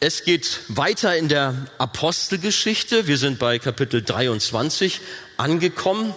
Es 0.00 0.22
geht 0.22 0.60
weiter 0.68 1.16
in 1.16 1.28
der 1.28 1.66
Apostelgeschichte. 1.78 3.08
Wir 3.08 3.18
sind 3.18 3.40
bei 3.40 3.58
Kapitel 3.58 4.00
23 4.00 5.00
angekommen. 5.36 6.14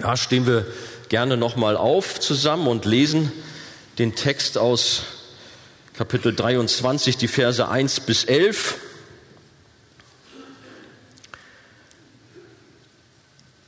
Ja, 0.00 0.16
stehen 0.16 0.48
wir 0.48 0.66
gerne 1.08 1.36
nochmal 1.36 1.76
auf 1.76 2.18
zusammen 2.18 2.66
und 2.66 2.84
lesen 2.84 3.30
den 3.98 4.16
Text 4.16 4.58
aus 4.58 5.04
Kapitel 5.94 6.34
23, 6.34 7.16
die 7.16 7.28
Verse 7.28 7.68
1 7.68 8.00
bis 8.00 8.24
11. 8.24 8.74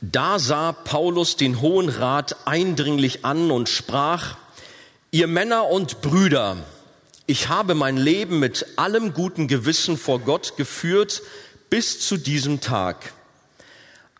Da 0.01 0.39
sah 0.39 0.73
Paulus 0.73 1.37
den 1.37 1.61
Hohen 1.61 1.87
Rat 1.87 2.35
eindringlich 2.45 3.23
an 3.23 3.49
und 3.49 3.69
sprach, 3.69 4.35
ihr 5.11 5.27
Männer 5.27 5.69
und 5.69 6.01
Brüder, 6.01 6.57
ich 7.27 7.49
habe 7.49 7.73
mein 7.73 7.97
Leben 7.97 8.39
mit 8.39 8.65
allem 8.77 9.13
guten 9.13 9.47
Gewissen 9.47 9.97
vor 9.97 10.19
Gott 10.19 10.57
geführt 10.57 11.23
bis 11.69 11.99
zu 11.99 12.17
diesem 12.17 12.61
Tag. 12.61 13.13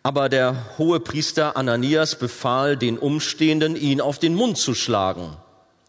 Aber 0.02 0.28
der 0.28 0.76
hohe 0.78 1.00
Priester 1.00 1.56
Ananias 1.56 2.18
befahl 2.18 2.76
den 2.76 2.98
Umstehenden, 2.98 3.76
ihn 3.76 4.00
auf 4.00 4.18
den 4.18 4.34
Mund 4.34 4.58
zu 4.58 4.74
schlagen. 4.74 5.36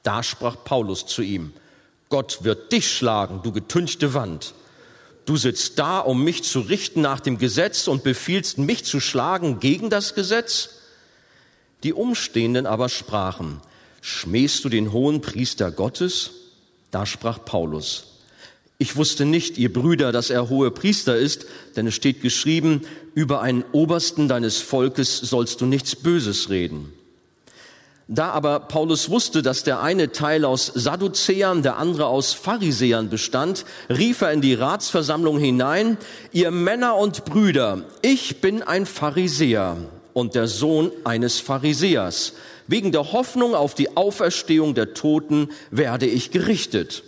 Da 0.03 0.23
sprach 0.23 0.63
Paulus 0.63 1.05
zu 1.05 1.21
ihm, 1.21 1.53
Gott 2.09 2.43
wird 2.43 2.71
dich 2.71 2.89
schlagen, 2.89 3.41
du 3.43 3.51
getünchte 3.51 4.13
Wand. 4.13 4.53
Du 5.25 5.35
sitzt 5.37 5.77
da, 5.77 5.99
um 5.99 6.23
mich 6.23 6.43
zu 6.43 6.61
richten 6.61 7.01
nach 7.01 7.19
dem 7.19 7.37
Gesetz 7.37 7.87
und 7.87 8.03
befiehlst 8.03 8.59
mich 8.59 8.85
zu 8.85 8.99
schlagen 8.99 9.59
gegen 9.59 9.89
das 9.89 10.13
Gesetz? 10.13 10.69
Die 11.83 11.93
Umstehenden 11.93 12.65
aber 12.65 12.89
sprachen, 12.89 13.59
schmähst 14.01 14.63
du 14.63 14.69
den 14.69 14.93
hohen 14.93 15.19
Priester 15.21 15.69
Gottes? 15.71 16.31
Da 16.97 17.05
sprach 17.05 17.45
Paulus, 17.45 18.05
ich 18.79 18.95
wusste 18.95 19.25
nicht, 19.25 19.59
ihr 19.59 19.71
Brüder, 19.71 20.11
dass 20.11 20.31
er 20.31 20.49
hohe 20.49 20.71
Priester 20.71 21.15
ist, 21.15 21.45
denn 21.75 21.85
es 21.85 21.93
steht 21.93 22.23
geschrieben, 22.23 22.81
über 23.13 23.41
einen 23.41 23.63
Obersten 23.71 24.27
deines 24.27 24.57
Volkes 24.57 25.15
sollst 25.19 25.61
du 25.61 25.67
nichts 25.67 25.95
Böses 25.95 26.49
reden. 26.49 26.91
Da 28.07 28.31
aber 28.31 28.61
Paulus 28.61 29.11
wusste, 29.11 29.43
dass 29.43 29.63
der 29.63 29.83
eine 29.83 30.11
Teil 30.11 30.43
aus 30.43 30.71
Sadduzäern, 30.73 31.61
der 31.61 31.77
andere 31.77 32.07
aus 32.07 32.33
Pharisäern 32.33 33.11
bestand, 33.11 33.65
rief 33.91 34.21
er 34.21 34.31
in 34.31 34.41
die 34.41 34.55
Ratsversammlung 34.55 35.37
hinein, 35.37 35.99
ihr 36.31 36.49
Männer 36.49 36.95
und 36.95 37.25
Brüder, 37.25 37.83
ich 38.01 38.41
bin 38.41 38.63
ein 38.63 38.87
Pharisäer 38.87 39.77
und 40.13 40.33
der 40.33 40.47
Sohn 40.47 40.91
eines 41.03 41.39
Pharisäers. 41.39 42.33
Wegen 42.67 42.91
der 42.91 43.11
Hoffnung 43.13 43.55
auf 43.55 43.75
die 43.75 43.95
Auferstehung 43.95 44.75
der 44.75 44.93
Toten 44.93 45.49
werde 45.71 46.05
ich 46.05 46.31
gerichtet. 46.31 47.03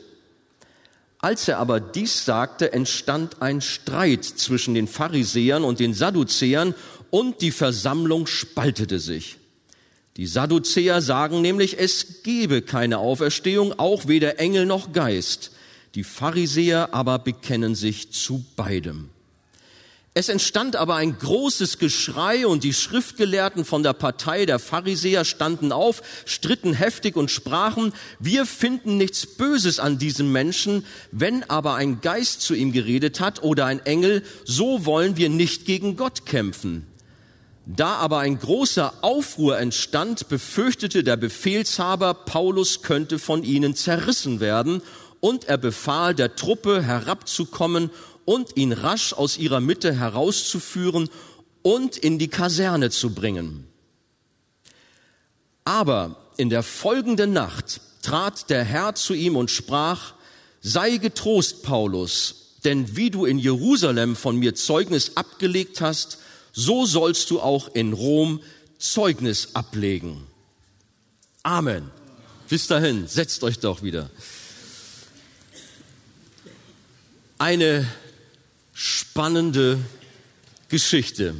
Als 1.19 1.49
er 1.49 1.59
aber 1.59 1.81
dies 1.81 2.23
sagte, 2.23 2.71
entstand 2.71 3.41
ein 3.41 3.59
Streit 3.59 4.23
zwischen 4.23 4.73
den 4.73 4.87
Pharisäern 4.87 5.65
und 5.65 5.79
den 5.79 5.93
Sadduzäern 5.93 6.73
und 7.09 7.41
die 7.41 7.51
Versammlung 7.51 8.25
spaltete 8.25 8.99
sich. 8.99 9.37
Die 10.15 10.27
Sadduzäer 10.27 11.01
sagen 11.01 11.41
nämlich, 11.41 11.77
es 11.77 12.23
gebe 12.23 12.61
keine 12.61 12.99
Auferstehung, 12.99 13.77
auch 13.77 14.07
weder 14.07 14.39
Engel 14.39 14.65
noch 14.65 14.93
Geist. 14.93 15.51
Die 15.95 16.03
Pharisäer 16.03 16.93
aber 16.93 17.19
bekennen 17.19 17.75
sich 17.75 18.11
zu 18.11 18.45
beidem. 18.55 19.09
Es 20.19 20.27
entstand 20.27 20.75
aber 20.75 20.95
ein 20.95 21.17
großes 21.17 21.77
Geschrei 21.77 22.45
und 22.45 22.65
die 22.65 22.73
Schriftgelehrten 22.73 23.63
von 23.63 23.83
der 23.83 23.93
Partei 23.93 24.45
der 24.45 24.59
Pharisäer 24.59 25.23
standen 25.23 25.71
auf, 25.71 26.01
stritten 26.25 26.73
heftig 26.73 27.15
und 27.15 27.31
sprachen, 27.31 27.93
wir 28.19 28.45
finden 28.45 28.97
nichts 28.97 29.25
Böses 29.25 29.79
an 29.79 29.97
diesem 29.97 30.33
Menschen, 30.33 30.85
wenn 31.13 31.49
aber 31.49 31.75
ein 31.75 32.01
Geist 32.01 32.41
zu 32.41 32.53
ihm 32.53 32.73
geredet 32.73 33.21
hat 33.21 33.43
oder 33.43 33.65
ein 33.67 33.79
Engel, 33.85 34.21
so 34.43 34.85
wollen 34.85 35.15
wir 35.15 35.29
nicht 35.29 35.63
gegen 35.63 35.95
Gott 35.95 36.25
kämpfen. 36.25 36.85
Da 37.65 37.93
aber 37.93 38.19
ein 38.19 38.39
großer 38.39 38.95
Aufruhr 38.99 39.57
entstand, 39.57 40.27
befürchtete 40.27 41.05
der 41.05 41.15
Befehlshaber, 41.15 42.13
Paulus 42.13 42.81
könnte 42.81 43.19
von 43.19 43.43
ihnen 43.43 43.73
zerrissen 43.73 44.41
werden, 44.41 44.81
und 45.21 45.45
er 45.45 45.57
befahl 45.57 46.15
der 46.15 46.35
Truppe 46.35 46.81
herabzukommen 46.81 47.89
und 48.29 48.57
ihn 48.57 48.73
rasch 48.73 49.13
aus 49.13 49.39
ihrer 49.39 49.59
Mitte 49.59 49.91
herauszuführen 49.91 51.09
und 51.63 51.97
in 51.97 52.19
die 52.19 52.27
Kaserne 52.27 52.91
zu 52.91 53.15
bringen. 53.15 53.67
Aber 55.65 56.15
in 56.37 56.51
der 56.51 56.61
folgenden 56.61 57.33
Nacht 57.33 57.81
trat 58.03 58.51
der 58.51 58.63
Herr 58.63 58.93
zu 58.93 59.15
ihm 59.15 59.35
und 59.35 59.49
sprach, 59.49 60.13
sei 60.61 60.97
getrost, 60.97 61.63
Paulus, 61.63 62.59
denn 62.63 62.95
wie 62.95 63.09
du 63.09 63.25
in 63.25 63.39
Jerusalem 63.39 64.15
von 64.15 64.35
mir 64.35 64.53
Zeugnis 64.53 65.17
abgelegt 65.17 65.81
hast, 65.81 66.19
so 66.53 66.85
sollst 66.85 67.31
du 67.31 67.39
auch 67.39 67.67
in 67.73 67.93
Rom 67.93 68.43
Zeugnis 68.77 69.55
ablegen. 69.55 70.27
Amen. 71.41 71.89
Bis 72.47 72.67
dahin, 72.67 73.07
setzt 73.07 73.43
euch 73.43 73.57
doch 73.57 73.81
wieder. 73.81 74.11
Eine 77.39 77.87
spannende 78.81 79.77
Geschichte. 80.69 81.35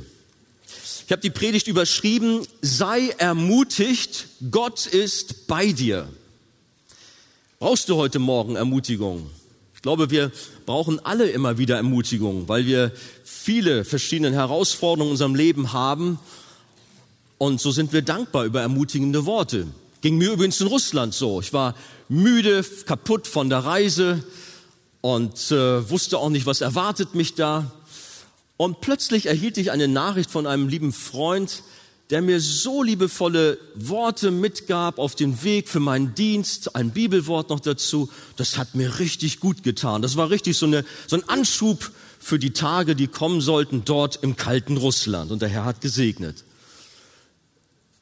Ich 1.05 1.09
habe 1.09 1.21
die 1.21 1.29
Predigt 1.29 1.69
überschrieben, 1.69 2.45
sei 2.61 3.15
ermutigt, 3.17 4.27
Gott 4.51 4.85
ist 4.85 5.47
bei 5.47 5.71
dir. 5.71 6.09
Brauchst 7.57 7.87
du 7.87 7.95
heute 7.95 8.19
Morgen 8.19 8.57
Ermutigung? 8.57 9.29
Ich 9.73 9.81
glaube, 9.81 10.09
wir 10.09 10.33
brauchen 10.65 10.99
alle 11.05 11.29
immer 11.29 11.57
wieder 11.57 11.77
Ermutigung, 11.77 12.49
weil 12.49 12.65
wir 12.65 12.91
viele 13.23 13.85
verschiedene 13.85 14.35
Herausforderungen 14.35 15.11
in 15.11 15.13
unserem 15.13 15.35
Leben 15.35 15.71
haben. 15.71 16.19
Und 17.37 17.61
so 17.61 17.71
sind 17.71 17.93
wir 17.93 18.01
dankbar 18.01 18.43
über 18.43 18.59
ermutigende 18.59 19.25
Worte. 19.25 19.67
Ging 20.01 20.17
mir 20.17 20.33
übrigens 20.33 20.59
in 20.59 20.67
Russland 20.67 21.13
so. 21.13 21.39
Ich 21.39 21.53
war 21.53 21.73
müde, 22.09 22.65
kaputt 22.85 23.27
von 23.27 23.49
der 23.49 23.59
Reise, 23.59 24.25
und 25.01 25.51
äh, 25.51 25.89
wusste 25.89 26.17
auch 26.17 26.29
nicht, 26.29 26.45
was 26.45 26.61
erwartet 26.61 27.15
mich 27.15 27.35
da. 27.35 27.71
Und 28.57 28.81
plötzlich 28.81 29.27
erhielt 29.27 29.57
ich 29.57 29.71
eine 29.71 29.87
Nachricht 29.87 30.29
von 30.29 30.45
einem 30.45 30.67
lieben 30.67 30.91
Freund, 30.91 31.63
der 32.09 32.21
mir 32.21 32.39
so 32.39 32.81
liebevolle 32.81 33.59
Worte 33.75 34.31
mitgab 34.31 34.97
auf 34.97 35.15
den 35.15 35.43
Weg 35.43 35.69
für 35.69 35.79
meinen 35.79 36.15
Dienst, 36.15 36.75
ein 36.75 36.89
Bibelwort 36.89 37.49
noch 37.49 37.59
dazu. 37.59 38.09
Das 38.35 38.57
hat 38.57 38.73
mir 38.73 38.99
richtig 38.99 39.39
gut 39.39 39.63
getan. 39.63 40.01
Das 40.01 40.17
war 40.17 40.29
richtig 40.29 40.57
so, 40.57 40.65
eine, 40.65 40.83
so 41.07 41.15
ein 41.15 41.29
Anschub 41.29 41.91
für 42.19 42.39
die 42.39 42.51
Tage, 42.51 42.95
die 42.95 43.07
kommen 43.07 43.41
sollten 43.41 43.85
dort 43.85 44.19
im 44.23 44.35
kalten 44.35 44.75
Russland. 44.75 45.31
Und 45.31 45.41
der 45.41 45.49
Herr 45.49 45.65
hat 45.65 45.81
gesegnet. 45.81 46.43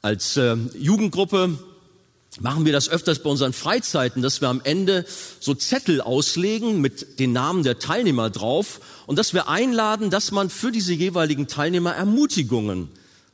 Als 0.02 0.38
äh, 0.38 0.56
Jugendgruppe 0.78 1.59
machen 2.42 2.66
wir 2.66 2.74
das 2.74 2.90
öfters 2.90 3.20
bei 3.24 3.30
unseren 3.30 3.53
Freizeiten, 3.53 4.22
dass 4.22 4.42
wir 4.42 4.50
am 4.50 4.62
Ende 4.64 5.06
so 5.40 5.53
Zettel 5.53 6.02
auslegen 6.02 6.81
mit 6.81 7.20
den 7.20 7.34
Namen 7.34 7.64
der 7.64 7.80
Teilnehmer 7.80 8.30
drauf 8.30 8.80
und 9.06 9.18
dass 9.18 9.34
wir 9.34 9.48
einladen, 9.48 10.09
dass 10.09 10.31
man 10.31 10.50
für 10.50 10.72
diese 10.72 10.94
jeweiligen 10.94 11.47
Teilnehmer 11.47 11.94
Ermutigungen 11.94 12.90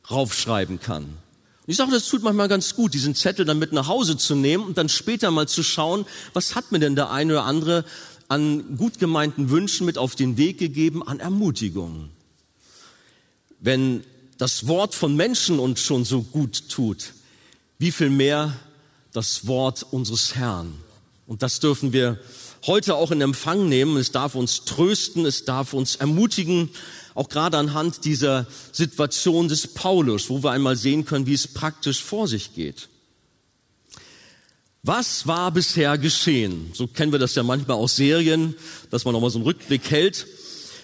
raufschreiben 0.09 0.79
kann. 0.79 1.03
Und 1.03 1.71
ich 1.71 1.77
sage, 1.77 1.91
das 1.91 2.07
tut 2.07 2.23
manchmal 2.23 2.49
ganz 2.49 2.75
gut, 2.75 2.93
diesen 2.93 3.15
Zettel 3.15 3.45
dann 3.45 3.59
mit 3.59 3.71
nach 3.71 3.87
Hause 3.87 4.17
zu 4.17 4.35
nehmen 4.35 4.65
und 4.65 4.77
dann 4.77 4.89
später 4.89 5.31
mal 5.31 5.47
zu 5.47 5.63
schauen, 5.63 6.05
was 6.33 6.55
hat 6.55 6.71
mir 6.71 6.79
denn 6.79 6.95
der 6.95 7.11
eine 7.11 7.33
oder 7.33 7.45
andere 7.45 7.85
an 8.27 8.77
gut 8.77 8.99
gemeinten 8.99 9.49
Wünschen 9.49 9.85
mit 9.85 9.97
auf 9.97 10.15
den 10.15 10.37
Weg 10.37 10.57
gegeben, 10.57 11.07
an 11.07 11.19
Ermutigungen. 11.19 12.09
Wenn 13.59 14.03
das 14.37 14.67
Wort 14.67 14.95
von 14.95 15.15
Menschen 15.15 15.59
uns 15.59 15.79
schon 15.79 16.03
so 16.03 16.21
gut 16.21 16.69
tut, 16.69 17.13
wie 17.79 17.91
viel 17.91 18.09
mehr 18.09 18.53
das 19.13 19.47
Wort 19.47 19.85
unseres 19.91 20.35
Herrn. 20.35 20.73
Und 21.27 21.41
das 21.43 21.59
dürfen 21.59 21.93
wir 21.93 22.19
heute 22.65 22.95
auch 22.95 23.11
in 23.11 23.21
Empfang 23.21 23.69
nehmen. 23.69 23.97
Es 23.97 24.11
darf 24.11 24.35
uns 24.35 24.65
trösten, 24.65 25.25
es 25.25 25.45
darf 25.45 25.73
uns 25.73 25.95
ermutigen, 25.95 26.69
auch 27.15 27.29
gerade 27.29 27.57
anhand 27.57 28.05
dieser 28.05 28.47
Situation 28.71 29.47
des 29.47 29.67
Paulus, 29.67 30.29
wo 30.29 30.43
wir 30.43 30.51
einmal 30.51 30.75
sehen 30.75 31.05
können, 31.05 31.27
wie 31.27 31.33
es 31.33 31.47
praktisch 31.47 32.01
vor 32.01 32.27
sich 32.27 32.55
geht. 32.55 32.89
Was 34.81 35.27
war 35.27 35.51
bisher 35.51 35.97
geschehen? 35.97 36.71
So 36.73 36.87
kennen 36.87 37.11
wir 37.11 37.19
das 37.19 37.35
ja 37.35 37.43
manchmal 37.43 37.77
aus 37.77 37.95
Serien, 37.95 38.55
dass 38.89 39.05
man 39.05 39.13
nochmal 39.13 39.29
so 39.29 39.37
einen 39.37 39.45
Rückblick 39.45 39.89
hält. 39.89 40.27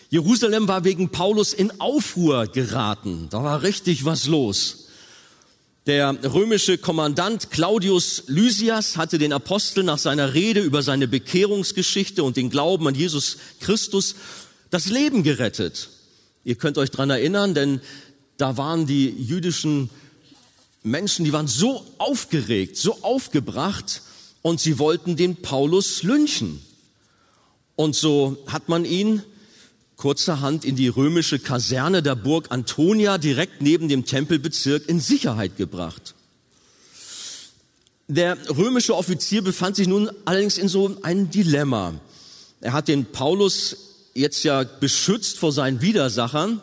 Jerusalem 0.09 0.67
war 0.67 0.85
wegen 0.85 1.09
Paulus 1.09 1.51
in 1.51 1.81
Aufruhr 1.81 2.47
geraten. 2.47 3.27
Da 3.29 3.43
war 3.43 3.61
richtig 3.61 4.05
was 4.05 4.25
los. 4.25 4.78
Der 5.89 6.19
römische 6.35 6.77
Kommandant 6.77 7.49
Claudius 7.49 8.25
Lysias 8.27 8.95
hatte 8.95 9.17
den 9.17 9.33
Apostel 9.33 9.83
nach 9.83 9.97
seiner 9.97 10.35
Rede 10.35 10.61
über 10.61 10.83
seine 10.83 11.07
Bekehrungsgeschichte 11.07 12.23
und 12.23 12.37
den 12.37 12.51
Glauben 12.51 12.87
an 12.87 12.93
Jesus 12.93 13.37
Christus 13.59 14.13
das 14.69 14.85
Leben 14.85 15.23
gerettet. 15.23 15.89
Ihr 16.43 16.57
könnt 16.57 16.77
euch 16.77 16.91
dran 16.91 17.09
erinnern, 17.09 17.55
denn 17.55 17.81
da 18.37 18.55
waren 18.55 18.85
die 18.85 19.09
jüdischen 19.09 19.89
Menschen, 20.83 21.25
die 21.25 21.33
waren 21.33 21.47
so 21.47 21.83
aufgeregt, 21.97 22.77
so 22.77 23.01
aufgebracht 23.01 24.03
und 24.43 24.59
sie 24.59 24.77
wollten 24.77 25.15
den 25.15 25.37
Paulus 25.37 26.03
lynchen. 26.03 26.61
Und 27.75 27.95
so 27.95 28.37
hat 28.45 28.69
man 28.69 28.85
ihn 28.85 29.23
kurzerhand 29.99 30.63
in 30.63 30.77
die 30.77 30.87
römische 30.87 31.39
Kaserne 31.39 32.01
der 32.01 32.15
Burg 32.15 32.47
Antonia 32.51 33.17
direkt 33.17 33.61
neben 33.61 33.89
dem 33.89 34.05
Tempelbezirk 34.05 34.87
in 34.87 35.01
Sicherheit 35.01 35.57
gebracht. 35.57 36.15
Der 38.07 38.37
römische 38.49 38.95
Offizier 38.95 39.41
befand 39.41 39.75
sich 39.75 39.89
nun 39.89 40.09
allerdings 40.23 40.57
in 40.57 40.69
so 40.69 40.97
einem 41.03 41.29
Dilemma. 41.29 41.99
Er 42.61 42.71
hat 42.71 42.87
den 42.87 43.07
Paulus 43.07 43.75
jetzt 44.13 44.43
ja 44.43 44.63
beschützt 44.63 45.37
vor 45.37 45.51
seinen 45.51 45.81
Widersachern, 45.81 46.61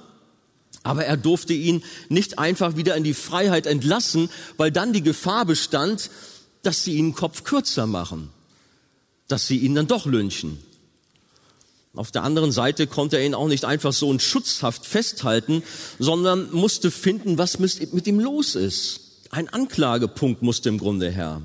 aber 0.83 1.05
er 1.05 1.19
durfte 1.19 1.53
ihn 1.53 1.85
nicht 2.09 2.39
einfach 2.39 2.77
wieder 2.77 2.97
in 2.97 3.05
die 3.05 3.13
Freiheit 3.13 3.67
entlassen, 3.67 4.31
weil 4.57 4.73
dann 4.73 4.95
die 4.95 5.03
Gefahr 5.03 5.45
bestand, 5.45 6.11
dass 6.63 6.85
sie 6.85 6.95
ihn 6.95 7.15
Kopf 7.15 7.45
kürzer 7.45 7.87
machen, 7.87 8.31
dass 9.29 9.47
sie 9.47 9.59
ihn 9.59 9.75
dann 9.75 9.89
doch 9.89 10.07
lynchen. 10.07 10.59
Auf 11.97 12.13
der 12.13 12.23
anderen 12.23 12.53
Seite 12.53 12.87
konnte 12.87 13.17
er 13.17 13.25
ihn 13.25 13.35
auch 13.35 13.49
nicht 13.49 13.65
einfach 13.65 13.93
so 13.93 14.13
in 14.13 14.21
Schutzhaft 14.21 14.87
festhalten, 14.87 15.63
sondern 15.99 16.53
musste 16.53 16.91
finden, 16.91 17.39
was 17.39 17.59
mit 17.59 18.07
ihm 18.07 18.21
los 18.21 18.55
ist. 18.55 19.01
Ein 19.31 19.49
Anklagepunkt 19.49 20.43
musste 20.43 20.69
im 20.69 20.79
Grunde 20.79 21.11
her. 21.11 21.43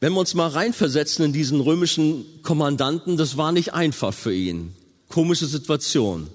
Wenn 0.00 0.12
wir 0.12 0.20
uns 0.20 0.34
mal 0.34 0.48
reinversetzen 0.48 1.24
in 1.24 1.32
diesen 1.32 1.60
römischen 1.60 2.24
Kommandanten, 2.42 3.16
das 3.16 3.36
war 3.36 3.52
nicht 3.52 3.74
einfach 3.74 4.12
für 4.12 4.34
ihn. 4.34 4.74
Komische 5.08 5.46
Situation. 5.46 6.28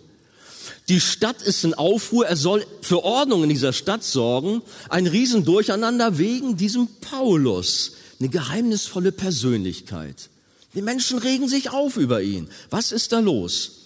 Die 0.87 0.99
Stadt 0.99 1.41
ist 1.41 1.63
in 1.63 1.75
Aufruhr, 1.75 2.25
er 2.25 2.35
soll 2.35 2.65
für 2.81 3.03
Ordnung 3.03 3.43
in 3.43 3.49
dieser 3.49 3.73
Stadt 3.73 4.03
sorgen. 4.03 4.63
Ein 4.89 5.07
Riesendurcheinander 5.07 6.17
wegen 6.17 6.57
diesem 6.57 6.87
Paulus, 6.99 7.93
eine 8.19 8.29
geheimnisvolle 8.29 9.11
Persönlichkeit. 9.11 10.29
Die 10.75 10.81
Menschen 10.81 11.17
regen 11.17 11.47
sich 11.47 11.71
auf 11.71 11.97
über 11.97 12.21
ihn. 12.21 12.49
Was 12.69 12.91
ist 12.91 13.11
da 13.11 13.19
los? 13.19 13.79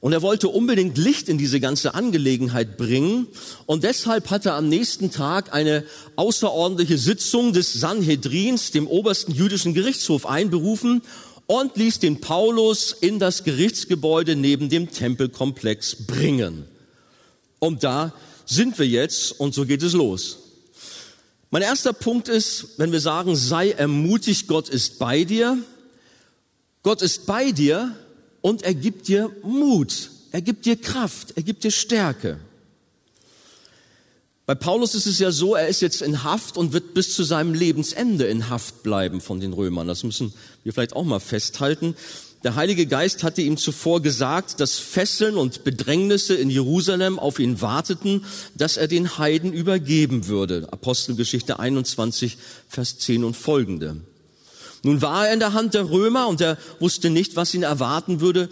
Und 0.00 0.12
er 0.12 0.22
wollte 0.22 0.48
unbedingt 0.48 0.96
Licht 0.96 1.28
in 1.28 1.38
diese 1.38 1.58
ganze 1.58 1.94
Angelegenheit 1.94 2.76
bringen. 2.76 3.26
Und 3.66 3.82
deshalb 3.82 4.30
hat 4.30 4.46
er 4.46 4.54
am 4.54 4.68
nächsten 4.68 5.10
Tag 5.10 5.52
eine 5.52 5.84
außerordentliche 6.14 6.98
Sitzung 6.98 7.52
des 7.52 7.72
Sanhedrins, 7.72 8.70
dem 8.70 8.86
obersten 8.86 9.32
jüdischen 9.32 9.74
Gerichtshof, 9.74 10.24
einberufen 10.24 11.02
und 11.46 11.76
ließ 11.76 11.98
den 11.98 12.20
Paulus 12.20 12.92
in 12.92 13.18
das 13.18 13.42
Gerichtsgebäude 13.42 14.36
neben 14.36 14.68
dem 14.68 14.92
Tempelkomplex 14.92 16.06
bringen. 16.06 16.64
Und 17.58 17.82
da 17.82 18.12
sind 18.46 18.78
wir 18.78 18.86
jetzt 18.86 19.32
und 19.40 19.52
so 19.52 19.66
geht 19.66 19.82
es 19.82 19.94
los. 19.94 20.38
Mein 21.50 21.62
erster 21.62 21.92
Punkt 21.92 22.28
ist, 22.28 22.74
wenn 22.76 22.92
wir 22.92 23.00
sagen, 23.00 23.34
sei 23.34 23.70
ermutigt, 23.70 24.46
Gott 24.46 24.68
ist 24.68 24.98
bei 24.98 25.24
dir, 25.24 25.58
Gott 26.88 27.02
ist 27.02 27.26
bei 27.26 27.52
dir 27.52 27.94
und 28.40 28.62
er 28.62 28.72
gibt 28.72 29.08
dir 29.08 29.30
Mut, 29.42 30.10
er 30.32 30.40
gibt 30.40 30.64
dir 30.64 30.74
Kraft, 30.74 31.34
er 31.36 31.42
gibt 31.42 31.62
dir 31.62 31.70
Stärke. 31.70 32.38
Bei 34.46 34.54
Paulus 34.54 34.94
ist 34.94 35.04
es 35.04 35.18
ja 35.18 35.30
so, 35.30 35.54
er 35.54 35.68
ist 35.68 35.82
jetzt 35.82 36.00
in 36.00 36.24
Haft 36.24 36.56
und 36.56 36.72
wird 36.72 36.94
bis 36.94 37.14
zu 37.14 37.24
seinem 37.24 37.52
Lebensende 37.52 38.24
in 38.24 38.48
Haft 38.48 38.82
bleiben 38.84 39.20
von 39.20 39.38
den 39.38 39.52
Römern. 39.52 39.86
Das 39.86 40.02
müssen 40.02 40.32
wir 40.64 40.72
vielleicht 40.72 40.96
auch 40.96 41.04
mal 41.04 41.20
festhalten. 41.20 41.94
Der 42.42 42.54
Heilige 42.54 42.86
Geist 42.86 43.22
hatte 43.22 43.42
ihm 43.42 43.58
zuvor 43.58 44.00
gesagt, 44.00 44.58
dass 44.58 44.78
Fesseln 44.78 45.36
und 45.36 45.64
Bedrängnisse 45.64 46.36
in 46.36 46.48
Jerusalem 46.48 47.18
auf 47.18 47.38
ihn 47.38 47.60
warteten, 47.60 48.24
dass 48.54 48.78
er 48.78 48.88
den 48.88 49.18
Heiden 49.18 49.52
übergeben 49.52 50.26
würde. 50.26 50.66
Apostelgeschichte 50.70 51.58
21, 51.58 52.38
Vers 52.66 52.96
10 52.96 53.24
und 53.24 53.36
folgende. 53.36 54.00
Nun 54.82 55.02
war 55.02 55.26
er 55.26 55.34
in 55.34 55.40
der 55.40 55.52
Hand 55.52 55.74
der 55.74 55.90
Römer 55.90 56.28
und 56.28 56.40
er 56.40 56.56
wusste 56.78 57.10
nicht, 57.10 57.36
was 57.36 57.54
ihn 57.54 57.62
erwarten 57.62 58.20
würde, 58.20 58.48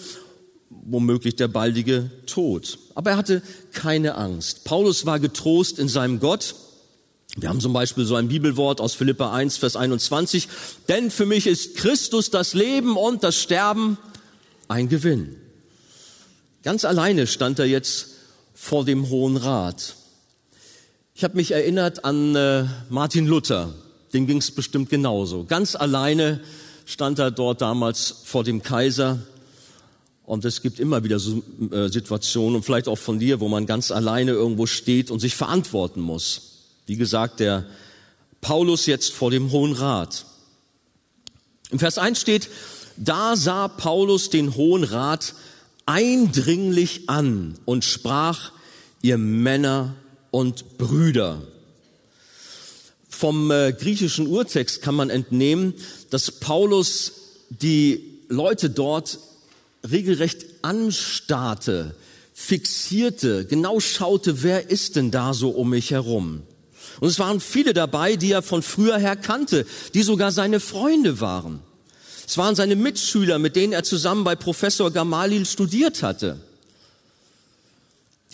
womöglich 0.71 1.37
der 1.37 1.49
baldige 1.49 2.11
Tod. 2.27 2.79
Aber 2.95 3.11
er 3.11 3.17
hatte 3.17 3.43
keine 3.73 4.17
Angst. 4.17 4.65
Paulus 4.65 5.07
war 5.07 5.21
getrost 5.21 5.79
in 5.79 5.89
seinem 5.89 6.19
Gott. 6.19 6.55
Wir 7.37 7.49
haben 7.49 7.61
zum 7.61 7.73
Beispiel 7.73 8.05
so 8.05 8.15
ein 8.15 8.29
Bibelwort 8.29 8.81
aus 8.81 8.95
Philippa 8.95 9.33
1, 9.33 9.59
Vers 9.59 9.77
21. 9.77 10.49
Denn 10.89 11.11
für 11.11 11.27
mich 11.27 11.47
ist 11.47 11.77
Christus 11.77 12.31
das 12.31 12.55
Leben 12.55 12.97
und 12.97 13.23
das 13.23 13.37
Sterben 13.37 13.99
ein 14.69 14.89
Gewinn. 14.89 15.37
Ganz 16.63 16.85
alleine 16.85 17.27
stand 17.27 17.59
er 17.59 17.67
jetzt 17.67 18.09
vor 18.55 18.85
dem 18.85 19.11
Hohen 19.11 19.37
Rat. 19.37 19.95
Ich 21.15 21.25
habe 21.25 21.37
mich 21.37 21.53
erinnert 21.53 22.05
an 22.05 22.35
äh, 22.35 22.65
Martin 22.89 23.27
Luther, 23.27 23.73
dem 24.17 24.27
ging 24.27 24.39
es 24.39 24.51
bestimmt 24.51 24.89
genauso. 24.89 25.45
Ganz 25.45 25.77
alleine 25.77 26.41
stand 26.87 27.19
er 27.19 27.31
dort 27.31 27.61
damals 27.61 28.23
vor 28.25 28.45
dem 28.45 28.63
Kaiser. 28.63 29.19
Und 30.25 30.45
es 30.45 30.63
gibt 30.63 30.81
immer 30.81 31.05
wieder 31.05 31.19
so 31.19 31.43
äh, 31.71 31.89
Situationen, 31.89 32.57
und 32.57 32.65
vielleicht 32.65 32.89
auch 32.89 32.99
von 32.99 33.19
dir, 33.19 33.41
wo 33.41 33.49
man 33.49 33.67
ganz 33.67 33.91
alleine 33.91 34.33
irgendwo 34.33 34.67
steht 34.67 35.11
und 35.11 35.21
sich 35.21 35.37
verantworten 35.37 36.01
muss. 36.01 36.63
Wie 36.87 36.97
gesagt, 36.97 37.41
der 37.41 37.67
Paulus 38.41 38.87
jetzt 38.87 39.13
vor 39.13 39.31
dem 39.31 39.53
Hohen 39.53 39.73
Rat. 39.73 40.25
Im 41.71 41.79
Vers 41.79 41.99
1 41.99 42.21
steht, 42.21 42.49
da 42.97 43.37
sah 43.37 43.69
Paulus 43.69 44.31
den 44.31 44.57
Hohen 44.57 44.85
Rat 44.85 45.35
eindringlich 45.85 47.09
an 47.09 47.55
und 47.65 47.85
sprach, 47.85 48.53
ihr 49.03 49.19
Männer 49.19 49.95
und 50.31 50.79
Brüder. 50.79 51.43
Vom 53.19 53.51
äh, 53.51 53.73
griechischen 53.73 54.27
Urtext 54.27 54.83
kann 54.83 54.95
man 54.95 55.09
entnehmen, 55.09 55.73
dass 56.11 56.31
Paulus 56.31 57.13
die 57.49 58.21
Leute 58.29 58.69
dort 58.69 59.21
regelrecht 59.91 60.45
anstarrte, 60.61 61.95
fixierte, 62.35 63.47
genau 63.47 63.81
schaute, 63.81 64.43
wer 64.43 64.69
ist 64.69 64.97
denn 64.97 65.11
da 65.11 65.33
so 65.33 65.49
um 65.49 65.71
mich 65.71 65.93
herum. 65.93 66.43
Und 67.01 67.09
es 67.09 67.19
waren 67.19 67.41
viele 67.41 67.73
dabei, 67.73 68.17
die 68.17 68.33
er 68.33 68.43
von 68.43 68.63
früher 68.63 68.99
her 68.99 69.17
kannte, 69.17 69.65
die 69.95 70.03
sogar 70.03 70.31
seine 70.31 70.61
Freunde 70.61 71.19
waren. 71.19 71.61
Es 72.27 72.37
waren 72.37 72.55
seine 72.55 72.77
Mitschüler, 72.77 73.39
mit 73.39 73.57
denen 73.57 73.73
er 73.73 73.83
zusammen 73.83 74.25
bei 74.25 74.37
Professor 74.37 74.91
Gamaliel 74.91 75.47
studiert 75.47 76.03
hatte. 76.03 76.39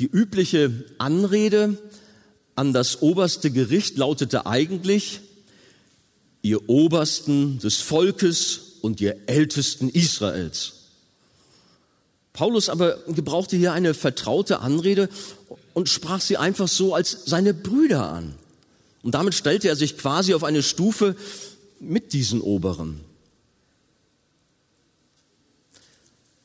Die 0.00 0.06
übliche 0.06 0.72
Anrede 0.98 1.78
an 2.54 2.72
das 2.72 3.02
oberste 3.02 3.50
Gericht 3.50 3.96
lautete 3.96 4.46
eigentlich, 4.46 5.20
ihr 6.42 6.68
Obersten 6.68 7.58
des 7.60 7.80
Volkes 7.80 8.78
und 8.82 9.00
ihr 9.00 9.16
Ältesten 9.26 9.88
Israels. 9.88 10.74
Paulus 12.32 12.68
aber 12.68 12.96
gebrauchte 13.08 13.56
hier 13.56 13.72
eine 13.72 13.94
vertraute 13.94 14.60
Anrede 14.60 15.08
und 15.74 15.88
sprach 15.88 16.20
sie 16.20 16.36
einfach 16.36 16.68
so 16.68 16.94
als 16.94 17.26
seine 17.26 17.54
Brüder 17.54 18.10
an. 18.10 18.34
Und 19.02 19.14
damit 19.14 19.34
stellte 19.34 19.68
er 19.68 19.76
sich 19.76 19.98
quasi 19.98 20.34
auf 20.34 20.44
eine 20.44 20.62
Stufe 20.62 21.16
mit 21.78 22.12
diesen 22.12 22.40
Oberen. 22.40 23.00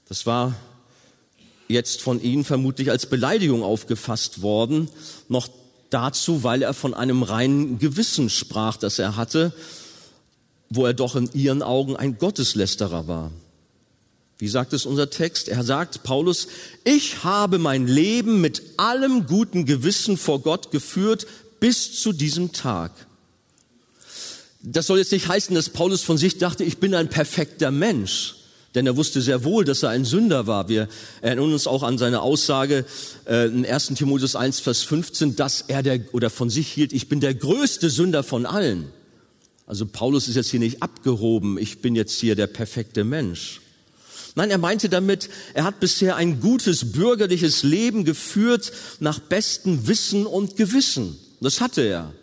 Das 0.08 0.26
war 0.26 0.56
jetzt 1.68 2.02
von 2.02 2.22
ihnen 2.22 2.46
vermutlich 2.46 2.90
als 2.92 3.08
Beleidigung 3.08 3.64
aufgefasst 3.64 4.42
worden, 4.42 4.90
noch 5.28 5.50
dazu, 5.90 6.44
weil 6.44 6.62
er 6.62 6.74
von 6.74 6.94
einem 6.94 7.24
reinen 7.24 7.80
Gewissen 7.80 8.30
sprach, 8.30 8.78
das 8.78 9.00
er 9.00 9.16
hatte, 9.16 9.54
wo 10.70 10.86
er 10.86 10.94
doch 10.94 11.16
in 11.16 11.30
ihren 11.34 11.64
Augen 11.64 11.96
ein 11.96 12.18
Gotteslästerer 12.18 13.08
war. 13.08 13.32
Wie 14.40 14.48
sagt 14.48 14.74
es 14.74 14.86
unser 14.86 15.10
Text? 15.10 15.48
Er 15.48 15.64
sagt, 15.64 16.04
Paulus, 16.04 16.48
ich 16.84 17.24
habe 17.24 17.58
mein 17.58 17.88
Leben 17.88 18.40
mit 18.40 18.62
allem 18.78 19.26
guten 19.26 19.66
Gewissen 19.66 20.18
vor 20.18 20.42
Gott 20.42 20.72
geführt 20.72 21.26
bis 21.60 22.00
zu 22.00 22.14
diesem 22.14 22.52
Tag. 22.52 22.92
Das 24.62 24.88
soll 24.88 25.00
jetzt 25.00 25.12
nicht 25.12 25.28
heißen, 25.28 25.56
dass 25.56 25.70
Paulus 25.70 26.04
von 26.04 26.18
sich 26.18 26.38
dachte, 26.38 26.64
ich 26.64 26.78
bin 26.78 26.94
ein 26.94 27.10
perfekter 27.10 27.72
Mensch. 27.72 28.36
Denn 28.76 28.86
er 28.86 28.98
wusste 28.98 29.22
sehr 29.22 29.44
wohl, 29.44 29.66
dass 29.66 29.84
er 29.84 29.90
ein 29.90 30.06
Sünder 30.06 30.46
war. 30.46 30.70
Wir 30.70 30.88
erinnern 31.22 31.54
uns 31.54 31.68
auch 31.68 31.84
an 31.84 31.98
seine 31.98 32.22
Aussage 32.22 32.86
äh, 33.26 33.48
in 33.48 33.66
1. 33.66 33.88
Timotheus 33.96 34.36
1, 34.36 34.60
Vers 34.60 34.84
15, 34.84 35.36
dass 35.36 35.62
er 35.62 35.84
der, 35.84 36.02
oder 36.12 36.30
von 36.30 36.50
sich 36.50 36.68
hielt, 36.68 36.94
ich 36.94 37.10
bin 37.10 37.20
der 37.20 37.34
größte 37.34 37.90
Sünder 37.90 38.24
von 38.24 38.46
allen. 38.46 38.92
Also 39.66 39.86
Paulus 39.86 40.28
ist 40.28 40.36
jetzt 40.36 40.50
hier 40.50 40.60
nicht 40.60 40.82
abgehoben, 40.82 41.58
ich 41.58 41.82
bin 41.82 41.96
jetzt 41.96 42.20
hier 42.20 42.36
der 42.36 42.48
perfekte 42.48 43.04
Mensch. 43.04 43.62
Nein, 44.36 44.52
er 44.52 44.60
meinte 44.60 44.88
damit, 44.88 45.30
er 45.56 45.64
hat 45.64 45.80
bisher 45.80 46.16
ein 46.16 46.40
gutes 46.40 46.92
bürgerliches 46.92 47.64
Leben 47.64 48.06
geführt 48.06 48.72
nach 49.00 49.20
bestem 49.20 49.88
Wissen 49.88 50.28
und 50.28 50.58
Gewissen. 50.58 51.18
Das 51.42 51.60
hatte 51.60 51.82
er. 51.82 52.14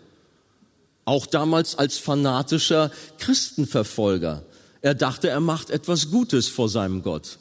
Auch 1.05 1.27
damals 1.27 1.77
als 1.77 1.99
fanatischer 1.99 2.93
Christenverfolger. 3.19 4.45
Er 4.85 4.95
dachte, 4.95 5.31
er 5.31 5.41
macht 5.41 5.71
etwas 5.71 6.11
Gutes 6.11 6.47
vor 6.47 6.69
seinem 6.69 7.03
Gott. 7.03 7.39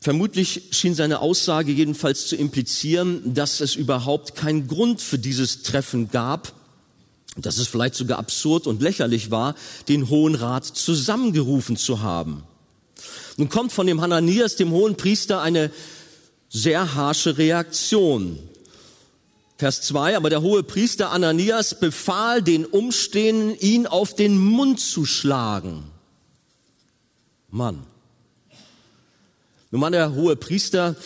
Vermutlich 0.00 0.62
schien 0.72 0.96
seine 0.96 1.20
Aussage 1.20 1.70
jedenfalls 1.70 2.26
zu 2.26 2.34
implizieren, 2.34 3.34
dass 3.34 3.60
es 3.60 3.76
überhaupt 3.76 4.34
keinen 4.34 4.66
Grund 4.66 5.00
für 5.00 5.16
dieses 5.16 5.62
Treffen 5.62 6.10
gab, 6.10 6.54
dass 7.36 7.58
es 7.58 7.68
vielleicht 7.68 7.94
sogar 7.94 8.18
absurd 8.18 8.66
und 8.66 8.82
lächerlich 8.82 9.30
war, 9.30 9.54
den 9.86 10.08
Hohen 10.10 10.34
Rat 10.34 10.64
zusammengerufen 10.64 11.76
zu 11.76 12.00
haben. 12.00 12.42
Nun 13.36 13.48
kommt 13.48 13.70
von 13.72 13.86
dem 13.86 14.00
Hananias, 14.00 14.56
dem 14.56 14.72
hohen 14.72 14.96
Priester, 14.96 15.40
eine 15.40 15.70
sehr 16.48 16.96
harsche 16.96 17.38
Reaktion. 17.38 18.40
Vers 19.56 19.82
2, 19.82 20.16
aber 20.16 20.30
der 20.30 20.42
hohe 20.42 20.62
Priester 20.62 21.10
Ananias 21.10 21.78
befahl 21.78 22.42
den 22.42 22.66
Umstehenden, 22.66 23.56
ihn 23.58 23.86
auf 23.86 24.14
den 24.14 24.36
Mund 24.36 24.80
zu 24.80 25.06
schlagen. 25.06 25.84
Mann. 27.50 27.86
Nun 29.70 29.80
war 29.80 29.90
der 29.90 30.14
hohe 30.14 30.34
Priester 30.34 30.96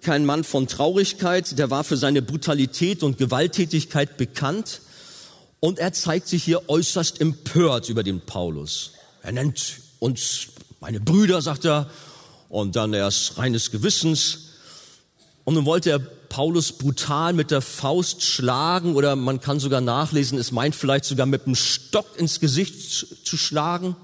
kein 0.00 0.24
Mann 0.24 0.44
von 0.44 0.66
Traurigkeit, 0.68 1.58
der 1.58 1.70
war 1.70 1.84
für 1.84 1.96
seine 1.96 2.22
Brutalität 2.22 3.02
und 3.02 3.18
Gewalttätigkeit 3.18 4.16
bekannt 4.16 4.80
und 5.60 5.78
er 5.78 5.92
zeigt 5.92 6.28
sich 6.28 6.44
hier 6.44 6.68
äußerst 6.68 7.20
empört 7.20 7.88
über 7.88 8.02
den 8.02 8.20
Paulus. 8.20 8.92
Er 9.22 9.32
nennt 9.32 9.80
uns 9.98 10.48
meine 10.80 11.00
Brüder, 11.00 11.42
sagt 11.42 11.66
er, 11.66 11.90
und 12.48 12.76
dann 12.76 12.94
erst 12.94 13.36
reines 13.36 13.70
Gewissens. 13.70 14.38
Und 15.44 15.54
nun 15.54 15.66
wollte 15.66 15.90
er 15.90 16.00
Paulus 16.28 16.72
brutal 16.72 17.32
mit 17.32 17.50
der 17.50 17.60
Faust 17.60 18.22
schlagen 18.22 18.94
oder 18.94 19.16
man 19.16 19.40
kann 19.40 19.60
sogar 19.60 19.80
nachlesen, 19.80 20.38
es 20.38 20.52
meint 20.52 20.74
vielleicht 20.74 21.04
sogar 21.04 21.26
mit 21.26 21.46
dem 21.46 21.54
Stock 21.54 22.18
ins 22.18 22.40
Gesicht 22.40 23.24
zu 23.24 23.36
schlagen. 23.36 23.96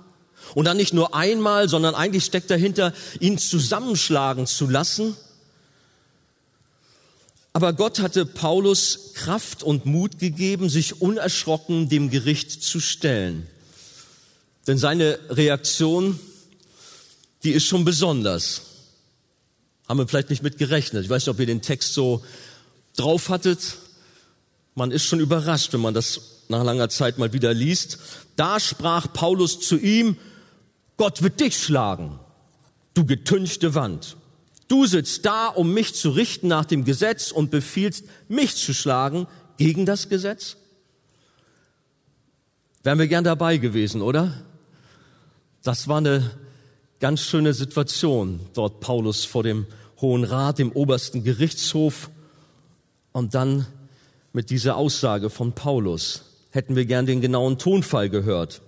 Und 0.54 0.66
dann 0.66 0.76
nicht 0.76 0.92
nur 0.92 1.14
einmal, 1.14 1.68
sondern 1.68 1.94
eigentlich 1.94 2.24
steckt 2.24 2.50
dahinter, 2.50 2.92
ihn 3.18 3.38
zusammenschlagen 3.38 4.46
zu 4.46 4.68
lassen. 4.68 5.16
Aber 7.52 7.72
Gott 7.72 8.00
hatte 8.00 8.26
Paulus 8.26 9.12
Kraft 9.14 9.62
und 9.62 9.86
Mut 9.86 10.18
gegeben, 10.18 10.68
sich 10.68 11.00
unerschrocken 11.00 11.88
dem 11.88 12.10
Gericht 12.10 12.62
zu 12.62 12.80
stellen. 12.80 13.46
Denn 14.66 14.78
seine 14.78 15.18
Reaktion, 15.28 16.18
die 17.42 17.52
ist 17.52 17.66
schon 17.66 17.84
besonders. 17.84 18.73
Haben 19.88 19.98
wir 19.98 20.08
vielleicht 20.08 20.30
nicht 20.30 20.42
mit 20.42 20.58
gerechnet. 20.58 21.04
Ich 21.04 21.10
weiß 21.10 21.26
nicht, 21.26 21.34
ob 21.34 21.40
ihr 21.40 21.46
den 21.46 21.62
Text 21.62 21.94
so 21.94 22.24
drauf 22.96 23.28
hattet. 23.28 23.76
Man 24.74 24.90
ist 24.90 25.04
schon 25.04 25.20
überrascht, 25.20 25.72
wenn 25.72 25.80
man 25.80 25.94
das 25.94 26.42
nach 26.48 26.64
langer 26.64 26.88
Zeit 26.88 27.18
mal 27.18 27.32
wieder 27.32 27.52
liest. 27.52 27.98
Da 28.36 28.60
sprach 28.60 29.12
Paulus 29.12 29.60
zu 29.60 29.76
ihm, 29.76 30.16
Gott 30.96 31.22
wird 31.22 31.40
dich 31.40 31.56
schlagen, 31.56 32.18
du 32.94 33.04
getünchte 33.04 33.74
Wand. 33.74 34.16
Du 34.68 34.86
sitzt 34.86 35.26
da, 35.26 35.48
um 35.48 35.74
mich 35.74 35.94
zu 35.94 36.10
richten 36.10 36.48
nach 36.48 36.64
dem 36.64 36.84
Gesetz 36.84 37.30
und 37.30 37.50
befiehlst, 37.50 38.04
mich 38.28 38.56
zu 38.56 38.72
schlagen 38.72 39.26
gegen 39.56 39.86
das 39.86 40.08
Gesetz? 40.08 40.56
Wären 42.82 42.98
wir 42.98 43.08
gern 43.08 43.24
dabei 43.24 43.58
gewesen, 43.58 44.02
oder? 44.02 44.42
Das 45.62 45.88
war 45.88 45.98
eine 45.98 46.30
ganz 47.04 47.20
schöne 47.20 47.52
Situation 47.52 48.40
dort 48.54 48.80
Paulus 48.80 49.26
vor 49.26 49.42
dem 49.42 49.66
Hohen 50.00 50.24
Rat, 50.24 50.58
dem 50.58 50.72
obersten 50.72 51.22
Gerichtshof 51.22 52.08
und 53.12 53.34
dann 53.34 53.66
mit 54.32 54.48
dieser 54.48 54.78
Aussage 54.78 55.28
von 55.28 55.52
Paulus 55.52 56.22
hätten 56.48 56.76
wir 56.76 56.86
gern 56.86 57.04
den 57.04 57.20
genauen 57.20 57.58
Tonfall 57.58 58.08
gehört. 58.08 58.62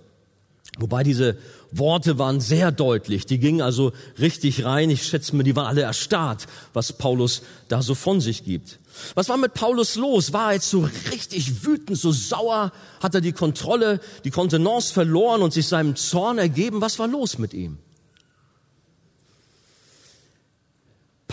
Wobei 0.77 1.01
diese 1.01 1.39
Worte 1.71 2.19
waren 2.19 2.39
sehr 2.39 2.71
deutlich, 2.71 3.25
die 3.25 3.39
gingen 3.39 3.63
also 3.63 3.91
richtig 4.19 4.63
rein. 4.63 4.91
Ich 4.91 5.01
schätze 5.01 5.35
mir, 5.35 5.43
die 5.43 5.55
waren 5.55 5.65
alle 5.65 5.81
erstarrt, 5.81 6.45
was 6.73 6.93
Paulus 6.93 7.41
da 7.69 7.81
so 7.81 7.95
von 7.95 8.21
sich 8.21 8.43
gibt. 8.45 8.77
Was 9.15 9.29
war 9.29 9.37
mit 9.37 9.55
Paulus 9.55 9.95
los? 9.95 10.31
War 10.31 10.49
er 10.49 10.53
jetzt 10.53 10.69
so 10.69 10.87
richtig 11.11 11.65
wütend, 11.65 11.97
so 11.97 12.11
sauer? 12.11 12.71
Hat 13.01 13.15
er 13.15 13.21
die 13.21 13.33
Kontrolle, 13.33 13.99
die 14.25 14.29
Kontenance 14.29 14.93
verloren 14.93 15.41
und 15.41 15.53
sich 15.53 15.67
seinem 15.67 15.95
Zorn 15.95 16.37
ergeben? 16.37 16.81
Was 16.81 16.99
war 16.99 17.07
los 17.07 17.39
mit 17.39 17.55
ihm? 17.55 17.79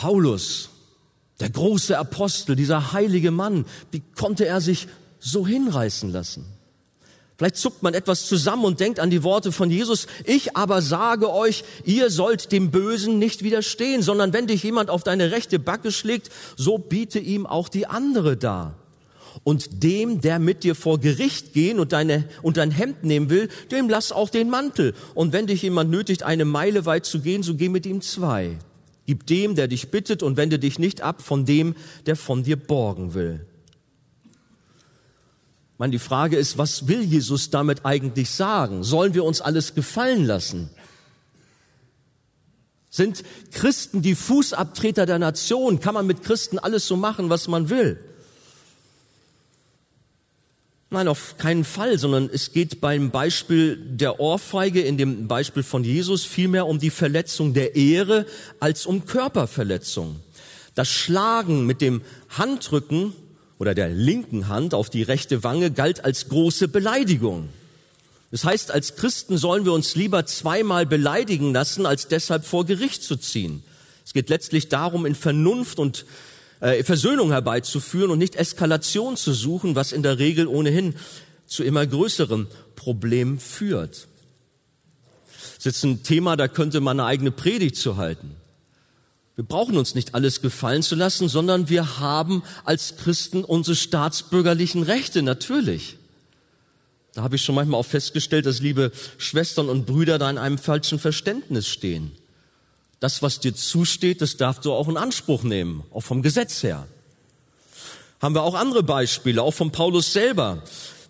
Paulus, 0.05 0.69
der 1.41 1.49
große 1.49 1.97
Apostel, 1.97 2.57
dieser 2.57 2.93
heilige 2.93 3.31
Mann, 3.31 3.65
wie 3.91 4.03
konnte 4.15 4.45
er 4.45 4.61
sich 4.61 4.87
so 5.19 5.47
hinreißen 5.47 6.13
lassen? 6.13 6.45
Vielleicht 7.39 7.57
zuckt 7.57 7.83
man 7.83 7.95
etwas 7.95 8.27
zusammen 8.27 8.67
und 8.67 8.81
denkt 8.81 9.01
an 9.01 9.09
die 9.09 9.23
Worte 9.23 9.51
von 9.51 9.71
Jesus. 9.71 10.07
Ich 10.27 10.59
aber 10.59 10.83
sage 10.83 11.33
euch, 11.33 11.65
ihr 11.87 12.11
sollt 12.11 12.53
dem 12.53 12.71
Bösen 12.71 13.19
nicht 13.19 13.43
widerstehen, 13.43 14.03
sondern 14.03 14.35
wenn 14.35 14.47
dich 14.47 14.63
jemand 14.63 14.91
auf 14.91 15.05
deine 15.05 15.31
rechte 15.31 15.59
Backe 15.59 15.91
schlägt, 15.91 16.31
so 16.55 16.77
biete 16.77 17.19
ihm 17.19 17.47
auch 17.47 17.71
die 17.71 17.87
andere 17.87 18.37
dar. 18.37 18.75
Und 19.43 19.83
dem, 19.83 20.21
der 20.21 20.39
mit 20.39 20.65
dir 20.65 20.75
vor 20.75 21.01
Gericht 21.01 21.55
gehen 21.55 21.81
und, 21.81 21.93
deine, 21.93 22.29
und 22.43 22.59
dein 22.59 22.73
Hemd 22.73 23.05
nehmen 23.05 23.31
will, 23.31 23.49
dem 23.71 23.89
lass 23.89 24.13
auch 24.13 24.29
den 24.29 24.51
Mantel. 24.51 24.93
Und 25.15 25.33
wenn 25.33 25.47
dich 25.47 25.63
jemand 25.63 25.91
nötigt, 25.91 26.25
eine 26.25 26.45
Meile 26.45 26.85
weit 26.85 27.07
zu 27.07 27.21
gehen, 27.21 27.43
so 27.43 27.55
geh 27.55 27.71
mit 27.71 27.87
ihm 27.87 28.03
zwei. 28.03 28.59
Gib 29.07 29.27
dem, 29.27 29.55
der 29.55 29.69
dich 29.69 29.91
bittet, 29.91 30.23
und 30.23 30.37
wende 30.37 30.59
dich 30.59 30.79
nicht 30.79 31.03
ab 31.03 31.23
von 31.23 31.45
dem, 31.45 31.75
der 32.07 32.17
von 32.17 32.43
dir 32.43 32.57
borgen 32.57 33.15
will. 33.15 33.47
Man, 35.77 35.91
die 35.91 35.99
Frage 35.99 36.37
ist, 36.37 36.57
was 36.57 36.87
will 36.89 37.03
Jesus 37.03 37.51
damit 37.51 37.85
eigentlich 37.85 38.31
sagen? 38.31 38.85
Sollen 38.85 39.15
wir 39.15 39.25
uns 39.25 39.41
alles 39.41 39.75
gefallen 39.75 40.25
lassen? 40.25 40.71
Sind 42.91 43.25
Christen 43.51 44.03
die 44.03 44.15
Fußabtreter 44.15 45.05
der 45.05 45.19
Nation? 45.19 45.81
Kann 45.81 45.95
man 45.95 46.07
mit 46.07 46.23
Christen 46.23 46.61
alles 46.61 46.87
so 46.87 46.97
machen, 46.97 47.29
was 47.29 47.49
man 47.49 47.69
will? 47.69 47.99
Nein, 50.95 51.09
auf 51.09 51.39
keinen 51.39 51.65
Fall, 51.65 51.99
sondern 51.99 52.31
es 52.33 52.53
geht 52.53 52.81
beim 52.81 53.11
Beispiel 53.11 53.77
der 53.77 54.21
Ohrfeige, 54.21 54.81
in 54.81 54.97
dem 54.97 55.27
Beispiel 55.27 55.65
von 55.65 55.83
Jesus, 55.83 56.25
vielmehr 56.25 56.69
um 56.69 56.79
die 56.79 56.91
Verletzung 56.91 57.53
der 57.53 57.75
Ehre 57.75 58.27
als 58.61 58.87
um 58.87 59.05
Körperverletzung. 59.05 60.21
Das 60.77 60.89
Schlagen 60.89 61.67
mit 61.67 61.81
dem 61.81 62.03
Handrücken 62.29 63.13
oder 63.59 63.75
der 63.75 63.89
linken 63.89 64.47
Hand 64.47 64.73
auf 64.73 64.89
die 64.89 65.03
rechte 65.03 65.43
Wange 65.43 65.73
galt 65.73 66.05
als 66.05 66.29
große 66.29 66.69
Beleidigung. 66.69 67.49
Das 68.31 68.45
heißt, 68.45 68.71
als 68.71 68.95
Christen 68.95 69.37
sollen 69.37 69.65
wir 69.65 69.73
uns 69.73 69.97
lieber 69.97 70.27
zweimal 70.27 70.87
beleidigen 70.87 71.53
lassen, 71.53 71.87
als 71.87 72.07
deshalb 72.07 72.45
vor 72.45 72.67
Gericht 72.67 73.03
zu 73.03 73.17
ziehen. 73.17 73.65
Es 74.07 74.13
geht 74.13 74.29
letztlich 74.29 74.69
darum, 74.69 75.07
in 75.07 75.17
Vernunft 75.17 75.81
und 75.81 76.07
äh, 76.65 76.83
Versöhnung 76.83 77.31
herbeizuführen 77.31 78.11
und 78.11 78.19
nicht 78.19 78.37
Eskalation 78.37 79.19
zu 79.19 79.35
suchen, 79.35 79.77
was 79.77 79.93
in 79.93 80.03
der 80.03 80.19
Regel 80.19 80.47
ohnehin 80.47 80.95
zu 81.47 81.63
immer 81.63 81.87
größeren 81.87 82.47
Problemen 82.75 83.39
führt. 83.39 84.09
Das 85.37 85.59
ist 85.59 85.65
jetzt 85.67 85.85
ein 85.85 86.03
Thema, 86.03 86.37
da 86.37 86.49
könnte 86.49 86.81
man 86.81 86.99
eine 86.99 87.07
eigene 87.07 87.31
Predigt 87.31 87.77
zu 87.77 87.99
halten. 87.99 88.37
Wir 89.37 89.45
brauchen 89.45 89.77
uns 89.77 89.95
nicht 89.95 90.15
alles 90.15 90.41
gefallen 90.41 90.83
zu 90.83 90.95
lassen, 90.95 91.29
sondern 91.29 91.69
wir 91.69 91.99
haben 91.99 92.43
als 92.65 92.97
Christen 92.97 93.45
unsere 93.45 93.77
staatsbürgerlichen 93.77 94.85
Rechte, 94.85 95.23
natürlich. 95.23 95.99
Da 97.13 97.23
habe 97.23 97.37
ich 97.37 97.43
schon 97.43 97.57
manchmal 97.57 97.81
auch 97.81 97.87
festgestellt, 97.87 98.47
dass 98.47 98.61
liebe 98.61 98.91
Schwestern 99.19 99.69
und 99.69 99.85
Brüder 99.85 100.19
da 100.19 100.31
in 100.31 100.39
einem 100.39 100.57
falschen 100.57 100.99
Verständnis 100.99 101.69
stehen. 101.69 102.13
Das, 103.05 103.21
was 103.21 103.39
dir 103.39 103.55
zusteht, 103.55 104.23
das 104.23 104.39
darfst 104.39 104.65
du 104.65 104.73
auch 104.73 104.89
in 104.89 104.97
Anspruch 104.97 105.43
nehmen, 105.43 105.85
auch 105.93 106.01
vom 106.01 106.23
Gesetz 106.23 106.63
her. 106.63 106.89
Haben 108.19 108.35
wir 108.35 108.43
auch 108.43 108.55
andere 108.55 108.83
Beispiele, 108.83 109.43
auch 109.43 109.53
von 109.53 109.73
Paulus 109.73 110.15
selber. 110.15 110.63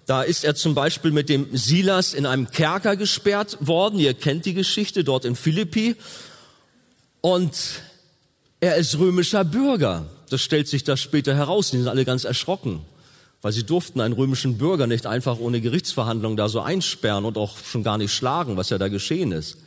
Da 0.05 0.23
ist 0.23 0.43
er 0.43 0.57
zum 0.57 0.75
Beispiel 0.75 1.13
mit 1.13 1.29
dem 1.29 1.57
Silas 1.57 2.13
in 2.13 2.27
einem 2.27 2.51
Kerker 2.51 2.97
gesperrt 2.97 3.59
worden. 3.61 4.01
Ihr 4.01 4.15
kennt 4.15 4.45
die 4.45 4.55
Geschichte 4.55 5.05
dort 5.05 5.25
in 5.25 5.37
Philippi. 5.37 5.95
Und 7.21 7.53
er 8.59 8.75
ist 8.75 8.99
römischer 8.99 9.45
Bürger. 9.45 10.07
Das 10.31 10.43
stellt 10.43 10.67
sich 10.67 10.83
da 10.83 10.97
später 10.97 11.37
heraus. 11.37 11.71
Die 11.71 11.77
sind 11.77 11.87
alle 11.87 12.05
ganz 12.05 12.25
erschrocken, 12.25 12.81
weil 13.41 13.53
sie 13.53 13.63
durften 13.63 14.01
einen 14.01 14.15
römischen 14.15 14.59
Bürger 14.59 14.89
nicht 14.89 15.07
einfach 15.07 15.39
ohne 15.39 15.61
Gerichtsverhandlung 15.61 16.37
da 16.37 16.49
so 16.49 16.61
einsperren 16.61 17.25
und 17.25 17.39
auch 17.39 17.57
schon 17.59 17.85
gar 17.85 17.99
nicht 17.99 18.13
schlagen, 18.13 18.57
was 18.57 18.71
ja 18.71 18.79
da 18.79 18.89
geschehen 18.89 19.31
ist. 19.31 19.59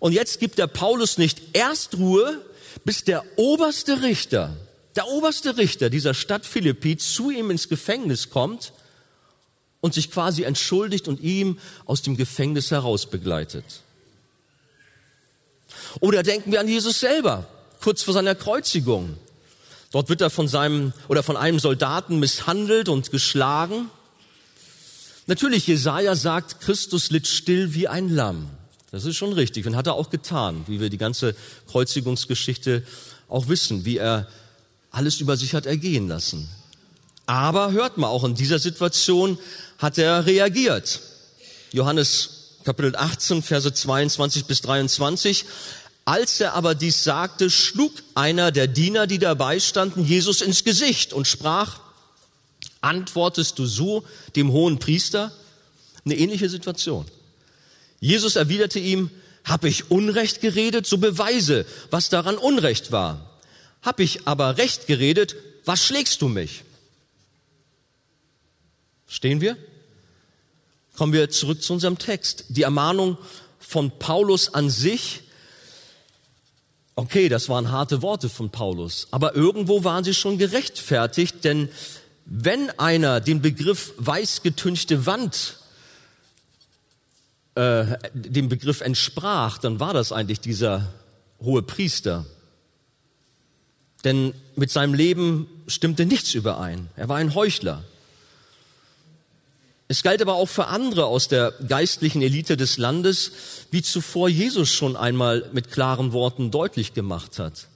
Und 0.00 0.12
jetzt 0.12 0.40
gibt 0.40 0.58
der 0.58 0.66
Paulus 0.66 1.18
nicht 1.18 1.40
erst 1.52 1.96
Ruhe, 1.96 2.44
bis 2.84 3.04
der 3.04 3.24
oberste 3.36 4.02
Richter, 4.02 4.56
der 4.94 5.08
oberste 5.08 5.56
Richter 5.56 5.90
dieser 5.90 6.14
Stadt 6.14 6.46
Philippi 6.46 6.96
zu 6.96 7.30
ihm 7.30 7.50
ins 7.50 7.68
Gefängnis 7.68 8.30
kommt 8.30 8.72
und 9.80 9.94
sich 9.94 10.10
quasi 10.10 10.42
entschuldigt 10.42 11.08
und 11.08 11.20
ihm 11.20 11.58
aus 11.84 12.02
dem 12.02 12.16
Gefängnis 12.16 12.70
heraus 12.70 13.06
begleitet. 13.06 13.64
Oder 16.00 16.22
denken 16.22 16.52
wir 16.52 16.60
an 16.60 16.68
Jesus 16.68 17.00
selber 17.00 17.46
kurz 17.80 18.02
vor 18.02 18.14
seiner 18.14 18.34
Kreuzigung. 18.34 19.16
Dort 19.92 20.08
wird 20.08 20.20
er 20.20 20.30
von 20.30 20.48
seinem 20.48 20.92
oder 21.08 21.22
von 21.22 21.36
einem 21.36 21.58
Soldaten 21.58 22.18
misshandelt 22.18 22.88
und 22.88 23.10
geschlagen. 23.10 23.90
Natürlich, 25.26 25.66
Jesaja 25.66 26.16
sagt, 26.16 26.60
Christus 26.60 27.10
litt 27.10 27.26
still 27.26 27.74
wie 27.74 27.88
ein 27.88 28.08
Lamm. 28.08 28.50
Das 28.90 29.04
ist 29.04 29.16
schon 29.16 29.32
richtig 29.32 29.66
und 29.66 29.76
hat 29.76 29.86
er 29.86 29.94
auch 29.94 30.10
getan, 30.10 30.64
wie 30.68 30.80
wir 30.80 30.90
die 30.90 30.98
ganze 30.98 31.34
Kreuzigungsgeschichte 31.68 32.84
auch 33.28 33.48
wissen, 33.48 33.84
wie 33.84 33.98
er 33.98 34.28
alles 34.90 35.20
über 35.20 35.36
sich 35.36 35.54
hat 35.54 35.66
ergehen 35.66 36.08
lassen. 36.08 36.48
Aber 37.26 37.72
hört 37.72 37.98
mal, 37.98 38.06
auch 38.06 38.24
in 38.24 38.34
dieser 38.34 38.60
Situation 38.60 39.38
hat 39.78 39.98
er 39.98 40.26
reagiert. 40.26 41.00
Johannes 41.72 42.58
Kapitel 42.64 42.94
18, 42.96 43.42
Verse 43.42 43.72
22 43.72 44.46
bis 44.46 44.62
23. 44.62 45.44
Als 46.04 46.40
er 46.40 46.54
aber 46.54 46.76
dies 46.76 47.02
sagte, 47.02 47.50
schlug 47.50 47.92
einer 48.14 48.52
der 48.52 48.68
Diener, 48.68 49.08
die 49.08 49.18
dabei 49.18 49.58
standen, 49.58 50.04
Jesus 50.04 50.40
ins 50.40 50.62
Gesicht 50.62 51.12
und 51.12 51.26
sprach, 51.26 51.80
antwortest 52.80 53.58
du 53.58 53.66
so 53.66 54.04
dem 54.36 54.52
hohen 54.52 54.78
Priester? 54.78 55.32
Eine 56.04 56.16
ähnliche 56.16 56.48
Situation. 56.48 57.06
Jesus 58.00 58.36
erwiderte 58.36 58.78
ihm, 58.78 59.10
habe 59.44 59.68
ich 59.68 59.90
Unrecht 59.90 60.40
geredet, 60.40 60.86
so 60.86 60.98
beweise, 60.98 61.66
was 61.90 62.08
daran 62.08 62.36
Unrecht 62.36 62.92
war. 62.92 63.38
Hab 63.82 64.00
ich 64.00 64.26
aber 64.26 64.58
Recht 64.58 64.86
geredet, 64.86 65.36
was 65.64 65.84
schlägst 65.84 66.20
du 66.20 66.28
mich? 66.28 66.64
Stehen 69.06 69.40
wir? 69.40 69.56
Kommen 70.96 71.12
wir 71.12 71.30
zurück 71.30 71.62
zu 71.62 71.72
unserem 71.72 71.98
Text. 71.98 72.46
Die 72.48 72.62
Ermahnung 72.62 73.18
von 73.60 73.98
Paulus 73.98 74.52
an 74.52 74.70
sich, 74.70 75.22
okay, 76.96 77.28
das 77.28 77.48
waren 77.48 77.70
harte 77.70 78.02
Worte 78.02 78.28
von 78.28 78.50
Paulus, 78.50 79.06
aber 79.10 79.34
irgendwo 79.34 79.84
waren 79.84 80.04
sie 80.04 80.14
schon 80.14 80.38
gerechtfertigt, 80.38 81.44
denn 81.44 81.68
wenn 82.24 82.70
einer 82.78 83.20
den 83.20 83.42
Begriff 83.42 83.92
weißgetünchte 83.98 85.06
Wand 85.06 85.58
äh, 87.56 87.98
dem 88.12 88.48
Begriff 88.48 88.80
entsprach, 88.80 89.58
dann 89.58 89.80
war 89.80 89.94
das 89.94 90.12
eigentlich 90.12 90.40
dieser 90.40 90.92
hohe 91.40 91.62
Priester. 91.62 92.26
Denn 94.04 94.34
mit 94.54 94.70
seinem 94.70 94.94
Leben 94.94 95.48
stimmte 95.66 96.06
nichts 96.06 96.34
überein. 96.34 96.88
Er 96.96 97.08
war 97.08 97.16
ein 97.16 97.34
Heuchler. 97.34 97.82
Es 99.88 100.02
galt 100.02 100.20
aber 100.20 100.34
auch 100.34 100.48
für 100.48 100.66
andere 100.66 101.06
aus 101.06 101.28
der 101.28 101.52
geistlichen 101.66 102.20
Elite 102.20 102.56
des 102.56 102.76
Landes, 102.76 103.32
wie 103.70 103.82
zuvor 103.82 104.28
Jesus 104.28 104.68
schon 104.72 104.96
einmal 104.96 105.48
mit 105.52 105.70
klaren 105.70 106.12
Worten 106.12 106.50
deutlich 106.50 106.92
gemacht 106.92 107.38
hat. 107.38 107.68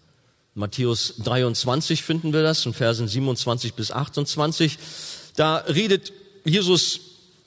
Matthäus 0.54 1.14
23 1.24 2.02
finden 2.02 2.32
wir 2.32 2.42
das 2.42 2.66
in 2.66 2.74
Versen 2.74 3.08
27 3.08 3.74
bis 3.74 3.92
28. 3.92 4.78
Da 5.36 5.56
redet 5.56 6.12
Jesus 6.44 7.00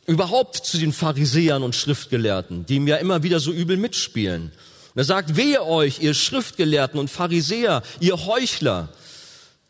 überhaupt 0.06 0.58
zu 0.58 0.78
den 0.78 0.94
Pharisäern 0.94 1.64
und 1.64 1.76
Schriftgelehrten, 1.76 2.66
die 2.66 2.76
ihm 2.76 2.88
ja 2.88 2.98
immer 2.98 3.24
wieder 3.24 3.40
so 3.40 3.52
übel 3.52 3.78
mitspielen. 3.78 4.52
Und 4.94 5.00
er 5.00 5.06
sagt, 5.06 5.36
wehe 5.36 5.64
euch, 5.64 6.02
ihr 6.02 6.14
Schriftgelehrten 6.14 7.00
und 7.00 7.10
Pharisäer, 7.10 7.84
ihr 8.00 8.26
Heuchler, 8.26 8.90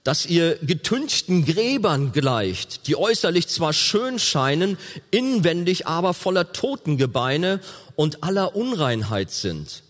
dass 0.03 0.25
ihr 0.25 0.57
getünchten 0.61 1.45
Gräbern 1.45 2.11
gleicht, 2.11 2.87
die 2.87 2.97
äußerlich 2.97 3.47
zwar 3.47 3.71
schön 3.71 4.19
scheinen, 4.19 4.77
inwendig 5.11 5.87
aber 5.87 6.13
voller 6.13 6.51
Totengebeine 6.51 7.61
und 7.95 8.23
aller 8.23 8.55
Unreinheit 8.55 9.31
sind. 9.31 9.83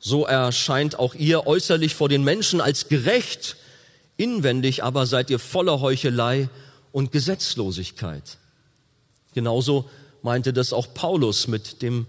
So 0.00 0.24
erscheint 0.24 0.98
auch 0.98 1.14
ihr 1.14 1.46
äußerlich 1.46 1.94
vor 1.94 2.08
den 2.08 2.24
Menschen 2.24 2.60
als 2.60 2.88
gerecht, 2.88 3.56
inwendig 4.16 4.82
aber 4.82 5.06
seid 5.06 5.30
ihr 5.30 5.38
voller 5.38 5.80
Heuchelei 5.80 6.48
und 6.90 7.12
Gesetzlosigkeit. 7.12 8.38
Genauso 9.36 9.84
meinte 10.22 10.54
das 10.54 10.72
auch 10.72 10.94
Paulus 10.94 11.46
mit 11.46 11.82
dem 11.82 12.06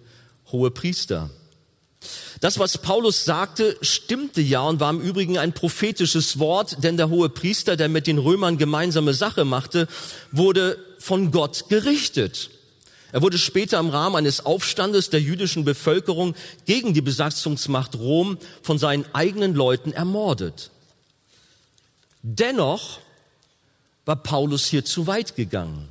Hohepriester. 0.49 1.29
Das, 2.39 2.57
was 2.57 2.77
Paulus 2.77 3.25
sagte, 3.25 3.75
stimmte 3.81 4.39
ja 4.39 4.61
und 4.61 4.79
war 4.79 4.91
im 4.91 5.01
Übrigen 5.01 5.37
ein 5.37 5.51
prophetisches 5.51 6.39
Wort, 6.39 6.81
denn 6.85 6.95
der 6.95 7.09
hohe 7.09 7.27
Priester, 7.27 7.75
der 7.75 7.89
mit 7.89 8.07
den 8.07 8.17
Römern 8.17 8.57
gemeinsame 8.57 9.13
Sache 9.13 9.43
machte, 9.43 9.89
wurde 10.31 10.77
von 10.99 11.31
Gott 11.31 11.65
gerichtet. 11.67 12.49
Er 13.11 13.21
wurde 13.21 13.37
später 13.37 13.77
im 13.79 13.89
Rahmen 13.89 14.15
eines 14.15 14.45
Aufstandes 14.45 15.09
der 15.09 15.19
jüdischen 15.19 15.65
Bevölkerung 15.65 16.33
gegen 16.65 16.93
die 16.93 17.01
Besatzungsmacht 17.01 17.95
Rom 17.95 18.37
von 18.61 18.77
seinen 18.77 19.03
eigenen 19.13 19.53
Leuten 19.53 19.91
ermordet. 19.91 20.71
Dennoch 22.21 23.01
war 24.05 24.15
Paulus 24.15 24.65
hier 24.65 24.85
zu 24.85 25.07
weit 25.07 25.35
gegangen. 25.35 25.89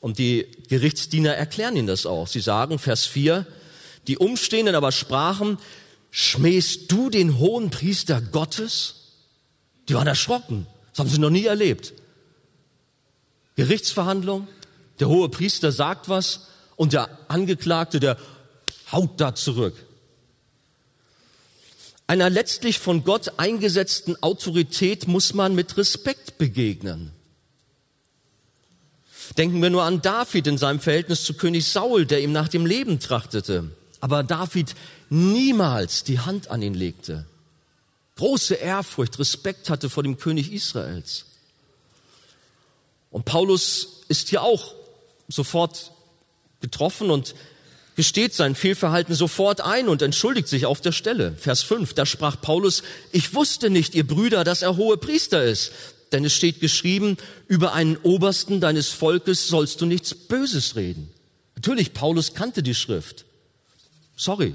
Und 0.00 0.18
die 0.18 0.46
Gerichtsdiener 0.68 1.34
erklären 1.34 1.76
ihn 1.76 1.86
das 1.86 2.06
auch. 2.06 2.26
Sie 2.26 2.40
sagen, 2.40 2.78
Vers 2.78 3.04
4, 3.04 3.46
die 4.06 4.16
Umstehenden 4.18 4.74
aber 4.74 4.92
sprachen, 4.92 5.58
schmähst 6.10 6.90
du 6.90 7.10
den 7.10 7.38
hohen 7.38 7.70
Priester 7.70 8.20
Gottes? 8.20 8.94
Die 9.88 9.94
waren 9.94 10.06
erschrocken. 10.06 10.66
Das 10.90 11.00
haben 11.00 11.10
sie 11.10 11.18
noch 11.18 11.30
nie 11.30 11.44
erlebt. 11.44 11.92
Gerichtsverhandlung, 13.56 14.48
der 15.00 15.08
hohe 15.08 15.28
Priester 15.28 15.70
sagt 15.70 16.08
was 16.08 16.48
und 16.76 16.94
der 16.94 17.10
Angeklagte, 17.28 18.00
der 18.00 18.16
haut 18.90 19.20
da 19.20 19.34
zurück. 19.34 19.74
Einer 22.06 22.30
letztlich 22.30 22.78
von 22.78 23.04
Gott 23.04 23.38
eingesetzten 23.38 24.20
Autorität 24.22 25.06
muss 25.06 25.34
man 25.34 25.54
mit 25.54 25.76
Respekt 25.76 26.38
begegnen. 26.38 27.12
Denken 29.38 29.62
wir 29.62 29.70
nur 29.70 29.84
an 29.84 30.02
David 30.02 30.46
in 30.46 30.58
seinem 30.58 30.80
Verhältnis 30.80 31.24
zu 31.24 31.34
König 31.34 31.66
Saul, 31.66 32.06
der 32.06 32.20
ihm 32.20 32.32
nach 32.32 32.48
dem 32.48 32.66
Leben 32.66 32.98
trachtete. 33.00 33.70
Aber 34.00 34.22
David 34.22 34.74
niemals 35.08 36.04
die 36.04 36.20
Hand 36.20 36.50
an 36.50 36.62
ihn 36.62 36.74
legte. 36.74 37.26
Große 38.16 38.54
Ehrfurcht, 38.54 39.18
Respekt 39.18 39.70
hatte 39.70 39.88
vor 39.88 40.02
dem 40.02 40.18
König 40.18 40.52
Israels. 40.52 41.26
Und 43.10 43.24
Paulus 43.24 44.02
ist 44.08 44.28
hier 44.28 44.42
auch 44.42 44.74
sofort 45.28 45.92
getroffen 46.60 47.10
und 47.10 47.34
gesteht 47.96 48.34
sein 48.34 48.54
Fehlverhalten 48.54 49.14
sofort 49.14 49.60
ein 49.60 49.88
und 49.88 50.02
entschuldigt 50.02 50.48
sich 50.48 50.66
auf 50.66 50.80
der 50.80 50.92
Stelle. 50.92 51.32
Vers 51.36 51.62
5, 51.62 51.94
da 51.94 52.06
sprach 52.06 52.40
Paulus, 52.40 52.82
ich 53.12 53.34
wusste 53.34 53.68
nicht, 53.68 53.94
ihr 53.94 54.06
Brüder, 54.06 54.44
dass 54.44 54.62
er 54.62 54.76
hohe 54.76 54.96
Priester 54.96 55.44
ist. 55.44 55.72
Denn 56.12 56.24
es 56.24 56.34
steht 56.34 56.60
geschrieben, 56.60 57.16
über 57.46 57.72
einen 57.72 57.96
Obersten 57.98 58.60
deines 58.60 58.88
Volkes 58.88 59.48
sollst 59.48 59.80
du 59.80 59.86
nichts 59.86 60.14
Böses 60.14 60.76
reden. 60.76 61.10
Natürlich, 61.54 61.92
Paulus 61.92 62.34
kannte 62.34 62.62
die 62.62 62.74
Schrift. 62.74 63.26
Sorry. 64.16 64.54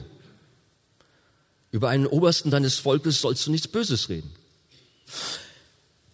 Über 1.71 1.89
einen 1.89 2.07
Obersten 2.07 2.51
deines 2.51 2.77
Volkes 2.77 3.21
sollst 3.21 3.45
du 3.47 3.51
nichts 3.51 3.67
Böses 3.67 4.09
reden. 4.09 4.31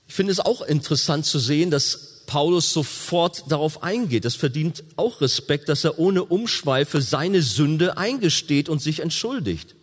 Ich 0.07 0.13
finde 0.13 0.31
es 0.31 0.39
auch 0.39 0.61
interessant 0.61 1.25
zu 1.25 1.39
sehen, 1.39 1.71
dass 1.71 2.23
Paulus 2.25 2.71
sofort 2.71 3.51
darauf 3.51 3.83
eingeht. 3.83 4.25
Das 4.25 4.35
verdient 4.35 4.83
auch 4.95 5.21
Respekt, 5.21 5.69
dass 5.69 5.83
er 5.83 5.99
ohne 5.99 6.23
Umschweife 6.23 7.01
seine 7.01 7.41
Sünde 7.41 7.97
eingesteht 7.97 8.69
und 8.69 8.81
sich 8.81 8.99
entschuldigt. 8.99 9.75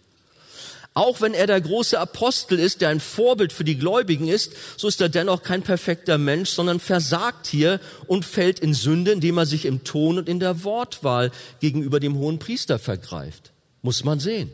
Auch 0.99 1.21
wenn 1.21 1.33
er 1.33 1.47
der 1.47 1.61
große 1.61 1.97
Apostel 1.97 2.59
ist, 2.59 2.81
der 2.81 2.89
ein 2.89 2.99
Vorbild 2.99 3.53
für 3.53 3.63
die 3.63 3.79
Gläubigen 3.79 4.27
ist, 4.27 4.55
so 4.77 4.89
ist 4.89 5.01
er 5.01 5.09
dennoch 5.09 5.45
kein 5.45 5.63
perfekter 5.63 6.19
Mensch, 6.19 6.51
sondern 6.51 6.81
versagt 6.81 7.47
hier 7.47 7.79
und 8.09 8.25
fällt 8.25 8.59
in 8.59 8.75
Sünde, 8.75 9.13
indem 9.13 9.39
er 9.39 9.47
sich 9.47 9.65
im 9.65 9.85
Ton 9.85 10.19
und 10.19 10.29
in 10.29 10.41
der 10.41 10.65
Wortwahl 10.65 11.31
gegenüber 11.61 12.01
dem 12.01 12.17
hohen 12.17 12.41
Priester 12.41 12.81
vergreift. 12.81 13.53
Muss 13.81 14.03
man 14.03 14.19
sehen. 14.19 14.51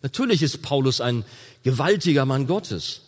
Natürlich 0.00 0.42
ist 0.42 0.62
Paulus 0.62 1.02
ein 1.02 1.26
gewaltiger 1.62 2.24
Mann 2.24 2.46
Gottes, 2.46 3.02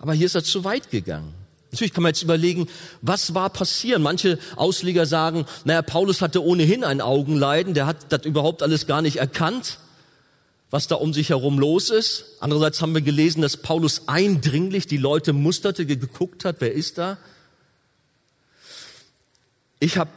aber 0.00 0.12
hier 0.12 0.26
ist 0.26 0.34
er 0.34 0.42
zu 0.42 0.64
weit 0.64 0.90
gegangen. 0.90 1.32
Natürlich 1.70 1.94
kann 1.94 2.02
man 2.02 2.10
jetzt 2.10 2.24
überlegen, 2.24 2.68
was 3.00 3.32
war 3.32 3.48
passieren? 3.48 4.02
Manche 4.02 4.40
Ausleger 4.56 5.06
sagen, 5.06 5.46
naja, 5.62 5.82
Paulus 5.82 6.20
hatte 6.20 6.42
ohnehin 6.42 6.82
ein 6.82 7.00
Augenleiden, 7.00 7.74
der 7.74 7.86
hat 7.86 8.06
das 8.08 8.24
überhaupt 8.24 8.64
alles 8.64 8.88
gar 8.88 9.02
nicht 9.02 9.18
erkannt 9.18 9.78
was 10.72 10.86
da 10.88 10.94
um 10.94 11.12
sich 11.12 11.28
herum 11.28 11.58
los 11.58 11.90
ist. 11.90 12.24
Andererseits 12.40 12.80
haben 12.80 12.94
wir 12.94 13.02
gelesen, 13.02 13.42
dass 13.42 13.58
Paulus 13.58 14.08
eindringlich 14.08 14.86
die 14.86 14.96
Leute 14.96 15.34
musterte, 15.34 15.84
geguckt 15.84 16.46
hat, 16.46 16.56
wer 16.60 16.72
ist 16.72 16.96
da? 16.96 17.18
Ich 19.80 19.98
habe 19.98 20.10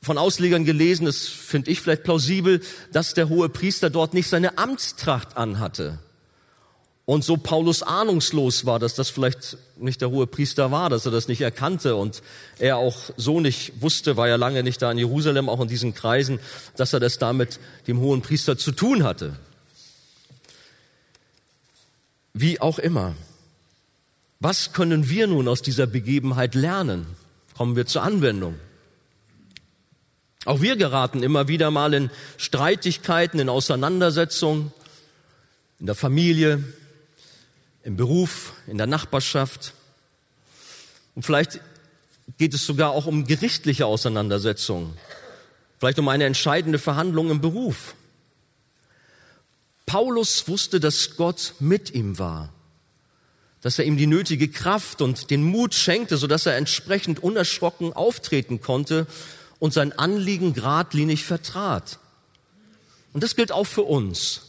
von 0.00 0.18
Auslegern 0.18 0.64
gelesen, 0.64 1.06
das 1.06 1.26
finde 1.26 1.72
ich 1.72 1.80
vielleicht 1.80 2.04
plausibel, 2.04 2.60
dass 2.92 3.14
der 3.14 3.28
hohe 3.28 3.48
Priester 3.48 3.90
dort 3.90 4.14
nicht 4.14 4.28
seine 4.28 4.56
Amtstracht 4.56 5.36
anhatte. 5.36 5.98
Und 7.04 7.24
so 7.24 7.36
Paulus 7.36 7.82
ahnungslos 7.82 8.64
war, 8.64 8.78
dass 8.78 8.94
das 8.94 9.10
vielleicht 9.10 9.56
nicht 9.76 10.00
der 10.00 10.10
hohe 10.10 10.28
Priester 10.28 10.70
war, 10.70 10.90
dass 10.90 11.06
er 11.06 11.10
das 11.10 11.26
nicht 11.26 11.40
erkannte 11.40 11.96
und 11.96 12.22
er 12.60 12.76
auch 12.76 13.10
so 13.16 13.40
nicht 13.40 13.82
wusste, 13.82 14.16
war 14.16 14.28
ja 14.28 14.36
lange 14.36 14.62
nicht 14.62 14.80
da 14.80 14.92
in 14.92 14.98
Jerusalem, 14.98 15.48
auch 15.48 15.60
in 15.60 15.66
diesen 15.66 15.92
Kreisen, 15.92 16.38
dass 16.76 16.92
er 16.92 17.00
das 17.00 17.18
damit 17.18 17.58
dem 17.88 17.98
hohen 17.98 18.22
Priester 18.22 18.56
zu 18.56 18.70
tun 18.70 19.02
hatte. 19.02 19.34
Wie 22.34 22.60
auch 22.60 22.78
immer. 22.78 23.14
Was 24.40 24.72
können 24.72 25.08
wir 25.08 25.26
nun 25.26 25.48
aus 25.48 25.62
dieser 25.62 25.86
Begebenheit 25.86 26.54
lernen? 26.54 27.06
Kommen 27.56 27.76
wir 27.76 27.86
zur 27.86 28.02
Anwendung. 28.02 28.58
Auch 30.44 30.60
wir 30.60 30.76
geraten 30.76 31.22
immer 31.22 31.46
wieder 31.46 31.70
mal 31.70 31.94
in 31.94 32.10
Streitigkeiten, 32.36 33.38
in 33.38 33.48
Auseinandersetzungen, 33.48 34.72
in 35.78 35.86
der 35.86 35.94
Familie, 35.94 36.64
im 37.84 37.96
Beruf, 37.96 38.54
in 38.66 38.78
der 38.78 38.88
Nachbarschaft. 38.88 39.74
Und 41.14 41.24
vielleicht 41.24 41.60
geht 42.38 42.54
es 42.54 42.66
sogar 42.66 42.90
auch 42.90 43.06
um 43.06 43.26
gerichtliche 43.26 43.86
Auseinandersetzungen, 43.86 44.96
vielleicht 45.78 45.98
um 45.98 46.08
eine 46.08 46.24
entscheidende 46.24 46.78
Verhandlung 46.78 47.30
im 47.30 47.40
Beruf. 47.40 47.94
Paulus 49.92 50.48
wusste, 50.48 50.80
dass 50.80 51.16
Gott 51.16 51.52
mit 51.60 51.92
ihm 51.92 52.18
war, 52.18 52.50
dass 53.60 53.78
er 53.78 53.84
ihm 53.84 53.98
die 53.98 54.06
nötige 54.06 54.48
Kraft 54.48 55.02
und 55.02 55.28
den 55.30 55.42
Mut 55.42 55.74
schenkte, 55.74 56.16
sodass 56.16 56.46
er 56.46 56.56
entsprechend 56.56 57.22
unerschrocken 57.22 57.92
auftreten 57.92 58.62
konnte 58.62 59.06
und 59.58 59.74
sein 59.74 59.92
Anliegen 59.92 60.54
geradlinig 60.54 61.24
vertrat. 61.24 61.98
Und 63.12 63.22
das 63.22 63.36
gilt 63.36 63.52
auch 63.52 63.66
für 63.66 63.82
uns, 63.82 64.40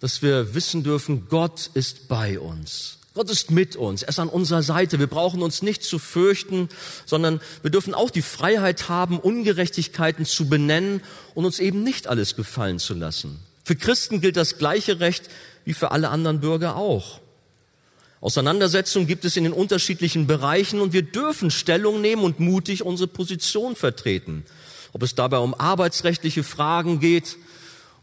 dass 0.00 0.20
wir 0.20 0.52
wissen 0.54 0.82
dürfen, 0.82 1.28
Gott 1.30 1.70
ist 1.72 2.06
bei 2.06 2.38
uns. 2.38 2.98
Gott 3.14 3.30
ist 3.30 3.50
mit 3.50 3.74
uns, 3.74 4.02
er 4.02 4.10
ist 4.10 4.18
an 4.18 4.28
unserer 4.28 4.62
Seite. 4.62 4.98
Wir 4.98 5.06
brauchen 5.06 5.40
uns 5.40 5.62
nicht 5.62 5.82
zu 5.82 5.98
fürchten, 5.98 6.68
sondern 7.06 7.40
wir 7.62 7.70
dürfen 7.70 7.94
auch 7.94 8.10
die 8.10 8.20
Freiheit 8.20 8.90
haben, 8.90 9.18
Ungerechtigkeiten 9.18 10.26
zu 10.26 10.46
benennen 10.46 11.00
und 11.34 11.46
uns 11.46 11.58
eben 11.58 11.82
nicht 11.84 12.06
alles 12.06 12.36
gefallen 12.36 12.78
zu 12.78 12.92
lassen. 12.92 13.47
Für 13.68 13.76
Christen 13.76 14.22
gilt 14.22 14.38
das 14.38 14.56
gleiche 14.56 14.98
Recht 14.98 15.28
wie 15.66 15.74
für 15.74 15.90
alle 15.90 16.08
anderen 16.08 16.40
Bürger 16.40 16.76
auch. 16.76 17.20
Auseinandersetzungen 18.22 19.06
gibt 19.06 19.26
es 19.26 19.36
in 19.36 19.44
den 19.44 19.52
unterschiedlichen 19.52 20.26
Bereichen 20.26 20.80
und 20.80 20.94
wir 20.94 21.02
dürfen 21.02 21.50
Stellung 21.50 22.00
nehmen 22.00 22.22
und 22.22 22.40
mutig 22.40 22.82
unsere 22.82 23.08
Position 23.08 23.76
vertreten. 23.76 24.46
Ob 24.94 25.02
es 25.02 25.14
dabei 25.14 25.36
um 25.36 25.52
arbeitsrechtliche 25.52 26.44
Fragen 26.44 26.98
geht 26.98 27.36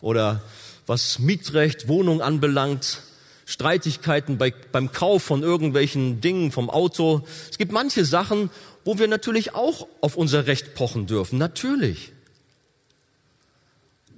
oder 0.02 0.44
was 0.86 1.18
Mietrecht, 1.18 1.88
Wohnung 1.88 2.22
anbelangt, 2.22 3.02
Streitigkeiten 3.48 4.38
bei, 4.38 4.54
beim 4.72 4.92
Kauf 4.92 5.24
von 5.24 5.42
irgendwelchen 5.42 6.22
Dingen 6.22 6.52
vom 6.52 6.70
Auto. 6.70 7.26
Es 7.50 7.58
gibt 7.58 7.72
manche 7.72 8.06
Sachen, 8.06 8.52
wo 8.84 9.00
wir 9.00 9.08
natürlich 9.08 9.56
auch 9.56 9.88
auf 10.02 10.16
unser 10.16 10.46
Recht 10.46 10.76
pochen 10.76 11.08
dürfen. 11.08 11.40
Natürlich. 11.40 12.12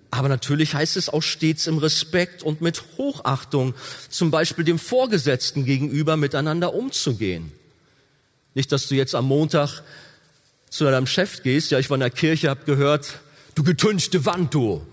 Aber 0.10 0.30
natürlich 0.30 0.74
heißt 0.74 0.98
es 0.98 1.10
auch 1.10 1.22
stets 1.22 1.68
im 1.68 1.78
Respekt 1.78 2.44
und 2.44 2.62
mit 2.62 2.84
Hochachtung, 2.98 3.74
zum 4.10 4.32
Beispiel 4.32 4.64
dem 4.64 4.80
Vorgesetzten 4.80 5.66
gegenüber 5.66 6.18
miteinander 6.18 6.74
umzugehen. 6.74 7.52
Nicht, 8.54 8.72
dass 8.72 8.88
du 8.88 8.96
jetzt 8.96 9.16
am 9.16 9.26
Montag 9.26 9.84
zu 10.70 10.86
deinem 10.86 11.08
Chef 11.08 11.44
gehst, 11.44 11.72
ja, 11.72 11.80
ich 11.80 11.90
war 11.90 11.96
in 11.96 12.02
der 12.02 12.10
Kirche, 12.10 12.50
hab 12.50 12.66
gehört, 12.66 13.20
du 13.56 13.64
getünchte 13.64 14.26
Wand, 14.26 14.54
du. 14.54 14.86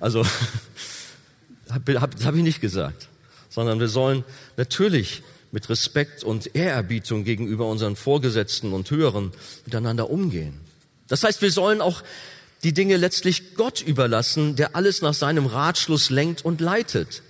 Also, 0.00 0.24
hab, 1.70 1.88
hab, 1.88 2.14
das 2.16 2.24
habe 2.24 2.38
ich 2.38 2.42
nicht 2.42 2.60
gesagt, 2.60 3.08
sondern 3.50 3.80
wir 3.80 3.88
sollen 3.88 4.24
natürlich 4.56 5.22
mit 5.52 5.68
Respekt 5.68 6.24
und 6.24 6.56
Ehrerbietung 6.56 7.22
gegenüber 7.24 7.68
unseren 7.68 7.96
Vorgesetzten 7.96 8.72
und 8.72 8.90
Höheren 8.90 9.32
miteinander 9.64 10.10
umgehen. 10.10 10.60
Das 11.06 11.22
heißt, 11.22 11.42
wir 11.42 11.52
sollen 11.52 11.80
auch 11.80 12.02
die 12.64 12.72
Dinge 12.72 12.96
letztlich 12.96 13.54
Gott 13.54 13.82
überlassen, 13.82 14.56
der 14.56 14.74
alles 14.74 15.02
nach 15.02 15.14
seinem 15.14 15.46
Ratschluss 15.46 16.10
lenkt 16.10 16.44
und 16.44 16.60
leitet. 16.60 17.22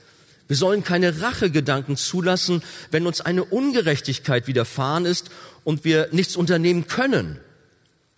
Wir 0.47 0.57
sollen 0.57 0.85
keine 0.85 1.20
Rachegedanken 1.20 1.97
zulassen, 1.97 2.62
wenn 2.90 3.07
uns 3.07 3.20
eine 3.20 3.44
Ungerechtigkeit 3.44 4.47
widerfahren 4.47 5.07
ist 5.07 5.31
und 5.64 5.85
wir 5.85 6.09
nichts 6.12 6.37
unternehmen 6.37 6.87
können. 6.87 7.40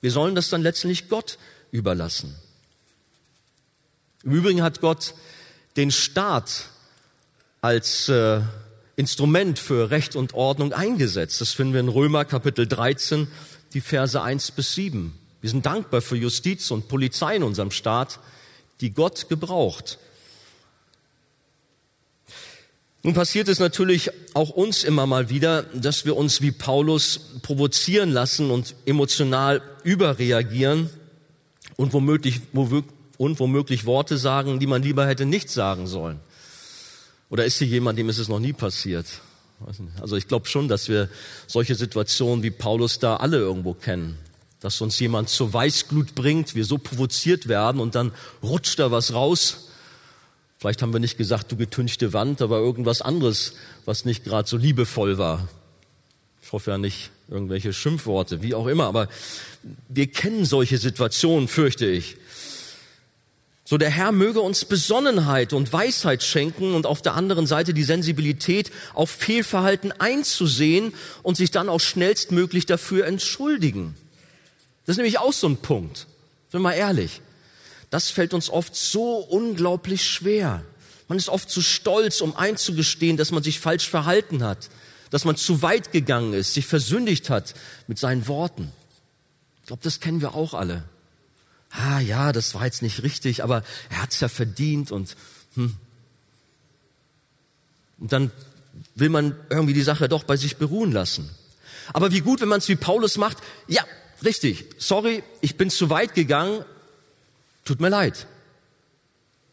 Wir 0.01 0.11
sollen 0.11 0.35
das 0.35 0.51
dann 0.51 0.63
letztlich 0.63 1.09
Gott 1.09 1.39
überlassen. 1.71 2.35
Im 4.23 4.33
Übrigen 4.33 4.63
hat 4.63 4.81
Gott 4.81 5.15
den 5.77 5.91
Staat 5.91 6.67
als 7.63 8.09
äh, 8.09 8.41
Instrument 8.97 9.59
für 9.59 9.91
Recht 9.91 10.17
und 10.17 10.35
Ordnung 10.35 10.73
eingesetzt. 10.73 11.41
Das 11.41 11.53
finden 11.53 11.73
wir 11.73 11.81
in 11.81 11.89
Römer 11.89 12.25
Kapitel 12.25 12.67
13, 12.67 13.29
die 13.73 13.81
Verse 13.81 14.21
1 14.21 14.51
bis 14.51 14.75
7. 14.75 15.26
Wir 15.41 15.51
sind 15.51 15.67
dankbar 15.67 16.01
für 16.01 16.17
Justiz 16.17 16.71
und 16.71 16.89
Polizei 16.89 17.37
in 17.37 17.43
unserem 17.43 17.71
Staat, 17.71 18.19
die 18.81 18.91
Gott 18.91 19.29
gebraucht. 19.29 19.99
Nun 23.03 23.15
passiert 23.15 23.49
es 23.49 23.61
natürlich 23.61 24.11
auch 24.35 24.51
uns 24.51 24.83
immer 24.83 25.07
mal 25.07 25.31
wieder, 25.31 25.63
dass 25.63 26.05
wir 26.05 26.17
uns 26.17 26.43
wie 26.43 26.51
Paulus 26.51 27.21
provozieren 27.43 28.11
lassen 28.11 28.51
und 28.51 28.75
emotional 28.85 29.63
überreagieren 29.85 30.91
und 31.77 31.93
womöglich, 31.93 32.41
und 32.53 33.39
womöglich 33.39 33.87
Worte 33.87 34.19
sagen, 34.19 34.59
die 34.59 34.67
man 34.67 34.83
lieber 34.83 35.07
hätte 35.07 35.25
nicht 35.25 35.51
sagen 35.51 35.87
sollen. 35.87 36.19
Oder 37.31 37.45
ist 37.45 37.59
hier 37.59 37.69
jemand, 37.69 37.99
dem 37.99 38.09
ist 38.09 38.19
es 38.19 38.29
noch 38.29 38.41
nie 38.41 38.53
passiert? 38.53 39.07
Also 40.01 40.17
ich 40.17 40.27
glaube 40.27 40.47
schon, 40.47 40.69
dass 40.69 40.89
wir 40.89 41.09
solche 41.47 41.77
Situationen 41.77 42.43
wie 42.43 42.51
Paulus 42.51 42.99
da 42.99 43.17
alle 43.17 43.39
irgendwo 43.39 43.75
kennen 43.75 44.19
dass 44.67 44.81
uns 44.81 44.99
jemand 44.99 45.29
zur 45.29 45.53
Weißglut 45.53 46.17
bringt, 46.17 46.57
wir 46.57 46.65
so 46.65 46.77
provoziert 46.77 47.47
werden 47.47 47.81
und 47.81 47.95
dann 47.95 48.11
rutscht 48.43 48.81
da 48.81 48.91
was 48.91 49.15
raus. 49.15 49.69
Vielleicht 50.59 50.83
haben 50.83 50.93
wir 50.93 50.99
nicht 50.99 51.17
gesagt, 51.17 51.53
du 51.53 51.57
getünchte 51.57 52.13
Wand, 52.13 52.43
aber 52.43 52.59
irgendwas 52.59 53.01
anderes, 53.01 53.53
was 53.85 54.05
nicht 54.05 54.25
gerade 54.25 54.49
so 54.49 54.57
liebevoll 54.57 55.19
war. 55.19 55.49
Ich 56.43 56.51
hoffe 56.51 56.73
ja 56.73 56.79
nicht 56.79 57.11
irgendwelche 57.29 57.73
Schimpfworte, 57.73 58.43
wie 58.43 58.57
auch 58.57 58.67
immer, 58.67 58.87
aber 58.87 59.07
wir 59.89 60.09
kennen 60.09 60.45
solche 60.45 60.79
Situationen, 60.79 61.47
fürchte 61.47 61.87
ich. 61.87 62.17
So 63.65 63.79
der 63.79 63.91
Herr 63.91 64.11
möge 64.11 64.41
uns 64.41 64.65
Besonnenheit 64.65 65.53
und 65.53 65.73
Weisheit 65.73 66.25
schenken 66.25 66.75
und 66.75 66.87
auf 66.87 67.03
der 67.03 67.15
anderen 67.15 67.47
Seite 67.47 67.73
die 67.73 67.85
Sensibilität, 67.85 68.73
auf 68.95 69.11
Fehlverhalten 69.11 69.93
einzusehen 69.93 70.93
und 71.23 71.37
sich 71.37 71.53
dann 71.53 71.69
auch 71.69 71.79
schnellstmöglich 71.79 72.67
dafür 72.67 73.07
entschuldigen. 73.07 73.95
Das 74.87 74.95
ist 74.95 74.99
nämlich 74.99 75.19
auch 75.19 75.33
so 75.33 75.49
ein 75.49 75.57
Punkt. 75.57 75.99
Sind 75.99 76.09
wir 76.53 76.61
mal 76.61 76.73
ehrlich. 76.73 77.21
Das 77.91 78.11
fällt 78.11 78.35
uns 78.35 78.51
oft 78.51 78.75
so 78.75 79.17
unglaublich 79.19 80.05
schwer. 80.05 80.65
Man 81.09 81.19
ist 81.19 81.29
oft 81.29 81.51
zu 81.51 81.61
stolz, 81.61 82.21
um 82.21 82.37
einzugestehen, 82.37 83.17
dass 83.17 83.31
man 83.31 83.43
sich 83.43 83.61
falsch 83.61 83.89
verhalten 83.89 84.43
hat, 84.43 84.71
dass 85.11 85.25
man 85.25 85.37
zu 85.37 85.63
weit 85.63 85.93
gegangen 85.93 86.33
ist, 86.33 86.55
sich 86.55 86.67
versündigt 86.67 87.31
hat 87.31 87.55
mit 87.87 87.99
seinen 87.99 88.27
Worten. 88.27 88.73
Ich 89.61 89.67
glaube, 89.67 89.83
das 89.83 90.01
kennen 90.01 90.21
wir 90.21 90.35
auch 90.35 90.55
alle. 90.55 90.85
Ah 91.71 92.01
ja, 92.01 92.33
das 92.33 92.55
war 92.55 92.65
jetzt 92.65 92.83
nicht 92.83 93.03
richtig, 93.03 93.43
aber 93.43 93.63
er 93.91 94.03
hat's 94.03 94.21
ja 94.21 94.29
verdient 94.29 94.91
und 94.91 95.17
hm. 95.55 95.77
Und 97.99 98.13
dann 98.13 98.31
will 98.95 99.09
man 99.09 99.35
irgendwie 99.51 99.73
die 99.73 99.83
Sache 99.83 100.09
doch 100.09 100.25
bei 100.25 100.37
sich 100.37 100.57
beruhen 100.57 100.93
lassen. 100.93 101.31
Aber 101.93 102.13
wie 102.13 102.21
gut, 102.21 102.41
wenn 102.41 102.49
man 102.49 102.59
es 102.59 102.69
wie 102.69 102.77
Paulus 102.77 103.17
macht, 103.17 103.39
ja, 103.69 103.85
richtig, 104.25 104.67
sorry, 104.79 105.23
ich 105.41 105.57
bin 105.57 105.71
zu 105.71 105.91
weit 105.91 106.15
gegangen, 106.15 106.65
tut 107.65 107.81
mir 107.81 107.89
leid. 107.89 108.27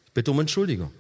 Ich 0.06 0.12
bitte 0.14 0.32
um 0.32 0.40
Entschuldigung. 0.40 0.92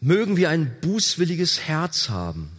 Mögen 0.00 0.36
wir 0.36 0.50
ein 0.50 0.76
bußwilliges 0.80 1.60
Herz 1.60 2.10
haben. 2.10 2.52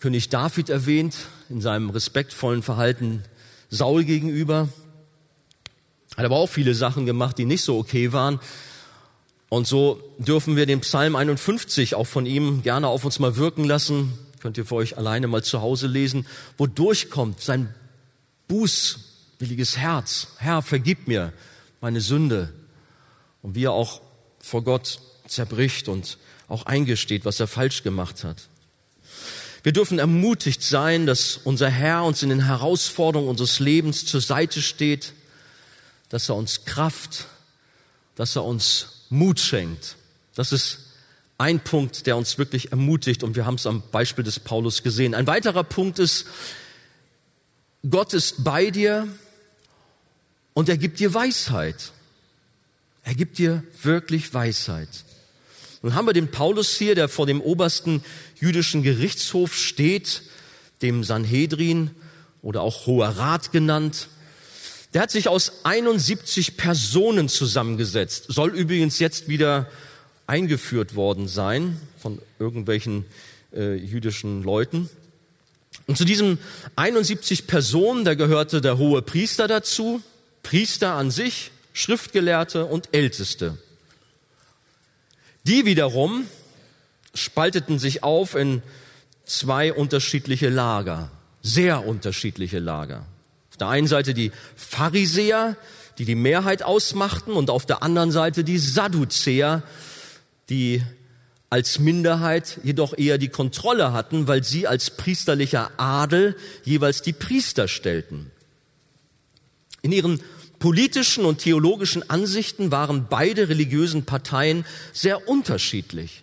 König 0.00 0.30
David 0.30 0.70
erwähnt 0.70 1.14
in 1.50 1.60
seinem 1.60 1.90
respektvollen 1.90 2.62
Verhalten 2.62 3.22
Saul 3.68 4.04
gegenüber. 4.04 4.68
Hat 6.16 6.24
aber 6.24 6.36
auch 6.36 6.48
viele 6.48 6.74
Sachen 6.74 7.06
gemacht, 7.06 7.38
die 7.38 7.44
nicht 7.44 7.62
so 7.62 7.78
okay 7.78 8.12
waren. 8.12 8.40
Und 9.50 9.66
so 9.66 10.02
dürfen 10.18 10.56
wir 10.56 10.64
den 10.64 10.80
Psalm 10.80 11.16
51 11.16 11.94
auch 11.94 12.06
von 12.06 12.24
ihm 12.24 12.62
gerne 12.62 12.88
auf 12.88 13.04
uns 13.04 13.18
mal 13.18 13.36
wirken 13.36 13.64
lassen. 13.64 14.12
Könnt 14.40 14.56
ihr 14.56 14.64
für 14.64 14.76
euch 14.76 14.96
alleine 14.96 15.26
mal 15.26 15.44
zu 15.44 15.60
Hause 15.60 15.86
lesen, 15.86 16.26
wodurch 16.56 17.10
kommt 17.10 17.40
sein 17.40 17.74
bußwilliges 18.48 19.76
Herz. 19.76 20.28
Herr, 20.38 20.62
vergib 20.62 21.06
mir 21.06 21.32
meine 21.80 22.00
Sünde. 22.00 22.52
Und 23.42 23.54
wie 23.54 23.64
er 23.64 23.72
auch 23.72 24.00
vor 24.40 24.64
Gott 24.64 25.00
zerbricht 25.26 25.88
und 25.88 26.18
auch 26.48 26.66
eingesteht, 26.66 27.24
was 27.24 27.38
er 27.38 27.46
falsch 27.46 27.82
gemacht 27.82 28.24
hat. 28.24 28.48
Wir 29.62 29.72
dürfen 29.72 29.98
ermutigt 29.98 30.62
sein, 30.62 31.06
dass 31.06 31.36
unser 31.36 31.68
Herr 31.68 32.04
uns 32.04 32.22
in 32.22 32.30
den 32.30 32.46
Herausforderungen 32.46 33.28
unseres 33.28 33.60
Lebens 33.60 34.06
zur 34.06 34.22
Seite 34.22 34.62
steht, 34.62 35.12
dass 36.08 36.30
er 36.30 36.36
uns 36.36 36.64
Kraft, 36.64 37.26
dass 38.14 38.36
er 38.36 38.44
uns 38.44 39.04
Mut 39.10 39.38
schenkt. 39.38 39.96
Das 40.34 40.52
ist 40.52 40.78
ein 41.40 41.60
Punkt, 41.60 42.06
der 42.06 42.18
uns 42.18 42.36
wirklich 42.36 42.70
ermutigt 42.70 43.22
und 43.22 43.34
wir 43.34 43.46
haben 43.46 43.54
es 43.54 43.66
am 43.66 43.82
Beispiel 43.90 44.22
des 44.22 44.38
Paulus 44.38 44.82
gesehen. 44.82 45.14
Ein 45.14 45.26
weiterer 45.26 45.64
Punkt 45.64 45.98
ist, 45.98 46.26
Gott 47.88 48.12
ist 48.12 48.44
bei 48.44 48.70
dir 48.70 49.08
und 50.52 50.68
er 50.68 50.76
gibt 50.76 51.00
dir 51.00 51.14
Weisheit. 51.14 51.92
Er 53.04 53.14
gibt 53.14 53.38
dir 53.38 53.64
wirklich 53.82 54.34
Weisheit. 54.34 54.90
Nun 55.80 55.94
haben 55.94 56.06
wir 56.06 56.12
den 56.12 56.30
Paulus 56.30 56.76
hier, 56.76 56.94
der 56.94 57.08
vor 57.08 57.24
dem 57.24 57.40
obersten 57.40 58.04
jüdischen 58.38 58.82
Gerichtshof 58.82 59.56
steht, 59.56 60.22
dem 60.82 61.04
Sanhedrin 61.04 61.90
oder 62.42 62.60
auch 62.60 62.84
Hoher 62.84 63.08
Rat 63.08 63.50
genannt. 63.50 64.08
Der 64.92 65.00
hat 65.00 65.10
sich 65.10 65.26
aus 65.26 65.64
71 65.64 66.58
Personen 66.58 67.30
zusammengesetzt, 67.30 68.26
soll 68.28 68.50
übrigens 68.50 68.98
jetzt 68.98 69.28
wieder 69.28 69.70
eingeführt 70.30 70.94
worden 70.94 71.26
sein 71.26 71.76
von 71.98 72.22
irgendwelchen 72.38 73.04
äh, 73.52 73.74
jüdischen 73.74 74.44
Leuten. 74.44 74.88
Und 75.88 75.98
zu 75.98 76.04
diesen 76.04 76.38
71 76.76 77.48
Personen, 77.48 78.04
da 78.04 78.14
gehörte 78.14 78.60
der 78.60 78.78
hohe 78.78 79.02
Priester 79.02 79.48
dazu, 79.48 80.00
Priester 80.44 80.94
an 80.94 81.10
sich, 81.10 81.50
Schriftgelehrte 81.72 82.66
und 82.66 82.90
Älteste. 82.92 83.58
Die 85.42 85.64
wiederum 85.64 86.26
spalteten 87.12 87.80
sich 87.80 88.04
auf 88.04 88.36
in 88.36 88.62
zwei 89.24 89.72
unterschiedliche 89.72 90.48
Lager, 90.48 91.10
sehr 91.42 91.84
unterschiedliche 91.84 92.60
Lager. 92.60 93.04
Auf 93.50 93.56
der 93.56 93.68
einen 93.68 93.88
Seite 93.88 94.14
die 94.14 94.30
Pharisäer, 94.54 95.56
die 95.98 96.04
die 96.04 96.14
Mehrheit 96.14 96.62
ausmachten, 96.62 97.32
und 97.32 97.50
auf 97.50 97.66
der 97.66 97.82
anderen 97.82 98.12
Seite 98.12 98.44
die 98.44 98.58
Sadduzäer, 98.58 99.64
die 100.50 100.82
als 101.48 101.78
Minderheit 101.80 102.60
jedoch 102.62 102.96
eher 102.96 103.18
die 103.18 103.28
Kontrolle 103.28 103.92
hatten, 103.92 104.28
weil 104.28 104.44
sie 104.44 104.66
als 104.66 104.90
priesterlicher 104.90 105.70
Adel 105.78 106.36
jeweils 106.64 107.02
die 107.02 107.12
Priester 107.12 107.66
stellten. 107.66 108.30
In 109.82 109.90
ihren 109.92 110.20
politischen 110.60 111.24
und 111.24 111.38
theologischen 111.38 112.08
Ansichten 112.08 112.70
waren 112.70 113.06
beide 113.08 113.48
religiösen 113.48 114.04
Parteien 114.04 114.64
sehr 114.92 115.28
unterschiedlich. 115.28 116.22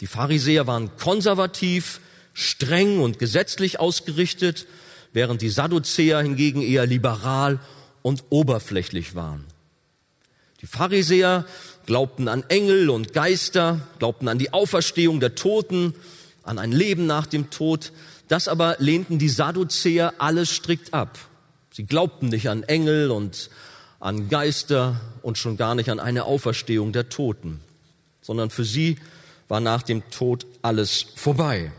Die 0.00 0.06
Pharisäer 0.06 0.66
waren 0.66 0.96
konservativ, 0.96 2.00
streng 2.32 3.00
und 3.00 3.18
gesetzlich 3.18 3.78
ausgerichtet, 3.78 4.66
während 5.12 5.42
die 5.42 5.50
Sadduzäer 5.50 6.20
hingegen 6.20 6.62
eher 6.62 6.86
liberal 6.86 7.60
und 8.02 8.24
oberflächlich 8.30 9.14
waren. 9.14 9.44
Die 10.64 10.68
Pharisäer 10.68 11.44
glaubten 11.84 12.26
an 12.26 12.42
Engel 12.48 12.88
und 12.88 13.12
Geister, 13.12 13.86
glaubten 13.98 14.28
an 14.28 14.38
die 14.38 14.54
Auferstehung 14.54 15.20
der 15.20 15.34
Toten, 15.34 15.94
an 16.42 16.58
ein 16.58 16.72
Leben 16.72 17.04
nach 17.04 17.26
dem 17.26 17.50
Tod. 17.50 17.92
Das 18.28 18.48
aber 18.48 18.76
lehnten 18.78 19.18
die 19.18 19.28
Sadduzäer 19.28 20.14
alles 20.16 20.50
strikt 20.50 20.94
ab. 20.94 21.18
Sie 21.70 21.84
glaubten 21.84 22.28
nicht 22.28 22.48
an 22.48 22.62
Engel 22.62 23.10
und 23.10 23.50
an 24.00 24.30
Geister 24.30 24.98
und 25.20 25.36
schon 25.36 25.58
gar 25.58 25.74
nicht 25.74 25.90
an 25.90 26.00
eine 26.00 26.24
Auferstehung 26.24 26.94
der 26.94 27.10
Toten, 27.10 27.60
sondern 28.22 28.48
für 28.48 28.64
sie 28.64 28.96
war 29.48 29.60
nach 29.60 29.82
dem 29.82 30.08
Tod 30.08 30.46
alles 30.62 31.04
vorbei. 31.14 31.72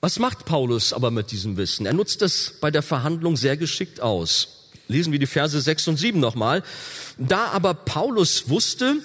Was 0.00 0.20
macht 0.20 0.44
Paulus 0.44 0.92
aber 0.92 1.10
mit 1.10 1.32
diesem 1.32 1.56
Wissen? 1.56 1.86
Er 1.86 1.92
nutzt 1.92 2.22
es 2.22 2.54
bei 2.60 2.70
der 2.70 2.82
Verhandlung 2.82 3.36
sehr 3.36 3.56
geschickt 3.56 4.00
aus. 4.00 4.63
Lesen 4.88 5.12
wir 5.12 5.18
die 5.18 5.26
Verse 5.26 5.60
6 5.60 5.88
und 5.88 5.96
7 5.96 6.20
nochmal. 6.20 6.62
Da 7.18 7.46
aber 7.46 7.74
Paulus 7.74 8.48
wusste, 8.48 8.96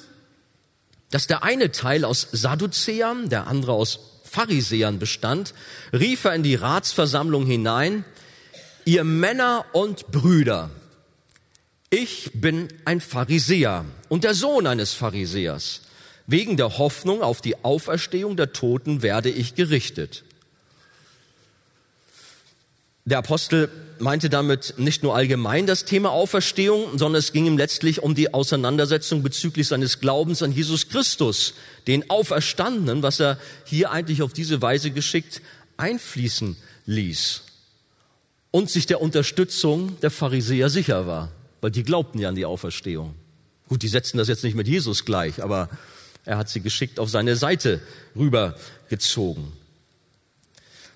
dass 1.11 1.27
der 1.27 1.43
eine 1.43 1.71
Teil 1.71 2.05
aus 2.05 2.27
Sadduzäern, 2.31 3.29
der 3.29 3.47
andere 3.47 3.73
aus 3.73 3.99
Pharisäern 4.23 4.99
bestand, 4.99 5.53
rief 5.91 6.25
er 6.25 6.35
in 6.35 6.43
die 6.43 6.55
Ratsversammlung 6.55 7.45
hinein, 7.45 8.05
ihr 8.85 9.03
Männer 9.03 9.65
und 9.73 10.11
Brüder, 10.11 10.69
ich 11.89 12.29
bin 12.35 12.67
ein 12.85 13.01
Pharisäer 13.01 13.83
und 14.09 14.23
der 14.23 14.35
Sohn 14.35 14.67
eines 14.67 14.93
Pharisäers. 14.93 15.81
Wegen 16.27 16.55
der 16.55 16.77
Hoffnung 16.77 17.23
auf 17.23 17.41
die 17.41 17.63
Auferstehung 17.63 18.37
der 18.37 18.53
Toten 18.53 19.01
werde 19.01 19.29
ich 19.29 19.55
gerichtet. 19.55 20.23
Der 23.05 23.17
Apostel 23.17 23.71
meinte 24.01 24.29
damit 24.29 24.75
nicht 24.77 25.03
nur 25.03 25.15
allgemein 25.15 25.67
das 25.67 25.85
Thema 25.85 26.11
Auferstehung, 26.11 26.97
sondern 26.97 27.19
es 27.19 27.31
ging 27.31 27.45
ihm 27.45 27.57
letztlich 27.57 28.01
um 28.01 28.15
die 28.15 28.33
Auseinandersetzung 28.33 29.23
bezüglich 29.23 29.67
seines 29.67 29.99
Glaubens 29.99 30.41
an 30.41 30.51
Jesus 30.51 30.89
Christus, 30.89 31.53
den 31.87 32.09
Auferstandenen, 32.09 33.03
was 33.03 33.19
er 33.19 33.37
hier 33.65 33.91
eigentlich 33.91 34.21
auf 34.21 34.33
diese 34.33 34.61
Weise 34.61 34.91
geschickt 34.91 35.41
einfließen 35.77 36.57
ließ 36.85 37.43
und 38.51 38.69
sich 38.69 38.85
der 38.85 39.01
Unterstützung 39.01 39.99
der 40.01 40.11
Pharisäer 40.11 40.69
sicher 40.69 41.07
war, 41.07 41.31
weil 41.61 41.71
die 41.71 41.83
glaubten 41.83 42.19
ja 42.19 42.29
an 42.29 42.35
die 42.35 42.45
Auferstehung. 42.45 43.15
Gut, 43.67 43.83
die 43.83 43.87
setzten 43.87 44.17
das 44.17 44.27
jetzt 44.27 44.43
nicht 44.43 44.55
mit 44.55 44.67
Jesus 44.67 45.05
gleich, 45.05 45.43
aber 45.43 45.69
er 46.25 46.37
hat 46.37 46.49
sie 46.49 46.61
geschickt 46.61 46.99
auf 46.99 47.09
seine 47.09 47.35
Seite 47.35 47.81
rübergezogen. 48.15 49.58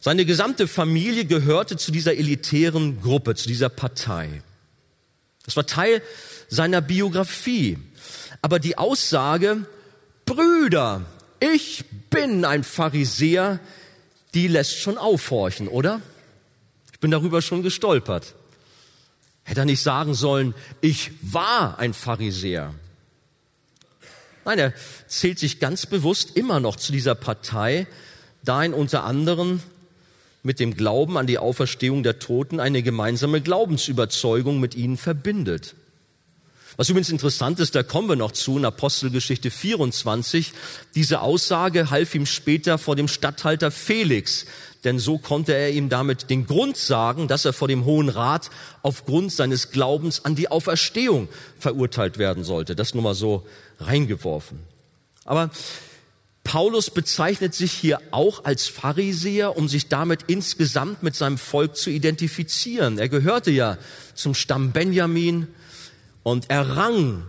Seine 0.03 0.25
gesamte 0.25 0.67
Familie 0.67 1.23
gehörte 1.23 1.77
zu 1.77 1.93
dieser 1.93 2.17
elitären 2.17 3.01
Gruppe, 3.01 3.35
zu 3.35 3.47
dieser 3.47 3.69
Partei. 3.69 4.41
Das 5.45 5.55
war 5.55 5.65
Teil 5.65 6.01
seiner 6.49 6.81
Biografie. 6.81 7.77
Aber 8.41 8.59
die 8.59 8.77
Aussage, 8.77 9.65
Brüder, 10.25 11.05
ich 11.39 11.85
bin 12.09 12.43
ein 12.43 12.65
Pharisäer, 12.65 13.61
die 14.33 14.49
lässt 14.49 14.77
schon 14.77 14.97
aufhorchen, 14.97 15.69
oder? 15.69 16.01
bin 17.03 17.11
darüber 17.11 17.41
schon 17.41 17.63
gestolpert. 17.63 18.33
Hätte 19.43 19.59
er 19.59 19.65
nicht 19.65 19.83
sagen 19.83 20.13
sollen, 20.13 20.55
ich 20.79 21.11
war 21.21 21.77
ein 21.77 21.93
Pharisäer. 21.93 22.73
Nein, 24.45 24.57
er 24.57 24.73
zählt 25.07 25.37
sich 25.37 25.59
ganz 25.59 25.85
bewusst 25.85 26.37
immer 26.37 26.61
noch 26.61 26.77
zu 26.77 26.93
dieser 26.93 27.13
Partei, 27.13 27.87
da 28.41 28.63
ihn 28.63 28.73
unter 28.73 29.03
anderem 29.03 29.61
mit 30.43 30.59
dem 30.59 30.75
Glauben 30.75 31.17
an 31.17 31.25
die 31.25 31.37
Auferstehung 31.37 32.03
der 32.03 32.19
Toten 32.19 32.59
eine 32.59 32.83
gemeinsame 32.83 33.41
Glaubensüberzeugung 33.41 34.59
mit 34.59 34.75
ihnen 34.75 34.97
verbindet. 34.97 35.75
Was 36.75 36.89
übrigens 36.89 37.09
interessant 37.09 37.59
ist, 37.59 37.75
da 37.75 37.83
kommen 37.83 38.09
wir 38.09 38.15
noch 38.15 38.31
zu, 38.31 38.57
in 38.57 38.65
Apostelgeschichte 38.65 39.51
24, 39.51 40.53
diese 40.95 41.21
Aussage 41.21 41.91
half 41.91 42.15
ihm 42.15 42.25
später 42.25 42.77
vor 42.79 42.95
dem 42.95 43.07
Statthalter 43.07 43.69
Felix, 43.69 44.47
denn 44.83 44.97
so 44.97 45.19
konnte 45.19 45.53
er 45.53 45.71
ihm 45.71 45.89
damit 45.89 46.29
den 46.31 46.47
Grund 46.47 46.75
sagen, 46.75 47.27
dass 47.27 47.45
er 47.45 47.53
vor 47.53 47.67
dem 47.67 47.85
Hohen 47.85 48.09
Rat 48.09 48.49
aufgrund 48.81 49.31
seines 49.31 49.71
Glaubens 49.71 50.25
an 50.25 50.35
die 50.35 50.49
Auferstehung 50.49 51.29
verurteilt 51.59 52.17
werden 52.17 52.43
sollte. 52.43 52.75
Das 52.75 52.93
nur 52.95 53.03
mal 53.03 53.13
so 53.13 53.45
reingeworfen. 53.79 54.59
Aber 55.25 55.51
Paulus 56.43 56.89
bezeichnet 56.89 57.53
sich 57.55 57.71
hier 57.71 58.01
auch 58.11 58.43
als 58.43 58.67
Pharisäer, 58.67 59.55
um 59.55 59.67
sich 59.67 59.87
damit 59.87 60.23
insgesamt 60.27 61.01
mit 61.01 61.15
seinem 61.15 61.37
Volk 61.37 61.77
zu 61.77 61.89
identifizieren. 61.89 62.97
Er 62.97 63.09
gehörte 63.09 63.51
ja 63.51 63.77
zum 64.13 64.33
Stamm 64.33 64.71
Benjamin 64.71 65.47
und 66.23 66.49
er 66.49 66.75
rang 66.75 67.23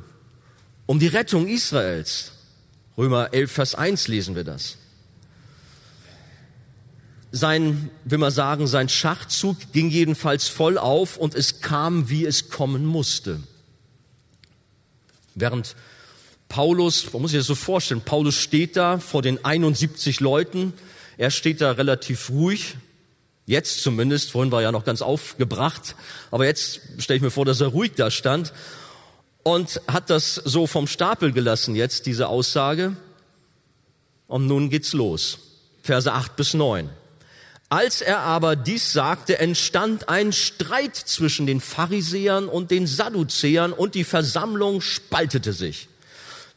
um 0.87 0.99
die 0.99 1.07
Rettung 1.07 1.47
Israels. 1.47 2.33
Römer 2.99 3.33
11, 3.33 3.53
Vers 3.53 3.75
1 3.75 4.09
lesen 4.09 4.35
wir 4.35 4.45
das 4.45 4.79
sein, 7.35 7.91
will 8.05 8.19
man 8.19 8.31
sagen, 8.31 8.69
sein 8.69 8.89
Schachzug 8.89 9.57
ging 9.73 9.91
jedenfalls 9.91 10.47
voll 10.47 10.79
auf 10.79 11.17
und 11.17 11.35
es 11.35 11.61
kam, 11.61 12.09
wie 12.09 12.25
es 12.25 12.49
kommen 12.49 12.87
musste. 12.87 13.41
Während 15.35 15.75
Paulus, 16.55 17.13
man 17.13 17.21
muss 17.21 17.33
sich 17.33 17.41
das 17.41 17.49
so 17.49 17.57
vorstellen, 17.57 18.03
Paulus 18.03 18.37
steht 18.37 18.77
da 18.77 18.99
vor 18.99 19.23
den 19.23 19.45
71 19.45 20.21
Leuten, 20.21 20.73
er 21.19 21.33
steht 21.33 21.61
da 21.61 21.73
relativ 21.73 22.31
ruhig, 22.31 22.77
jetzt 23.45 23.83
zumindest, 23.83 24.31
vorhin 24.31 24.53
war 24.53 24.61
er 24.61 24.67
ja 24.67 24.73
noch 24.73 24.85
ganz 24.85 25.03
aufgebracht, 25.03 25.97
aber 26.31 26.47
jetzt 26.47 26.81
stelle 26.99 27.17
ich 27.17 27.23
mir 27.25 27.33
vor, 27.33 27.45
dass 27.45 27.61
er 27.61 27.67
ruhig 27.67 27.95
da 27.97 28.09
stand 28.09 28.53
und 29.43 29.81
hat 29.89 30.11
das 30.11 30.37
so 30.37 30.69
vom 30.69 30.87
Stapel 30.87 31.33
gelassen 31.33 31.75
jetzt, 31.75 32.07
diese 32.07 32.29
Aussage. 32.29 32.95
Und 34.29 34.47
nun 34.47 34.71
geht's 34.71 34.93
los. 34.93 35.39
Verse 35.83 36.13
8 36.13 36.37
bis 36.37 36.55
9. 36.55 36.89
Als 37.69 38.01
er 38.01 38.21
aber 38.21 38.55
dies 38.55 38.93
sagte, 38.93 39.41
entstand 39.41 40.09
ein 40.09 40.33
Streit 40.33 40.95
zwischen 40.95 41.49
den 41.49 41.61
Pharisäern 41.61 42.47
und 42.47 42.71
den 42.71 42.87
Sadduzäern 42.87 43.73
und 43.73 43.97
die 43.97 44.05
Versammlung 44.05 44.81
spaltete 44.81 45.53
sich. 45.53 45.89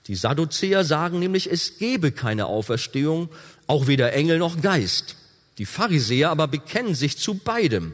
Die 0.07 0.15
Sadduzäer 0.15 0.83
sagen 0.83 1.19
nämlich, 1.19 1.51
es 1.51 1.77
gebe 1.79 2.11
keine 2.11 2.45
Auferstehung, 2.45 3.29
auch 3.67 3.87
weder 3.87 4.13
Engel 4.13 4.39
noch 4.39 4.61
Geist. 4.61 5.15
Die 5.57 5.65
Pharisäer 5.65 6.29
aber 6.29 6.47
bekennen 6.47 6.95
sich 6.95 7.17
zu 7.17 7.35
beidem. 7.35 7.93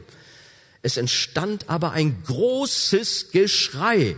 Es 0.82 0.96
entstand 0.96 1.68
aber 1.68 1.92
ein 1.92 2.22
großes 2.24 3.30
Geschrei 3.32 4.16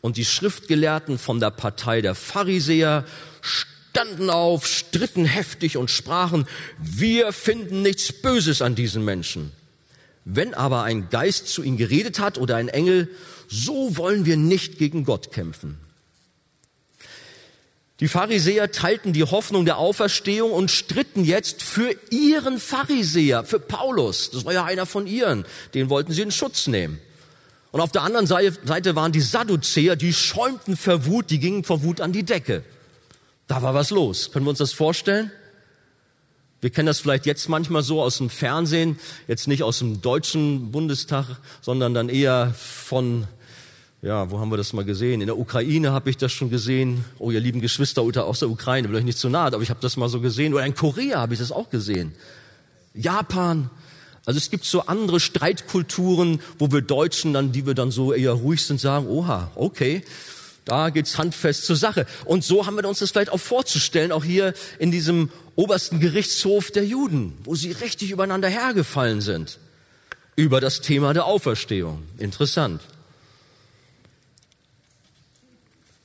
und 0.00 0.16
die 0.16 0.24
Schriftgelehrten 0.24 1.18
von 1.18 1.38
der 1.38 1.50
Partei 1.50 2.00
der 2.00 2.14
Pharisäer 2.14 3.04
standen 3.40 4.30
auf, 4.30 4.66
stritten 4.66 5.24
heftig 5.24 5.76
und 5.76 5.90
sprachen, 5.90 6.46
wir 6.78 7.32
finden 7.32 7.82
nichts 7.82 8.12
Böses 8.12 8.62
an 8.62 8.74
diesen 8.74 9.04
Menschen. 9.04 9.52
Wenn 10.24 10.54
aber 10.54 10.82
ein 10.82 11.08
Geist 11.10 11.48
zu 11.48 11.62
ihnen 11.62 11.76
geredet 11.76 12.18
hat 12.18 12.38
oder 12.38 12.56
ein 12.56 12.68
Engel, 12.68 13.08
so 13.48 13.96
wollen 13.96 14.24
wir 14.24 14.36
nicht 14.36 14.78
gegen 14.78 15.04
Gott 15.04 15.32
kämpfen. 15.32 15.78
Die 18.00 18.08
Pharisäer 18.08 18.70
teilten 18.70 19.12
die 19.12 19.24
Hoffnung 19.24 19.64
der 19.64 19.78
Auferstehung 19.78 20.52
und 20.52 20.70
stritten 20.70 21.24
jetzt 21.24 21.62
für 21.62 21.96
ihren 22.10 22.60
Pharisäer, 22.60 23.42
für 23.44 23.58
Paulus. 23.58 24.30
Das 24.30 24.44
war 24.44 24.52
ja 24.52 24.64
einer 24.64 24.86
von 24.86 25.06
ihren. 25.08 25.44
Den 25.74 25.90
wollten 25.90 26.12
sie 26.12 26.22
in 26.22 26.30
Schutz 26.30 26.68
nehmen. 26.68 27.00
Und 27.72 27.80
auf 27.80 27.90
der 27.90 28.02
anderen 28.02 28.26
Seite 28.26 28.96
waren 28.96 29.12
die 29.12 29.20
Sadduzäer, 29.20 29.96
die 29.96 30.12
schäumten 30.12 30.76
vor 30.76 31.06
Wut, 31.06 31.30
die 31.30 31.38
gingen 31.40 31.64
vor 31.64 31.82
Wut 31.82 32.00
an 32.00 32.12
die 32.12 32.22
Decke. 32.22 32.62
Da 33.46 33.62
war 33.62 33.74
was 33.74 33.90
los. 33.90 34.30
Können 34.30 34.46
wir 34.46 34.50
uns 34.50 34.58
das 34.58 34.72
vorstellen? 34.72 35.32
Wir 36.60 36.70
kennen 36.70 36.86
das 36.86 37.00
vielleicht 37.00 37.26
jetzt 37.26 37.48
manchmal 37.48 37.82
so 37.82 38.02
aus 38.02 38.18
dem 38.18 38.30
Fernsehen, 38.30 38.98
jetzt 39.26 39.48
nicht 39.48 39.62
aus 39.62 39.78
dem 39.78 40.02
deutschen 40.02 40.70
Bundestag, 40.70 41.26
sondern 41.60 41.94
dann 41.94 42.08
eher 42.08 42.54
von, 42.56 43.26
ja, 44.00 44.30
wo 44.30 44.38
haben 44.38 44.50
wir 44.50 44.56
das 44.56 44.72
mal 44.72 44.84
gesehen? 44.84 45.20
In 45.20 45.26
der 45.26 45.38
Ukraine 45.38 45.90
habe 45.90 46.08
ich 46.08 46.16
das 46.16 46.30
schon 46.30 46.50
gesehen. 46.50 47.04
Oh, 47.18 47.32
ihr 47.32 47.40
lieben 47.40 47.60
Geschwister 47.60 48.02
aus 48.02 48.38
der 48.38 48.48
Ukraine, 48.48 48.88
will 48.88 48.96
euch 48.96 49.04
nicht 49.04 49.18
zu 49.18 49.28
nahe, 49.28 49.52
aber 49.52 49.62
ich 49.62 49.70
habe 49.70 49.80
das 49.80 49.96
mal 49.96 50.08
so 50.08 50.20
gesehen. 50.20 50.54
Oder 50.54 50.64
in 50.64 50.74
Korea 50.74 51.18
habe 51.18 51.34
ich 51.34 51.40
das 51.40 51.50
auch 51.50 51.68
gesehen. 51.68 52.12
Japan. 52.94 53.70
Also 54.24 54.38
es 54.38 54.50
gibt 54.50 54.66
so 54.66 54.82
andere 54.82 55.20
Streitkulturen, 55.20 56.40
wo 56.58 56.70
wir 56.70 56.82
Deutschen 56.82 57.32
dann, 57.32 57.50
die 57.50 57.66
wir 57.66 57.74
dann 57.74 57.90
so 57.90 58.12
eher 58.12 58.32
ruhig 58.32 58.64
sind, 58.64 58.80
sagen, 58.80 59.08
oha, 59.08 59.50
okay, 59.54 60.02
da 60.64 60.90
geht's 60.90 61.16
handfest 61.16 61.64
zur 61.64 61.76
Sache. 61.76 62.06
Und 62.26 62.44
so 62.44 62.66
haben 62.66 62.76
wir 62.76 62.86
uns 62.86 62.98
das 62.98 63.10
vielleicht 63.10 63.32
auch 63.32 63.40
vorzustellen, 63.40 64.12
auch 64.12 64.22
hier 64.22 64.52
in 64.78 64.92
diesem 64.92 65.30
obersten 65.56 65.98
Gerichtshof 65.98 66.70
der 66.70 66.84
Juden, 66.84 67.32
wo 67.42 67.54
sie 67.54 67.72
richtig 67.72 68.10
übereinander 68.10 68.48
hergefallen 68.48 69.22
sind. 69.22 69.58
Über 70.36 70.60
das 70.60 70.82
Thema 70.82 71.14
der 71.14 71.24
Auferstehung. 71.24 72.02
Interessant. 72.18 72.82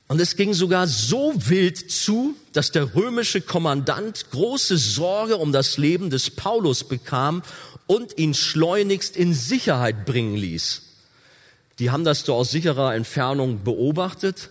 Und 0.06 0.20
es 0.20 0.36
ging 0.36 0.52
sogar 0.52 0.86
so 0.86 1.32
wild 1.36 1.90
zu, 1.90 2.34
dass 2.52 2.72
der 2.72 2.94
römische 2.94 3.40
Kommandant 3.40 4.30
große 4.30 4.76
Sorge 4.76 5.38
um 5.38 5.52
das 5.52 5.78
Leben 5.78 6.10
des 6.10 6.30
Paulus 6.30 6.84
bekam 6.84 7.42
und 7.86 8.18
ihn 8.18 8.34
schleunigst 8.34 9.16
in 9.16 9.32
Sicherheit 9.32 10.04
bringen 10.04 10.36
ließ. 10.36 10.82
Die 11.78 11.90
haben 11.90 12.04
das 12.04 12.20
so 12.20 12.34
aus 12.34 12.50
sicherer 12.50 12.94
Entfernung 12.94 13.64
beobachtet 13.64 14.50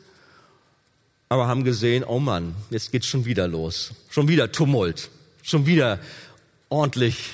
aber 1.33 1.47
haben 1.47 1.63
gesehen, 1.63 2.03
oh 2.03 2.19
Mann, 2.19 2.53
jetzt 2.69 2.91
geht's 2.91 3.07
schon 3.07 3.25
wieder 3.25 3.47
los. 3.47 3.93
Schon 4.11 4.27
wieder 4.27 4.51
Tumult. 4.51 5.09
Schon 5.41 5.65
wieder 5.65 5.99
ordentlich 6.69 7.31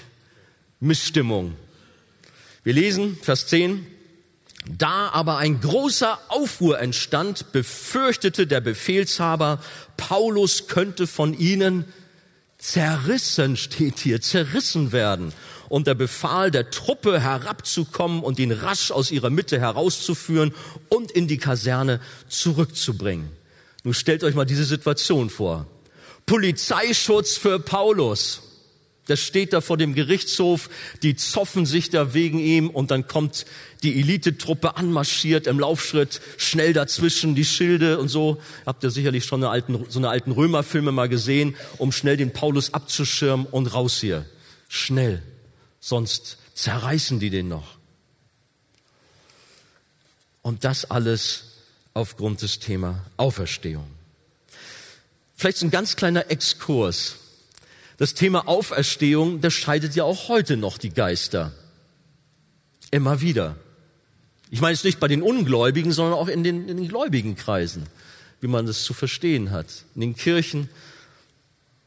Missstimmung. 0.79 1.53
Wir 2.63 2.71
lesen 2.71 3.17
Vers 3.21 3.47
10. 3.47 3.85
Da 4.67 5.09
aber 5.09 5.37
ein 5.37 5.61
großer 5.61 6.19
Aufruhr 6.27 6.79
entstand, 6.79 7.51
befürchtete 7.51 8.45
der 8.45 8.61
Befehlshaber, 8.61 9.59
Paulus 9.97 10.67
könnte 10.67 11.07
von 11.07 11.37
ihnen 11.37 11.85
zerrissen, 12.57 13.57
steht 13.57 13.99
hier, 13.99 14.21
zerrissen 14.21 14.91
werden. 14.91 15.33
Und 15.69 15.87
er 15.87 15.95
befahl 15.95 16.51
der 16.51 16.71
Truppe 16.71 17.21
herabzukommen 17.21 18.21
und 18.21 18.39
ihn 18.39 18.51
rasch 18.51 18.91
aus 18.91 19.11
ihrer 19.11 19.29
Mitte 19.29 19.59
herauszuführen 19.59 20.53
und 20.89 21.11
in 21.11 21.27
die 21.27 21.37
Kaserne 21.37 21.99
zurückzubringen. 22.27 23.29
Nun 23.83 23.93
stellt 23.93 24.23
euch 24.23 24.35
mal 24.35 24.45
diese 24.45 24.65
Situation 24.65 25.29
vor. 25.29 25.67
Polizeischutz 26.25 27.37
für 27.37 27.59
Paulus. 27.59 28.41
Der 29.09 29.17
steht 29.17 29.53
da 29.53 29.61
vor 29.61 29.75
dem 29.75 29.95
Gerichtshof, 29.95 30.69
die 31.01 31.15
zoffen 31.15 31.65
sich 31.65 31.89
da 31.89 32.13
wegen 32.13 32.39
ihm 32.39 32.69
und 32.69 32.91
dann 32.91 33.07
kommt 33.07 33.45
die 33.83 33.99
Elitetruppe 33.99 34.77
anmarschiert 34.77 35.47
im 35.47 35.59
Laufschritt, 35.59 36.21
schnell 36.37 36.73
dazwischen, 36.73 37.35
die 37.35 37.45
Schilde 37.45 37.99
und 37.99 38.07
so. 38.07 38.41
Habt 38.65 38.83
ihr 38.83 38.91
sicherlich 38.91 39.25
schon 39.25 39.43
eine 39.43 39.51
alten, 39.51 39.85
so 39.89 39.99
eine 39.99 40.09
alten 40.09 40.31
Römerfilme 40.31 40.91
mal 40.91 41.09
gesehen, 41.09 41.55
um 41.77 41.91
schnell 41.91 42.17
den 42.17 42.31
Paulus 42.31 42.73
abzuschirmen 42.73 43.45
und 43.47 43.73
raus 43.73 43.99
hier. 43.99 44.25
Schnell. 44.67 45.23
Sonst 45.79 46.37
zerreißen 46.53 47.19
die 47.19 47.29
den 47.29 47.47
noch. 47.47 47.77
Und 50.41 50.63
das 50.63 50.89
alles 50.89 51.43
aufgrund 51.93 52.41
des 52.41 52.59
Thema 52.59 53.05
Auferstehung. 53.17 53.87
Vielleicht 55.35 55.61
ein 55.61 55.71
ganz 55.71 55.95
kleiner 55.95 56.29
Exkurs. 56.29 57.15
Das 57.99 58.15
Thema 58.15 58.47
Auferstehung, 58.47 59.41
das 59.41 59.53
scheidet 59.53 59.95
ja 59.95 60.05
auch 60.05 60.29
heute 60.29 60.57
noch 60.57 60.77
die 60.77 60.89
Geister. 60.89 61.51
Immer 62.91 63.21
wieder. 63.21 63.57
Ich 64.49 64.61
meine 64.61 64.73
es 64.73 64.83
nicht 64.83 64.99
bei 64.99 65.07
den 65.07 65.21
Ungläubigen, 65.21 65.91
sondern 65.91 66.15
auch 66.15 66.27
in 66.27 66.43
den, 66.43 66.67
in 66.67 66.77
den 66.77 66.87
gläubigen 66.87 67.35
Kreisen, 67.35 67.83
wie 68.41 68.47
man 68.47 68.65
das 68.65 68.83
zu 68.83 68.95
verstehen 68.95 69.51
hat. 69.51 69.67
In 69.93 70.01
den 70.01 70.15
Kirchen, 70.15 70.69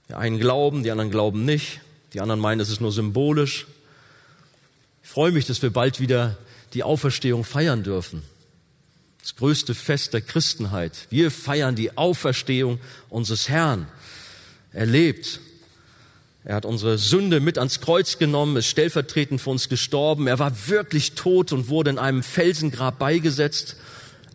die 0.08 0.14
einen 0.14 0.38
glauben, 0.38 0.84
die 0.84 0.90
anderen 0.90 1.10
glauben 1.10 1.44
nicht, 1.44 1.80
die 2.12 2.20
anderen 2.20 2.40
meinen, 2.40 2.60
es 2.60 2.70
ist 2.70 2.80
nur 2.80 2.92
symbolisch. 2.92 3.66
Ich 5.02 5.08
freue 5.08 5.32
mich, 5.32 5.46
dass 5.46 5.62
wir 5.62 5.70
bald 5.70 5.98
wieder 5.98 6.36
die 6.74 6.84
Auferstehung 6.84 7.42
feiern 7.42 7.82
dürfen 7.82 8.22
das 9.22 9.36
größte 9.36 9.74
Fest 9.74 10.14
der 10.14 10.20
Christenheit. 10.20 11.06
Wir 11.10 11.30
feiern 11.30 11.76
die 11.76 11.96
Auferstehung 11.96 12.80
unseres 13.08 13.48
Herrn. 13.48 13.86
Er 14.72 14.86
lebt. 14.86 15.40
Er 16.44 16.56
hat 16.56 16.64
unsere 16.64 16.98
Sünde 16.98 17.38
mit 17.40 17.56
ans 17.56 17.80
Kreuz 17.80 18.18
genommen, 18.18 18.56
ist 18.56 18.66
stellvertretend 18.66 19.40
für 19.40 19.50
uns 19.50 19.68
gestorben. 19.68 20.26
Er 20.26 20.38
war 20.38 20.68
wirklich 20.68 21.12
tot 21.12 21.52
und 21.52 21.68
wurde 21.68 21.90
in 21.90 21.98
einem 21.98 22.22
Felsengrab 22.22 22.98
beigesetzt. 22.98 23.76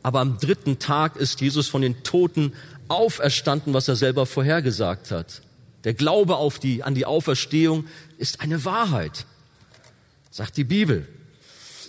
Aber 0.03 0.21
am 0.21 0.37
dritten 0.39 0.79
Tag 0.79 1.17
ist 1.17 1.41
Jesus 1.41 1.67
von 1.67 1.81
den 1.81 2.03
Toten 2.03 2.53
auferstanden, 2.87 3.73
was 3.73 3.89
er 3.89 3.97
selber 3.97 4.25
vorhergesagt 4.25 5.11
hat. 5.11 5.41
Der 5.83 5.93
Glaube 5.93 6.37
auf 6.37 6.59
die, 6.59 6.83
an 6.83 6.95
die 6.95 7.05
Auferstehung 7.05 7.85
ist 8.17 8.39
eine 8.39 8.63
Wahrheit, 8.63 9.25
sagt 10.31 10.55
die 10.55 10.63
Bibel. 10.63 11.07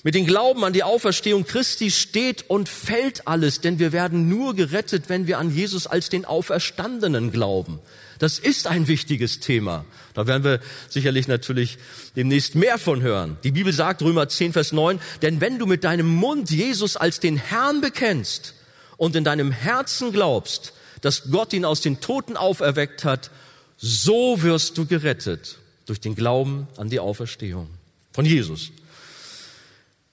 Mit 0.09 0.15
dem 0.15 0.25
Glauben 0.25 0.65
an 0.65 0.73
die 0.73 0.85
Auferstehung 0.85 1.45
Christi 1.45 1.91
steht 1.91 2.49
und 2.49 2.71
fällt 2.71 3.29
alles, 3.29 3.61
denn 3.61 3.79
wir 3.79 3.93
werden 3.93 4.27
nur 4.31 4.55
gerettet, 4.55 5.11
wenn 5.11 5.27
wir 5.27 5.37
an 5.37 5.55
Jesus 5.55 5.87
als 5.87 6.09
den 6.09 6.25
Auferstandenen 6.25 7.31
glauben. 7.31 7.79
Das 8.19 8.39
ist 8.39 8.67
ein 8.69 8.89
wichtiges 8.89 9.41
Thema. 9.41 9.85
Da 10.15 10.27
werden 10.27 10.45
wir 10.45 10.61
sicherlich 10.89 11.29
natürlich 11.29 11.77
demnächst 12.17 12.55
mehr 12.55 12.79
von 12.79 13.03
hören. 13.03 13.37
Die 13.45 13.51
Bibel 13.51 13.71
sagt, 13.71 14.01
Römer 14.01 14.31
10, 14.31 14.55
Vers 14.55 14.73
9, 14.73 14.99
denn 15.21 15.43
wenn 15.43 15.59
du 15.59 15.67
mit 15.67 15.85
deinem 15.85 16.09
Mund 16.09 16.51
Jesus 16.51 16.97
als 16.97 17.21
den 17.21 17.37
Herrn 17.37 17.83
bekennst 17.83 18.55
und 18.97 19.15
in 19.15 19.25
deinem 19.25 19.53
Herzen 19.53 20.11
glaubst, 20.11 20.73
dass 21.03 21.31
Gott 21.31 21.53
ihn 21.53 21.67
aus 21.67 21.83
den 21.83 22.01
Toten 22.01 22.39
auferweckt 22.39 23.05
hat, 23.05 23.31
so 23.77 24.41
wirst 24.41 24.79
du 24.79 24.87
gerettet 24.87 25.59
durch 25.85 26.01
den 26.01 26.15
Glauben 26.15 26.67
an 26.79 26.89
die 26.89 26.99
Auferstehung 26.99 27.69
von 28.15 28.25
Jesus. 28.25 28.73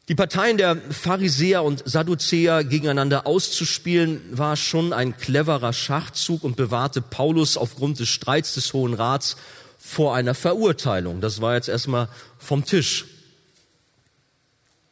Die 0.07 0.13
Parteien 0.13 0.57
der 0.57 0.77
Pharisäer 0.91 1.63
und 1.63 1.81
Sadduzäer 1.83 2.63
gegeneinander 2.63 3.25
auszuspielen, 3.25 4.21
war 4.31 4.55
schon 4.55 4.93
ein 4.93 5.17
cleverer 5.17 5.73
Schachzug 5.73 6.43
und 6.43 6.55
bewahrte 6.55 7.01
Paulus 7.01 7.57
aufgrund 7.57 7.99
des 7.99 8.09
Streits 8.09 8.53
des 8.53 8.71
Hohen 8.73 8.93
Rats 8.93 9.35
vor 9.79 10.15
einer 10.15 10.35
Verurteilung. 10.35 11.21
Das 11.21 11.41
war 11.41 11.55
jetzt 11.55 11.69
erstmal 11.69 12.07
vom 12.37 12.65
Tisch. 12.65 13.05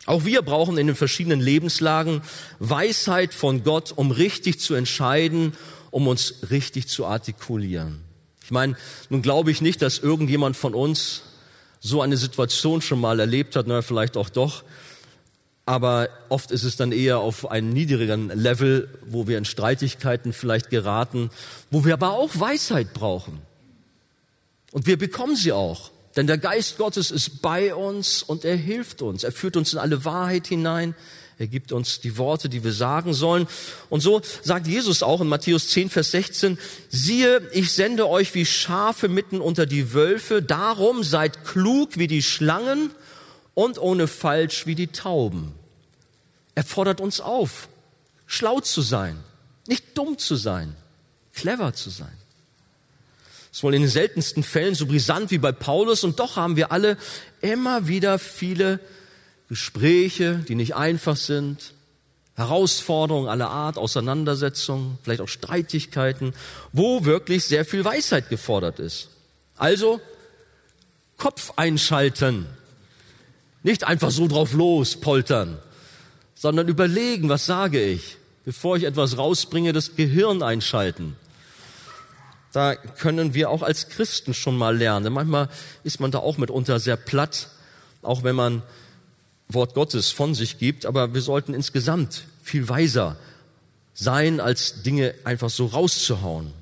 Auch 0.08 0.26
wir 0.26 0.42
brauchen 0.42 0.80
in 0.80 0.88
den 0.88 0.96
verschiedenen 0.96 1.40
Lebenslagen 1.40 2.24
Weisheit 2.58 3.36
von 3.36 3.64
Gott, 3.64 3.94
um 3.96 4.10
richtig 4.10 4.60
zu 4.60 4.74
entscheiden, 4.74 5.54
um 5.92 6.08
uns 6.08 6.36
richtig 6.50 6.88
zu 6.88 7.06
artikulieren. 7.06 8.04
Ich 8.44 8.50
meine, 8.50 8.76
nun 9.10 9.22
glaube 9.22 9.52
ich 9.52 9.62
nicht, 9.62 9.84
dass 9.84 10.00
irgendjemand 10.00 10.58
von 10.58 10.74
uns 10.74 11.22
so 11.80 12.02
eine 12.02 12.18
Situation 12.18 12.82
schon 12.82 13.00
mal 13.00 13.20
erlebt 13.20 13.56
hat, 13.56 13.68
na 13.68 13.84
vielleicht 13.84 14.18
auch 14.18 14.30
doch, 14.30 14.64
aber 15.66 16.10
oft 16.30 16.52
ist 16.52 16.64
es 16.64 16.76
dann 16.76 16.92
eher 16.92 17.20
auf 17.20 17.50
einen 17.50 17.72
niedrigeren 17.72 18.30
Level, 18.30 18.90
wo 19.06 19.28
wir 19.28 19.38
in 19.38 19.46
Streitigkeiten 19.46 20.34
vielleicht 20.34 20.70
geraten, 20.70 21.30
wo 21.72 21.86
wir 21.86 21.94
aber 21.94 22.12
auch 22.12 22.38
Weisheit 22.38 22.94
brauchen. 22.94 23.40
Und 24.72 24.88
wir 24.88 24.98
bekommen 24.98 25.36
sie 25.36 25.54
auch. 25.54 25.92
Denn 26.16 26.28
der 26.28 26.38
Geist 26.38 26.78
Gottes 26.78 27.12
ist 27.12 27.42
bei 27.42 27.74
uns 27.74 28.24
und 28.24 28.46
er 28.46 28.56
hilft 28.56 29.02
uns. 29.02 29.24
Er 29.24 29.32
führt 29.32 29.58
uns 29.58 29.74
in 29.74 29.80
alle 29.80 30.06
Wahrheit 30.06 30.48
hinein. 30.48 30.96
Er 31.40 31.48
gibt 31.48 31.72
uns 31.72 32.02
die 32.02 32.18
Worte, 32.18 32.50
die 32.50 32.64
wir 32.64 32.74
sagen 32.74 33.14
sollen. 33.14 33.48
Und 33.90 34.02
so 34.02 34.22
sagt 34.44 34.68
Jesus 34.68 35.02
auch 35.02 35.22
in 35.22 35.28
Matthäus 35.28 35.70
10, 35.70 35.90
Vers 35.90 36.12
16, 36.12 36.60
siehe, 36.90 37.42
ich 37.54 37.72
sende 37.72 38.08
euch 38.08 38.36
wie 38.36 38.46
Schafe 38.46 39.08
mitten 39.08 39.42
unter 39.42 39.66
die 39.66 39.94
Wölfe. 39.94 40.44
Darum 40.44 41.04
seid 41.04 41.46
klug 41.46 41.98
wie 41.98 42.08
die 42.08 42.22
Schlangen 42.22 42.92
und 43.54 43.80
ohne 43.80 44.08
Falsch 44.08 44.66
wie 44.66 44.76
die 44.76 44.88
Tauben. 44.88 45.54
Er 46.56 46.64
fordert 46.64 47.02
uns 47.02 47.20
auf, 47.20 47.68
schlau 48.26 48.60
zu 48.60 48.82
sein, 48.82 49.24
nicht 49.68 49.98
dumm 49.98 50.18
zu 50.18 50.36
sein, 50.36 50.76
clever 51.34 51.74
zu 51.74 51.90
sein. 51.90 52.18
Das 53.50 53.60
ist 53.60 53.64
wohl 53.64 53.76
in 53.76 53.82
den 53.82 53.90
seltensten 53.90 54.44
Fällen 54.44 54.76
so 54.76 54.88
brisant 54.88 55.30
wie 55.32 55.38
bei 55.38 55.52
Paulus 55.52 56.04
und 56.04 56.20
doch 56.20 56.36
haben 56.36 56.56
wir 56.56 56.72
alle 56.72 56.98
immer 57.42 57.88
wieder 57.88 58.18
viele 58.18 58.80
Gespräche, 59.50 60.44
die 60.48 60.56
nicht 60.56 60.76
einfach 60.76 61.16
sind, 61.16 61.74
Herausforderungen 62.36 63.30
aller 63.30 63.50
Art, 63.50 63.78
Auseinandersetzungen, 63.78 64.98
vielleicht 65.04 65.22
auch 65.22 65.28
Streitigkeiten, 65.28 66.34
wo 66.72 67.06
wirklich 67.06 67.46
sehr 67.46 67.64
viel 67.64 67.86
Weisheit 67.86 68.30
gefordert 68.30 68.80
ist. 68.80 69.10
Also 69.56 70.02
Kopf 71.18 71.54
einschalten, 71.56 72.48
nicht 73.64 73.86
einfach 73.86 74.12
so 74.12 74.28
drauf 74.28 74.54
los 74.54 74.98
poltern, 74.98 75.58
sondern 76.36 76.68
überlegen, 76.68 77.30
was 77.30 77.46
sage 77.46 77.84
ich, 77.84 78.18
bevor 78.46 78.78
ich 78.78 78.84
etwas 78.84 79.18
rausbringe, 79.18 79.74
das 79.74 79.96
Gehirn 79.96 80.44
einschalten. 80.44 81.16
da 82.52 82.76
können 82.76 83.34
wir 83.34 83.50
auch 83.50 83.64
als 83.64 83.90
Christen 83.90 84.34
schon 84.34 84.58
mal 84.58 84.78
lernen. 84.78 85.12
Manchmal 85.14 85.50
ist 85.84 86.00
man 86.00 86.12
da 86.12 86.20
auch 86.20 86.38
mitunter 86.38 86.80
sehr 86.80 86.98
platt, 86.98 87.48
auch 88.04 88.24
wenn 88.24 88.36
man 88.36 88.62
Wort 89.48 89.74
Gottes 89.74 90.12
von 90.12 90.36
sich 90.36 90.60
gibt, 90.60 90.86
aber 90.86 91.14
wir 91.14 91.22
sollten 91.22 91.54
insgesamt 91.54 92.26
viel 92.44 92.70
weiser 92.70 93.18
sein, 93.94 94.40
als 94.40 94.84
Dinge 94.84 95.16
einfach 95.24 95.50
so 95.50 95.68
rauszuhauen. 95.68 96.54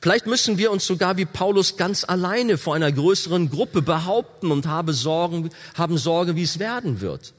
Vielleicht 0.00 0.26
müssen 0.26 0.58
wir 0.58 0.70
uns 0.70 0.86
sogar 0.86 1.16
wie 1.16 1.24
Paulus 1.24 1.76
ganz 1.76 2.04
alleine 2.04 2.58
vor 2.58 2.74
einer 2.74 2.92
größeren 2.92 3.50
Gruppe 3.50 3.82
behaupten 3.82 4.50
und 4.50 4.66
haben 4.66 4.92
Sorgen, 4.92 5.50
haben 5.74 5.98
Sorge, 5.98 6.36
wie 6.36 6.42
es 6.42 6.58
werden 6.58 7.00
wird. 7.00 7.32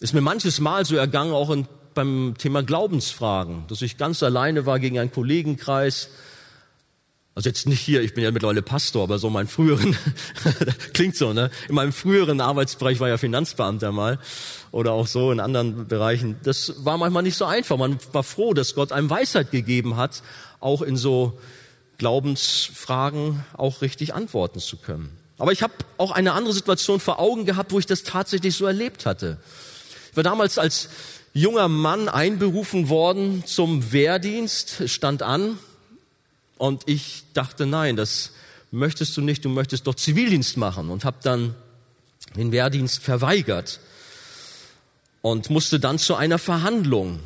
Ist 0.00 0.14
mir 0.14 0.20
manches 0.20 0.60
Mal 0.60 0.84
so 0.84 0.96
ergangen, 0.96 1.32
auch 1.32 1.50
in, 1.50 1.66
beim 1.94 2.34
Thema 2.38 2.62
Glaubensfragen, 2.62 3.64
dass 3.68 3.82
ich 3.82 3.96
ganz 3.96 4.22
alleine 4.22 4.66
war 4.66 4.78
gegen 4.78 4.98
einen 4.98 5.10
Kollegenkreis, 5.10 6.10
also 7.38 7.50
jetzt 7.50 7.68
nicht 7.68 7.78
hier, 7.78 8.02
ich 8.02 8.14
bin 8.14 8.24
ja 8.24 8.32
mittlerweile 8.32 8.62
Pastor, 8.62 9.04
aber 9.04 9.20
so 9.20 9.30
mein 9.30 9.46
früheren, 9.46 9.96
klingt 10.92 11.14
so, 11.14 11.32
ne? 11.32 11.52
In 11.68 11.76
meinem 11.76 11.92
früheren 11.92 12.40
Arbeitsbereich 12.40 12.98
war 12.98 13.08
ja 13.08 13.16
Finanzbeamter 13.16 13.92
mal 13.92 14.18
oder 14.72 14.90
auch 14.90 15.06
so 15.06 15.30
in 15.30 15.38
anderen 15.38 15.86
Bereichen. 15.86 16.34
Das 16.42 16.84
war 16.84 16.98
manchmal 16.98 17.22
nicht 17.22 17.36
so 17.36 17.44
einfach. 17.44 17.76
Man 17.76 18.00
war 18.10 18.24
froh, 18.24 18.54
dass 18.54 18.74
Gott 18.74 18.90
einem 18.90 19.08
Weisheit 19.08 19.52
gegeben 19.52 19.96
hat, 19.96 20.24
auch 20.60 20.82
in 20.82 20.96
so 20.96 21.38
Glaubensfragen 21.98 23.44
auch 23.56 23.82
richtig 23.82 24.14
antworten 24.14 24.60
zu 24.60 24.76
können. 24.76 25.10
Aber 25.38 25.52
ich 25.52 25.62
habe 25.62 25.72
auch 25.98 26.10
eine 26.10 26.32
andere 26.32 26.54
Situation 26.54 27.00
vor 27.00 27.20
Augen 27.20 27.44
gehabt, 27.44 27.72
wo 27.72 27.78
ich 27.78 27.86
das 27.86 28.02
tatsächlich 28.02 28.56
so 28.56 28.66
erlebt 28.66 29.06
hatte. 29.06 29.38
Ich 30.10 30.16
war 30.16 30.24
damals 30.24 30.58
als 30.58 30.88
junger 31.32 31.68
Mann 31.68 32.08
einberufen 32.08 32.88
worden 32.88 33.44
zum 33.46 33.92
Wehrdienst, 33.92 34.88
stand 34.88 35.22
an 35.22 35.58
und 36.56 36.82
ich 36.86 37.24
dachte, 37.34 37.66
nein, 37.66 37.96
das 37.96 38.32
möchtest 38.70 39.16
du 39.16 39.20
nicht, 39.20 39.44
du 39.44 39.48
möchtest 39.48 39.86
doch 39.86 39.94
Zivildienst 39.94 40.56
machen 40.56 40.90
und 40.90 41.04
habe 41.04 41.18
dann 41.22 41.54
den 42.36 42.52
Wehrdienst 42.52 43.02
verweigert 43.02 43.80
und 45.22 45.50
musste 45.50 45.80
dann 45.80 45.98
zu 45.98 46.16
einer 46.16 46.38
Verhandlung. 46.38 47.20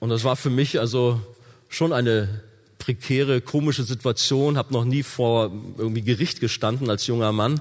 Und 0.00 0.10
das 0.10 0.24
war 0.24 0.36
für 0.36 0.50
mich 0.50 0.78
also 0.78 1.20
schon 1.68 1.92
eine 1.92 2.42
prekäre, 2.78 3.40
komische 3.40 3.84
Situation, 3.84 4.56
habe 4.56 4.72
noch 4.72 4.84
nie 4.84 5.02
vor 5.02 5.52
irgendwie 5.76 6.02
Gericht 6.02 6.40
gestanden 6.40 6.88
als 6.88 7.06
junger 7.06 7.32
Mann. 7.32 7.60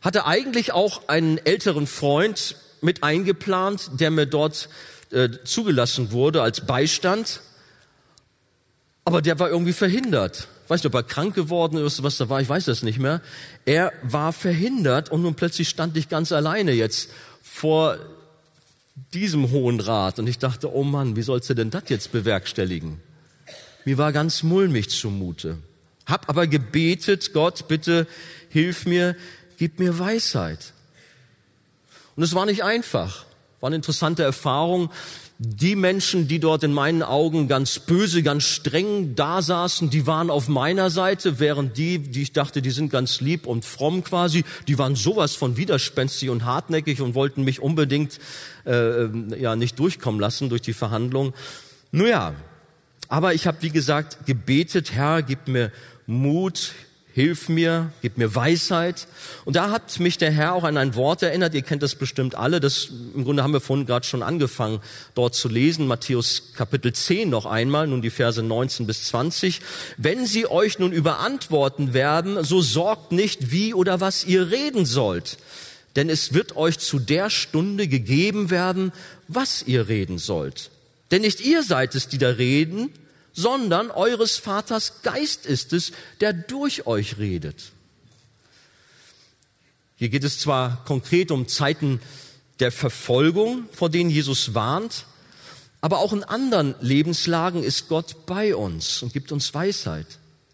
Hatte 0.00 0.26
eigentlich 0.26 0.72
auch 0.72 1.08
einen 1.08 1.38
älteren 1.38 1.86
Freund 1.86 2.56
mit 2.80 3.02
eingeplant, 3.02 3.90
der 3.94 4.10
mir 4.10 4.26
dort 4.26 4.68
äh, 5.10 5.30
zugelassen 5.44 6.12
wurde 6.12 6.42
als 6.42 6.60
Beistand. 6.60 7.40
Aber 9.04 9.22
der 9.22 9.38
war 9.38 9.48
irgendwie 9.48 9.72
verhindert. 9.72 10.48
Ich 10.64 10.70
weiß 10.70 10.80
nicht, 10.80 10.86
ob 10.86 10.94
er 10.94 11.02
krank 11.02 11.34
geworden 11.34 11.76
ist, 11.78 12.02
was 12.02 12.18
da 12.18 12.28
war, 12.28 12.40
ich 12.40 12.48
weiß 12.48 12.64
das 12.64 12.82
nicht 12.82 12.98
mehr. 12.98 13.20
Er 13.64 13.92
war 14.02 14.32
verhindert 14.32 15.10
und 15.10 15.22
nun 15.22 15.34
plötzlich 15.34 15.68
stand 15.68 15.96
ich 15.96 16.08
ganz 16.08 16.32
alleine 16.32 16.72
jetzt 16.72 17.10
vor 17.42 17.98
diesem 19.14 19.50
Hohen 19.50 19.80
Rat. 19.80 20.18
Und 20.18 20.26
ich 20.26 20.38
dachte, 20.38 20.74
oh 20.74 20.82
Mann, 20.82 21.16
wie 21.16 21.22
sollst 21.22 21.48
du 21.50 21.54
denn 21.54 21.70
das 21.70 21.84
jetzt 21.88 22.12
bewerkstelligen? 22.12 23.00
Mir 23.86 23.96
war 23.96 24.12
ganz 24.12 24.42
mulmig 24.42 24.90
zumute. 24.90 25.58
Hab 26.04 26.28
aber 26.28 26.46
gebetet, 26.46 27.32
Gott, 27.32 27.68
bitte 27.68 28.06
hilf 28.50 28.84
mir, 28.84 29.16
gib 29.56 29.78
mir 29.78 29.98
Weisheit. 29.98 30.74
Und 32.16 32.22
es 32.24 32.34
war 32.34 32.46
nicht 32.46 32.64
einfach. 32.64 33.24
War 33.60 33.68
eine 33.68 33.76
interessante 33.76 34.22
Erfahrung 34.22 34.90
die 35.38 35.76
Menschen, 35.76 36.28
die 36.28 36.40
dort 36.40 36.62
in 36.62 36.72
meinen 36.72 37.02
Augen 37.02 37.46
ganz 37.46 37.78
böse, 37.78 38.22
ganz 38.22 38.44
streng 38.44 39.14
da 39.14 39.42
saßen, 39.42 39.90
die 39.90 40.06
waren 40.06 40.30
auf 40.30 40.48
meiner 40.48 40.88
Seite, 40.88 41.38
während 41.38 41.76
die, 41.76 41.98
die 41.98 42.22
ich 42.22 42.32
dachte, 42.32 42.62
die 42.62 42.70
sind 42.70 42.90
ganz 42.90 43.20
lieb 43.20 43.46
und 43.46 43.64
fromm 43.64 44.02
quasi, 44.02 44.44
die 44.66 44.78
waren 44.78 44.96
sowas 44.96 45.34
von 45.34 45.58
widerspenstig 45.58 46.30
und 46.30 46.44
hartnäckig 46.44 47.02
und 47.02 47.14
wollten 47.14 47.44
mich 47.44 47.60
unbedingt 47.60 48.18
äh, 48.64 49.08
ja 49.38 49.56
nicht 49.56 49.78
durchkommen 49.78 50.20
lassen 50.20 50.48
durch 50.48 50.62
die 50.62 50.72
Verhandlung. 50.72 51.34
Nun 51.92 52.08
ja, 52.08 52.34
aber 53.08 53.34
ich 53.34 53.46
habe 53.46 53.58
wie 53.60 53.70
gesagt 53.70 54.26
gebetet, 54.26 54.92
Herr, 54.92 55.22
gib 55.22 55.48
mir 55.48 55.72
Mut, 56.06 56.72
hilf 57.16 57.48
mir, 57.48 57.92
gib 58.02 58.18
mir 58.18 58.34
Weisheit. 58.34 59.08
Und 59.46 59.56
da 59.56 59.70
hat 59.70 59.98
mich 60.00 60.18
der 60.18 60.30
Herr 60.30 60.52
auch 60.52 60.64
an 60.64 60.76
ein 60.76 60.94
Wort 60.96 61.22
erinnert, 61.22 61.54
ihr 61.54 61.62
kennt 61.62 61.82
das 61.82 61.94
bestimmt 61.94 62.34
alle, 62.34 62.60
das 62.60 62.90
im 63.14 63.24
Grunde 63.24 63.42
haben 63.42 63.54
wir 63.54 63.62
vorhin 63.62 63.86
gerade 63.86 64.06
schon 64.06 64.22
angefangen, 64.22 64.80
dort 65.14 65.34
zu 65.34 65.48
lesen, 65.48 65.86
Matthäus 65.86 66.52
Kapitel 66.54 66.92
10 66.92 67.30
noch 67.30 67.46
einmal, 67.46 67.86
nun 67.86 68.02
die 68.02 68.10
Verse 68.10 68.42
19 68.42 68.86
bis 68.86 69.04
20. 69.04 69.62
Wenn 69.96 70.26
sie 70.26 70.46
euch 70.46 70.78
nun 70.78 70.92
überantworten 70.92 71.94
werden, 71.94 72.44
so 72.44 72.60
sorgt 72.60 73.12
nicht, 73.12 73.50
wie 73.50 73.72
oder 73.72 74.02
was 74.02 74.24
ihr 74.24 74.50
reden 74.50 74.84
sollt, 74.84 75.38
denn 75.96 76.10
es 76.10 76.34
wird 76.34 76.54
euch 76.54 76.78
zu 76.78 76.98
der 76.98 77.30
Stunde 77.30 77.88
gegeben 77.88 78.50
werden, 78.50 78.92
was 79.26 79.62
ihr 79.62 79.88
reden 79.88 80.18
sollt. 80.18 80.70
Denn 81.10 81.22
nicht 81.22 81.40
ihr 81.40 81.62
seid 81.62 81.94
es, 81.94 82.08
die 82.08 82.18
da 82.18 82.30
reden, 82.30 82.92
sondern 83.32 83.90
eures 83.90 84.38
Vaters 84.38 85.02
Geist 85.02 85.46
ist 85.46 85.72
es, 85.72 85.92
der 86.20 86.32
durch 86.32 86.86
euch 86.86 87.18
redet. 87.18 87.72
Hier 89.96 90.08
geht 90.08 90.24
es 90.24 90.40
zwar 90.40 90.84
konkret 90.84 91.30
um 91.30 91.46
Zeiten 91.46 92.00
der 92.60 92.72
Verfolgung, 92.72 93.68
vor 93.72 93.90
denen 93.90 94.10
Jesus 94.10 94.54
warnt, 94.54 95.04
aber 95.80 95.98
auch 95.98 96.12
in 96.12 96.24
anderen 96.24 96.74
Lebenslagen 96.80 97.62
ist 97.62 97.88
Gott 97.88 98.26
bei 98.26 98.56
uns 98.56 99.02
und 99.02 99.12
gibt 99.12 99.30
uns 99.32 99.52
Weisheit. 99.54 100.06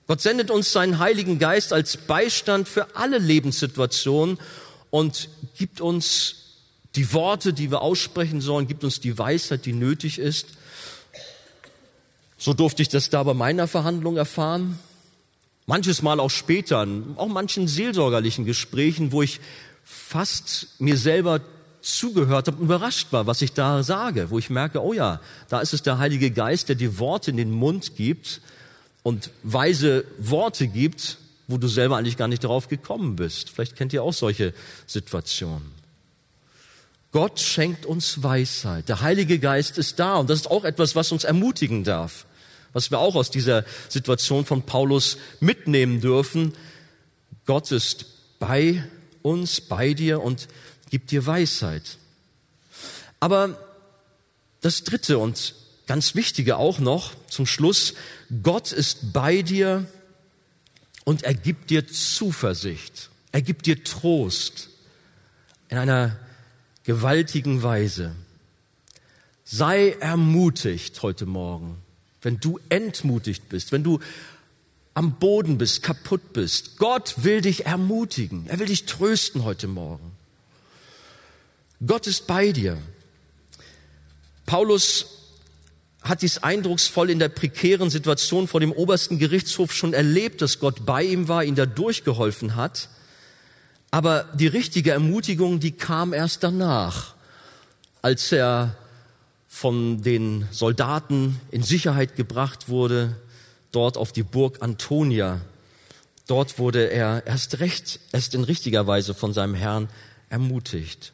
Gott 0.07 0.21
sendet 0.21 0.51
uns 0.51 0.73
seinen 0.73 0.99
Heiligen 0.99 1.39
Geist 1.39 1.73
als 1.73 1.97
Beistand 1.97 2.69
für 2.69 2.97
alle 2.97 3.19
Lebenssituationen 3.19 4.39
und 4.91 5.29
gibt 5.57 5.81
uns 5.81 6.52
die 6.95 7.13
Worte, 7.13 7.53
die 7.53 7.71
wir 7.71 7.83
aussprechen 7.83 8.41
sollen, 8.41 8.67
gibt 8.67 8.85
uns 8.85 9.01
die 9.01 9.17
Weisheit, 9.19 9.65
die 9.67 9.73
nötig 9.73 10.19
ist, 10.19 10.47
so 12.37 12.55
durfte 12.55 12.83
ich 12.83 12.89
das 12.89 13.09
da 13.09 13.23
bei 13.23 13.35
meiner 13.35 13.69
Verhandlung 13.69 14.17
erfahren. 14.17 14.79
Manches 15.67 16.03
Mal 16.03 16.19
auch 16.19 16.31
später, 16.31 16.87
auch 17.17 17.29
manchen 17.29 17.69
seelsorgerlichen 17.69 18.45
Gesprächen, 18.45 19.13
wo 19.13 19.23
ich 19.23 19.41
fast 19.85 20.69
mir 20.81 20.97
selber 20.97 21.41
zugehört 21.83 22.49
habe 22.49 22.63
überrascht 22.63 23.09
war, 23.13 23.27
was 23.27 23.43
ich 23.43 23.53
da 23.53 23.83
sage, 23.83 24.31
wo 24.31 24.39
ich 24.39 24.51
merke, 24.51 24.83
oh 24.83 24.93
ja, 24.93 25.21
da 25.49 25.61
ist 25.61 25.73
es 25.73 25.83
der 25.83 25.99
Heilige 25.99 26.31
Geist, 26.31 26.69
der 26.69 26.77
die 26.77 26.99
Worte 26.99 27.31
in 27.31 27.37
den 27.37 27.51
Mund 27.51 27.97
gibt 27.97 28.41
und 29.03 29.31
weise 29.43 30.05
Worte 30.19 30.69
gibt, 30.69 31.19
wo 31.49 31.59
du 31.59 31.69
selber 31.69 31.97
eigentlich 31.97 32.17
gar 32.17 32.29
nicht 32.29 32.45
darauf 32.45 32.69
gekommen 32.69 33.17
bist. 33.17 33.51
Vielleicht 33.51 33.77
kennt 33.77 33.93
ihr 33.93 34.03
auch 34.03 34.13
solche 34.13 34.55
Situationen. 34.87 35.82
Gott 37.13 37.41
schenkt 37.41 37.87
uns 37.87 38.23
Weisheit. 38.23 38.89
Der 38.89 39.03
Heilige 39.03 39.39
Geist 39.39 39.79
ist 39.79 39.99
da 39.99 40.17
und 40.17 40.29
das 40.29 40.41
ist 40.41 40.51
auch 40.51 40.65
etwas, 40.65 40.97
was 40.97 41.13
uns 41.13 41.25
ermutigen 41.25 41.85
darf 41.85 42.27
was 42.73 42.91
wir 42.91 42.99
auch 42.99 43.15
aus 43.15 43.31
dieser 43.31 43.65
Situation 43.89 44.45
von 44.45 44.63
Paulus 44.65 45.19
mitnehmen 45.41 46.01
dürfen. 46.01 46.55
Gott 47.45 47.71
ist 47.73 48.07
bei 48.39 48.85
uns, 49.23 49.61
bei 49.61 49.95
dir 49.95 50.23
und 50.23 50.49
gibt 50.91 51.11
dir 51.11 51.27
Weisheit. 51.27 51.99
Aber 53.21 53.59
das 54.61 54.85
Dritte 54.85 55.19
und 55.19 55.55
ganz 55.87 56.15
Wichtige 56.15 56.57
auch 56.57 56.79
noch 56.79 57.13
zum 57.27 57.47
Schluss, 57.47 57.95
Gott 58.43 58.73
ist 58.73 59.13
bei 59.13 59.43
dir 59.43 59.87
und 61.05 61.25
er 61.25 61.35
gibt 61.35 61.71
dir 61.71 61.87
Zuversicht, 61.87 63.11
er 63.33 63.43
gibt 63.43 63.67
dir 63.67 63.83
Trost 63.85 64.69
in 65.69 65.79
einer 65.79 66.17
gewaltigen 66.85 67.63
Weise. 67.63 68.15
Sei 69.45 69.91
ermutigt 70.01 71.03
heute 71.03 71.27
Morgen 71.27 71.83
wenn 72.23 72.39
du 72.39 72.61
entmutigt 72.69 73.49
bist, 73.49 73.73
wenn 73.73 73.83
du 73.83 73.99
am 74.95 75.19
Boden 75.19 75.59
bist, 75.59 75.83
kaputt 75.83 76.33
bist. 76.33 76.79
Gott 76.79 77.25
will 77.25 77.41
dich 77.41 77.67
ermutigen. 77.67 78.47
Er 78.47 78.59
will 78.59 78.67
dich 78.67 78.85
trösten 78.85 79.45
heute 79.45 79.67
Morgen. 79.67 80.13
Gott 81.85 82.07
ist 82.07 82.27
bei 82.27 82.53
dir. 82.53 82.79
Paulus 84.47 85.07
hat 86.03 86.23
dies 86.23 86.39
eindrucksvoll 86.39 87.11
in 87.11 87.19
der 87.19 87.29
prekären 87.29 87.91
Situation 87.91 88.49
vor 88.49 88.61
dem 88.61 88.73
obersten 88.73 89.19
Gerichtshof 89.19 89.73
schon 89.73 89.95
erlebt, 89.95 90.43
dass 90.43 90.59
Gott 90.59 90.85
bei 90.85 91.03
ihm 91.05 91.29
war, 91.29 91.45
ihn 91.45 91.55
da 91.55 91.67
durchgeholfen 91.67 92.55
hat. 92.55 92.89
Aber 93.93 94.25
die 94.33 94.47
richtige 94.47 94.91
Ermutigung, 94.91 95.61
die 95.61 95.73
kam 95.73 96.15
erst 96.15 96.43
danach, 96.43 97.15
als 98.01 98.33
er 98.33 98.75
von 99.47 100.01
den 100.01 100.49
Soldaten 100.51 101.39
in 101.51 101.63
Sicherheit 101.63 102.17
gebracht 102.17 102.71
wurde, 102.71 103.15
dort 103.71 103.99
auf 103.99 104.11
die 104.11 104.23
Burg 104.23 104.63
Antonia. 104.63 105.43
Dort 106.27 106.59
wurde 106.59 106.87
er 106.91 107.27
erst 107.27 107.61
recht, 107.61 108.01
erst 108.13 108.35
in 108.35 108.45
richtiger 108.45 108.87
Weise 108.87 109.13
von 109.13 109.35
seinem 109.35 109.55
Herrn 109.55 109.91
ermutigt. 110.31 111.13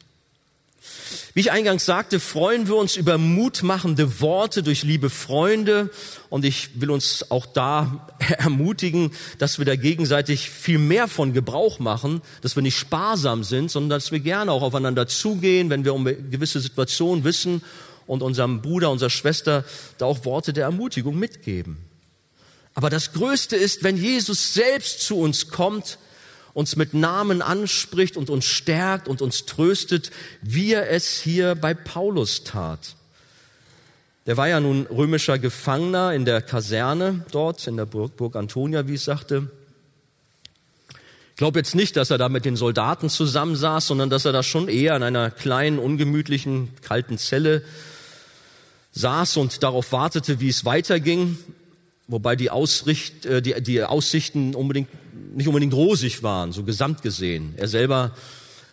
Wie 1.33 1.41
ich 1.41 1.51
eingangs 1.51 1.85
sagte, 1.85 2.19
freuen 2.19 2.67
wir 2.67 2.75
uns 2.75 2.95
über 2.95 3.17
mutmachende 3.17 4.19
Worte 4.21 4.63
durch 4.63 4.83
liebe 4.83 5.09
Freunde 5.09 5.89
und 6.29 6.45
ich 6.45 6.81
will 6.81 6.91
uns 6.91 7.31
auch 7.31 7.45
da 7.45 8.07
ermutigen, 8.37 9.11
dass 9.37 9.57
wir 9.57 9.65
da 9.65 9.75
gegenseitig 9.75 10.49
viel 10.49 10.77
mehr 10.77 11.07
von 11.07 11.33
Gebrauch 11.33 11.79
machen, 11.79 12.21
dass 12.41 12.55
wir 12.55 12.63
nicht 12.63 12.77
sparsam 12.77 13.43
sind, 13.43 13.71
sondern 13.71 13.99
dass 13.99 14.11
wir 14.11 14.19
gerne 14.19 14.51
auch 14.51 14.61
aufeinander 14.61 15.07
zugehen, 15.07 15.69
wenn 15.69 15.85
wir 15.85 15.93
um 15.93 16.05
gewisse 16.05 16.59
Situationen 16.59 17.23
wissen 17.23 17.63
und 18.05 18.21
unserem 18.21 18.61
Bruder, 18.61 18.91
unserer 18.91 19.09
Schwester 19.09 19.63
da 19.97 20.05
auch 20.05 20.25
Worte 20.25 20.53
der 20.53 20.65
Ermutigung 20.65 21.17
mitgeben. 21.17 21.77
Aber 22.73 22.89
das 22.89 23.13
Größte 23.13 23.55
ist, 23.55 23.83
wenn 23.83 23.97
Jesus 23.97 24.53
selbst 24.53 25.01
zu 25.01 25.19
uns 25.19 25.49
kommt 25.49 25.97
uns 26.59 26.75
mit 26.75 26.93
Namen 26.93 27.41
anspricht 27.41 28.17
und 28.17 28.29
uns 28.29 28.43
stärkt 28.43 29.07
und 29.07 29.21
uns 29.21 29.45
tröstet, 29.45 30.11
wie 30.41 30.73
er 30.73 30.89
es 30.91 31.21
hier 31.21 31.55
bei 31.55 31.73
Paulus 31.73 32.43
tat. 32.43 32.95
Der 34.25 34.35
war 34.35 34.49
ja 34.49 34.59
nun 34.59 34.85
römischer 34.87 35.39
Gefangener 35.39 36.13
in 36.13 36.25
der 36.25 36.41
Kaserne 36.41 37.23
dort, 37.31 37.65
in 37.65 37.77
der 37.77 37.85
Burg, 37.85 38.17
Burg 38.17 38.35
Antonia, 38.35 38.89
wie 38.89 38.95
ich 38.95 39.01
sagte. 39.01 39.49
Ich 41.29 41.37
glaube 41.37 41.59
jetzt 41.59 41.75
nicht, 41.75 41.95
dass 41.95 42.11
er 42.11 42.17
da 42.17 42.27
mit 42.27 42.43
den 42.43 42.57
Soldaten 42.57 43.09
zusammensaß, 43.09 43.87
sondern 43.87 44.09
dass 44.09 44.25
er 44.25 44.33
da 44.33 44.43
schon 44.43 44.67
eher 44.67 44.97
in 44.97 45.03
einer 45.03 45.31
kleinen, 45.31 45.79
ungemütlichen, 45.79 46.67
kalten 46.81 47.17
Zelle 47.17 47.63
saß 48.91 49.37
und 49.37 49.63
darauf 49.63 49.93
wartete, 49.93 50.41
wie 50.41 50.49
es 50.49 50.65
weiterging, 50.65 51.37
wobei 52.09 52.35
die, 52.35 52.49
Ausricht, 52.49 53.25
äh, 53.25 53.41
die, 53.41 53.61
die 53.63 53.81
Aussichten 53.81 54.55
unbedingt 54.55 54.89
nicht 55.33 55.47
unbedingt 55.47 55.73
rosig 55.73 56.23
waren, 56.23 56.51
so 56.51 56.63
gesamt 56.63 57.01
gesehen. 57.01 57.53
Er 57.57 57.67
selber 57.67 58.11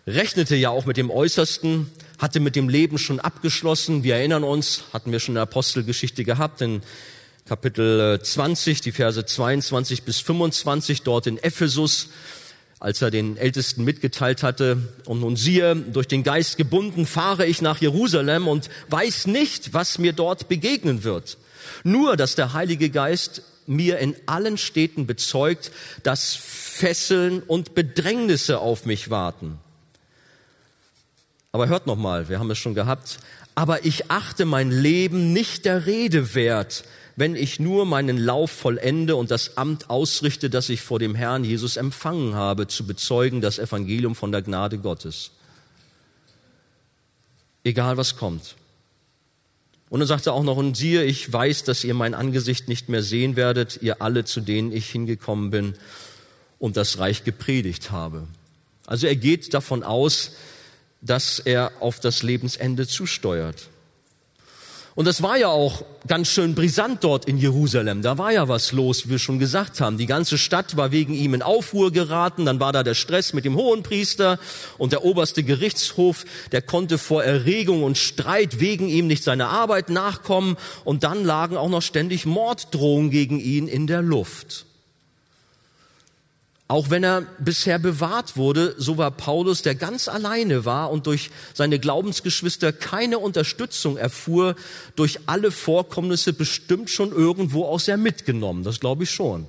rechnete 0.07 0.57
ja 0.57 0.71
auch 0.71 0.87
mit 0.87 0.97
dem 0.97 1.11
Äußersten, 1.11 1.91
hatte 2.19 2.41
mit 2.41 2.57
dem 2.57 2.69
Leben 2.69 2.99
schon 2.99 3.21
abgeschlossen. 3.21 4.05
Wir 4.05 4.17
erinnern 4.17 4.45
uns, 4.45 4.85
hatten 4.93 5.13
wir 5.13 5.21
schon 5.21 5.33
in 5.33 5.37
der 5.37 5.43
Apostelgeschichte 5.43 6.25
gehabt, 6.25 6.61
in 6.61 6.83
Kapitel 7.47 8.21
20, 8.21 8.81
die 8.81 8.93
Verse 8.93 9.25
22 9.25 10.03
bis 10.03 10.21
25, 10.21 11.03
dort 11.03 11.27
in 11.27 11.39
Ephesus, 11.39 12.09
als 12.81 13.03
er 13.03 13.11
den 13.11 13.37
Ältesten 13.37 13.85
mitgeteilt 13.85 14.43
hatte, 14.43 14.79
und 15.07 15.21
nun 15.21 15.37
siehe, 15.37 15.77
durch 15.77 16.09
den 16.09 16.23
Geist 16.23 16.57
gebunden 16.57 17.07
fahre 17.07 17.47
ich 17.47 17.63
nach 17.63 17.81
Jerusalem 17.81 18.49
und 18.49 18.69
weiß 18.91 19.29
nicht, 19.29 19.75
was 19.75 19.99
mir 19.99 20.13
dort 20.13 20.49
begegnen 20.49 21.05
wird. 21.05 21.39
Nur, 21.85 22.17
dass 22.17 22.35
der 22.35 22.53
Heilige 22.53 22.91
Geist 22.91 23.43
mir 23.69 23.99
in 23.99 24.17
allen 24.27 24.59
Städten 24.59 25.07
bezeugt, 25.07 25.71
dass 26.03 26.35
Fesseln 26.35 27.43
und 27.43 27.75
Bedrängnisse 27.75 28.59
auf 28.59 28.87
mich 28.87 29.11
warten. 29.11 29.59
Aber 31.53 31.69
hört 31.69 31.87
noch 31.87 31.97
mal, 31.97 32.29
wir 32.29 32.39
haben 32.39 32.51
es 32.51 32.59
schon 32.59 32.75
gehabt. 32.75 33.19
Aber 33.55 33.87
ich 33.87 34.11
achte 34.11 34.45
mein 34.45 34.71
Leben 34.71 35.33
nicht 35.33 35.65
der 35.65 35.87
Rede 35.87 36.35
wert, 36.35 36.85
wenn 37.17 37.35
ich 37.35 37.59
nur 37.59 37.87
meinen 37.87 38.19
Lauf 38.19 38.51
vollende 38.51 39.17
und 39.17 39.31
das 39.31 39.57
Amt 39.57 39.89
ausrichte, 39.89 40.51
das 40.51 40.69
ich 40.69 40.83
vor 40.83 40.99
dem 40.99 41.15
Herrn 41.15 41.45
Jesus 41.45 41.79
empfangen 41.79 42.35
habe, 42.35 42.69
zu 42.69 42.87
bezeugen 42.87 43.41
das 43.41 43.59
Evangelium 43.59 44.15
von 44.15 44.33
der 44.33 44.43
Gnade 44.43 44.77
Gottes. 44.77 45.31
Egal 47.65 47.97
was 47.97 48.17
kommt. 48.17 48.55
Und 49.89 50.01
dann 50.01 50.09
sagt 50.09 50.27
er 50.27 50.33
auch 50.33 50.43
noch, 50.43 50.57
und 50.57 50.77
siehe, 50.77 51.05
ich 51.05 51.33
weiß, 51.33 51.65
dass 51.65 51.85
ihr 51.85 51.95
mein 51.95 52.15
Angesicht 52.15 52.69
nicht 52.69 52.89
mehr 52.89 53.03
sehen 53.03 53.37
werdet, 53.37 53.79
ihr 53.83 54.03
alle, 54.03 54.25
zu 54.25 54.41
denen 54.41 54.73
ich 54.73 54.91
hingekommen 54.91 55.51
bin 55.51 55.75
und 56.59 56.77
das 56.77 56.99
Reich 56.99 57.25
gepredigt 57.25 57.91
habe. 57.91 58.27
Also 58.87 59.07
er 59.07 59.17
geht 59.17 59.55
davon 59.55 59.83
aus, 59.83 60.33
dass 61.03 61.39
er 61.39 61.73
auf 61.81 62.01
das 62.01 62.23
Lebensende 62.23 62.87
zusteuert. 62.87 63.69
Und 64.97 65.05
das 65.05 65.23
war 65.23 65.37
ja 65.37 65.49
auch 65.49 65.85
ganz 66.07 66.29
schön 66.29 66.55
brisant 66.55 67.05
dort 67.05 67.27
in 67.27 67.37
Jerusalem. 67.37 68.01
Da 68.01 68.17
war 68.17 68.33
ja 68.33 68.49
was 68.49 68.73
los, 68.73 69.05
wie 69.05 69.11
wir 69.11 69.19
schon 69.19 69.39
gesagt 69.39 69.79
haben. 69.79 69.99
Die 69.99 70.07
ganze 70.07 70.39
Stadt 70.39 70.79
war 70.79 70.91
wegen 70.91 71.13
ihm 71.13 71.35
in 71.35 71.43
Aufruhr 71.43 71.93
geraten. 71.93 72.47
Dann 72.47 72.61
war 72.61 72.73
da 72.73 72.83
der 72.83 72.95
Stress 72.95 73.35
mit 73.35 73.45
dem 73.45 73.57
Hohenpriester 73.57 74.39
und 74.79 74.93
der 74.93 75.05
oberste 75.05 75.43
Gerichtshof, 75.43 76.25
der 76.51 76.63
konnte 76.63 76.97
vor 76.97 77.23
Erregung 77.23 77.83
und 77.83 77.99
Streit 77.99 78.59
wegen 78.59 78.89
ihm 78.89 79.07
nicht 79.07 79.23
seiner 79.23 79.51
Arbeit 79.51 79.91
nachkommen. 79.91 80.57
Und 80.85 81.05
dann 81.05 81.27
lagen 81.27 81.59
auch 81.59 81.69
noch 81.69 81.83
ständig 81.83 82.25
Morddrohungen 82.25 83.11
gegen 83.11 83.39
ihn 83.39 83.69
in 83.69 83.87
der 83.87 84.01
Luft. 84.01 84.66
Auch 86.69 86.91
wenn 86.91 87.05
er 87.05 87.23
bisher 87.39 87.79
bewahrt 87.79 88.37
wurde, 88.37 88.75
so 88.77 88.99
war 88.99 89.13
Paulus, 89.13 89.63
der 89.63 89.77
ganz 89.77 90.09
alleine 90.09 90.65
war 90.65 90.91
und 90.91 91.07
durch 91.07 91.31
seine 91.55 91.79
Glaubensgeschwister 91.79 92.73
keine 92.73 93.21
Unterstützung 93.21 93.97
erfuhr, 93.97 94.57
durch 94.97 95.21
alle 95.27 95.53
Vorkommnisse 95.53 96.33
bestimmt 96.33 96.91
schon 96.91 97.13
irgendwo 97.13 97.67
auch 97.67 97.79
sehr 97.79 97.97
mitgenommen. 97.97 98.65
Das 98.65 98.81
glaube 98.81 99.05
ich 99.05 99.13
schon. 99.13 99.47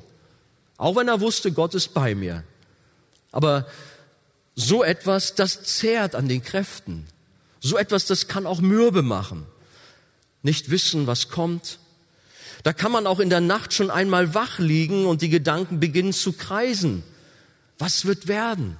Auch 0.78 0.96
wenn 0.96 1.08
er 1.08 1.20
wusste, 1.20 1.52
Gott 1.52 1.74
ist 1.74 1.96
bei 1.96 2.14
mir. 2.14 2.44
Aber 3.32 3.66
so 4.54 4.84
etwas, 4.84 5.34
das 5.34 5.64
zehrt 5.64 6.14
an 6.14 6.28
den 6.28 6.44
Kräften. 6.44 7.08
So 7.60 7.78
etwas, 7.78 8.06
das 8.06 8.28
kann 8.28 8.46
auch 8.46 8.62
mürbe 8.62 9.02
machen. 9.02 9.48
Nicht 10.44 10.70
wissen, 10.70 11.08
was 11.08 11.30
kommt, 11.30 11.80
da 12.64 12.74
kann 12.74 12.92
man 12.92 13.08
auch 13.08 13.20
in 13.20 13.30
der 13.30 13.42
Nacht 13.42 13.74
schon 13.74 13.92
einmal 13.92 14.34
wach 14.34 14.60
liegen 14.60 15.06
und 15.06 15.22
die 15.22 15.30
Gedanken 15.30 15.80
beginnen 15.80 16.14
zu 16.14 16.34
kreisen. 16.34 17.04
Was 17.78 18.06
wird 18.06 18.28
werden? 18.28 18.78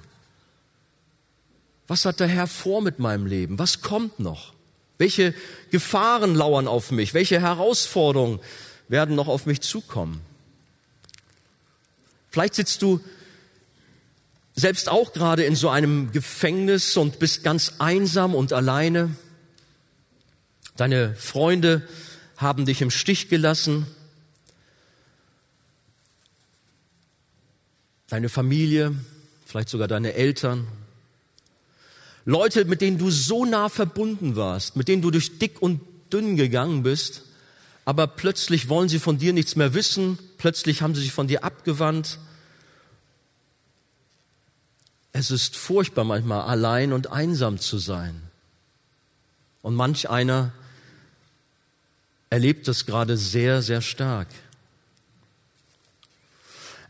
Was 1.86 2.04
hat 2.04 2.20
der 2.20 2.28
Herr 2.28 2.46
vor 2.46 2.82
mit 2.82 2.98
meinem 2.98 3.26
Leben? 3.26 3.58
Was 3.58 3.80
kommt 3.80 4.20
noch? 4.20 4.52
Welche 4.98 5.32
Gefahren 5.70 6.34
lauern 6.34 6.68
auf 6.68 6.90
mich? 6.90 7.14
Welche 7.14 7.40
Herausforderungen 7.40 8.40
werden 8.88 9.14
noch 9.14 9.28
auf 9.28 9.46
mich 9.46 9.60
zukommen? 9.60 10.20
Vielleicht 12.30 12.54
sitzt 12.54 12.82
du 12.82 13.00
selbst 14.54 14.88
auch 14.88 15.12
gerade 15.12 15.44
in 15.44 15.54
so 15.54 15.68
einem 15.68 16.10
Gefängnis 16.10 16.96
und 16.96 17.20
bist 17.20 17.44
ganz 17.44 17.74
einsam 17.78 18.34
und 18.34 18.52
alleine. 18.52 19.14
Deine 20.76 21.14
Freunde 21.14 21.86
haben 22.38 22.64
dich 22.64 22.80
im 22.80 22.90
Stich 22.90 23.28
gelassen. 23.28 23.86
Deine 28.06 28.28
Familie, 28.28 28.94
vielleicht 29.44 29.68
sogar 29.68 29.88
deine 29.88 30.14
Eltern. 30.14 30.66
Leute, 32.24 32.64
mit 32.64 32.80
denen 32.80 32.96
du 32.96 33.10
so 33.10 33.44
nah 33.44 33.68
verbunden 33.68 34.36
warst, 34.36 34.76
mit 34.76 34.88
denen 34.88 35.02
du 35.02 35.10
durch 35.10 35.38
dick 35.38 35.60
und 35.60 35.80
dünn 36.12 36.36
gegangen 36.36 36.84
bist, 36.84 37.22
aber 37.84 38.06
plötzlich 38.06 38.68
wollen 38.68 38.88
sie 38.88 38.98
von 38.98 39.18
dir 39.18 39.32
nichts 39.32 39.56
mehr 39.56 39.74
wissen, 39.74 40.18
plötzlich 40.38 40.80
haben 40.80 40.94
sie 40.94 41.02
sich 41.02 41.12
von 41.12 41.26
dir 41.26 41.42
abgewandt. 41.42 42.18
Es 45.12 45.30
ist 45.30 45.56
furchtbar 45.56 46.04
manchmal 46.04 46.42
allein 46.42 46.92
und 46.92 47.10
einsam 47.10 47.58
zu 47.58 47.78
sein. 47.78 48.22
Und 49.62 49.74
manch 49.74 50.08
einer 50.08 50.52
erlebt 52.30 52.68
das 52.68 52.86
gerade 52.86 53.16
sehr, 53.16 53.62
sehr 53.62 53.82
stark. 53.82 54.28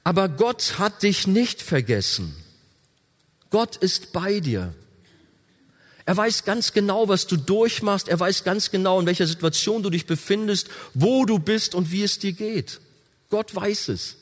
Aber 0.05 0.29
Gott 0.29 0.79
hat 0.79 1.03
dich 1.03 1.27
nicht 1.27 1.63
vergessen. 1.63 2.35
Gott 3.51 3.77
ist 3.77 4.13
bei 4.13 4.41
dir. 4.41 4.75
Er 6.07 6.17
weiß 6.17 6.45
ganz 6.45 6.73
genau, 6.73 7.09
was 7.09 7.27
du 7.27 7.37
durchmachst. 7.37 8.09
Er 8.09 8.19
weiß 8.19 8.43
ganz 8.43 8.71
genau, 8.71 8.99
in 8.99 9.07
welcher 9.07 9.27
Situation 9.27 9.83
du 9.83 9.91
dich 9.91 10.07
befindest, 10.07 10.69
wo 10.95 11.27
du 11.27 11.39
bist 11.39 11.75
und 11.75 11.93
wie 11.93 12.03
es 12.03 12.19
dir 12.19 12.33
geht. 12.33 12.81
Gott 13.29 13.55
weiß 13.55 13.89
es. 13.89 14.17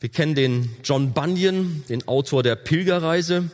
Wir 0.00 0.08
kennen 0.08 0.34
den 0.34 0.76
John 0.82 1.12
Bunyan, 1.12 1.84
den 1.88 2.06
Autor 2.08 2.42
der 2.42 2.56
Pilgerreise. 2.56 3.50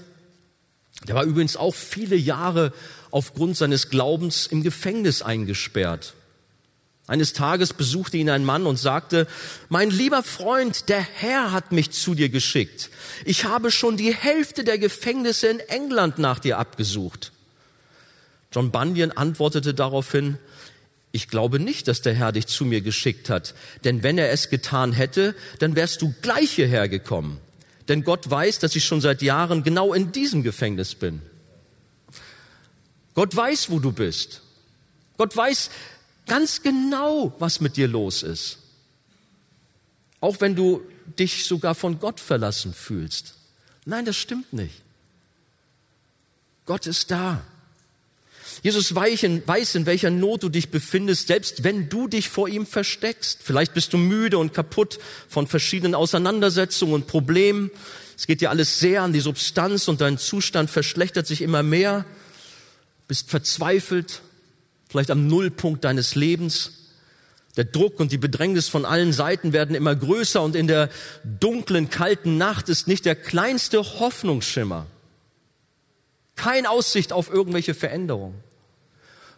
Der 1.06 1.14
war 1.14 1.24
übrigens 1.24 1.56
auch 1.56 1.74
viele 1.74 2.16
Jahre 2.16 2.72
aufgrund 3.14 3.56
seines 3.56 3.90
Glaubens 3.90 4.48
im 4.48 4.64
Gefängnis 4.64 5.22
eingesperrt. 5.22 6.14
Eines 7.06 7.32
Tages 7.32 7.72
besuchte 7.72 8.16
ihn 8.16 8.28
ein 8.28 8.44
Mann 8.44 8.66
und 8.66 8.76
sagte, 8.76 9.28
mein 9.68 9.90
lieber 9.90 10.24
Freund, 10.24 10.88
der 10.88 11.00
Herr 11.00 11.52
hat 11.52 11.70
mich 11.70 11.92
zu 11.92 12.16
dir 12.16 12.28
geschickt. 12.28 12.90
Ich 13.24 13.44
habe 13.44 13.70
schon 13.70 13.96
die 13.96 14.12
Hälfte 14.12 14.64
der 14.64 14.78
Gefängnisse 14.78 15.46
in 15.46 15.60
England 15.60 16.18
nach 16.18 16.40
dir 16.40 16.58
abgesucht. 16.58 17.30
John 18.52 18.72
Bunyan 18.72 19.12
antwortete 19.12 19.74
daraufhin, 19.74 20.38
ich 21.12 21.28
glaube 21.28 21.60
nicht, 21.60 21.86
dass 21.86 22.02
der 22.02 22.14
Herr 22.14 22.32
dich 22.32 22.48
zu 22.48 22.64
mir 22.64 22.80
geschickt 22.80 23.30
hat, 23.30 23.54
denn 23.84 24.02
wenn 24.02 24.18
er 24.18 24.32
es 24.32 24.50
getan 24.50 24.92
hätte, 24.92 25.36
dann 25.60 25.76
wärst 25.76 26.02
du 26.02 26.12
gleich 26.20 26.50
hierher 26.50 26.88
gekommen. 26.88 27.38
Denn 27.86 28.02
Gott 28.02 28.28
weiß, 28.28 28.58
dass 28.58 28.74
ich 28.74 28.84
schon 28.84 29.00
seit 29.00 29.22
Jahren 29.22 29.62
genau 29.62 29.94
in 29.94 30.10
diesem 30.10 30.42
Gefängnis 30.42 30.96
bin. 30.96 31.22
Gott 33.14 33.34
weiß, 33.34 33.70
wo 33.70 33.78
du 33.78 33.92
bist. 33.92 34.42
Gott 35.16 35.36
weiß 35.36 35.70
ganz 36.26 36.62
genau, 36.62 37.34
was 37.38 37.60
mit 37.60 37.76
dir 37.76 37.88
los 37.88 38.22
ist. 38.22 38.58
Auch 40.20 40.40
wenn 40.40 40.56
du 40.56 40.82
dich 41.18 41.44
sogar 41.44 41.74
von 41.74 42.00
Gott 42.00 42.18
verlassen 42.18 42.72
fühlst. 42.72 43.34
Nein, 43.84 44.04
das 44.04 44.16
stimmt 44.16 44.52
nicht. 44.52 44.82
Gott 46.66 46.86
ist 46.86 47.10
da. 47.10 47.44
Jesus 48.62 48.94
weiß, 48.94 49.24
in 49.74 49.86
welcher 49.86 50.10
Not 50.10 50.42
du 50.42 50.48
dich 50.48 50.70
befindest, 50.70 51.26
selbst 51.26 51.64
wenn 51.64 51.88
du 51.88 52.08
dich 52.08 52.28
vor 52.28 52.48
ihm 52.48 52.66
versteckst. 52.66 53.40
Vielleicht 53.42 53.74
bist 53.74 53.92
du 53.92 53.98
müde 53.98 54.38
und 54.38 54.54
kaputt 54.54 54.98
von 55.28 55.46
verschiedenen 55.46 55.94
Auseinandersetzungen 55.94 56.94
und 56.94 57.06
Problemen. 57.06 57.70
Es 58.16 58.26
geht 58.26 58.40
dir 58.40 58.50
alles 58.50 58.78
sehr 58.78 59.02
an 59.02 59.12
die 59.12 59.20
Substanz 59.20 59.88
und 59.88 60.00
dein 60.00 60.18
Zustand 60.18 60.70
verschlechtert 60.70 61.26
sich 61.26 61.42
immer 61.42 61.62
mehr. 61.62 62.06
Bist 63.06 63.30
verzweifelt, 63.30 64.22
vielleicht 64.88 65.10
am 65.10 65.26
Nullpunkt 65.26 65.84
deines 65.84 66.14
Lebens. 66.14 66.72
Der 67.56 67.64
Druck 67.64 68.00
und 68.00 68.10
die 68.10 68.18
Bedrängnis 68.18 68.68
von 68.68 68.84
allen 68.84 69.12
Seiten 69.12 69.52
werden 69.52 69.76
immer 69.76 69.94
größer 69.94 70.42
und 70.42 70.56
in 70.56 70.66
der 70.66 70.90
dunklen, 71.24 71.88
kalten 71.88 72.36
Nacht 72.36 72.68
ist 72.68 72.88
nicht 72.88 73.04
der 73.04 73.14
kleinste 73.14 73.78
Hoffnungsschimmer. 73.78 74.86
Keine 76.34 76.70
Aussicht 76.70 77.12
auf 77.12 77.30
irgendwelche 77.30 77.74
Veränderungen. 77.74 78.42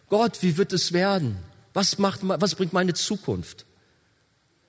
Gott, 0.09 0.41
wie 0.41 0.57
wird 0.57 0.73
es 0.73 0.93
werden? 0.93 1.37
Was, 1.73 1.99
macht, 1.99 2.21
was 2.23 2.55
bringt 2.55 2.73
meine 2.73 2.93
Zukunft? 2.95 3.65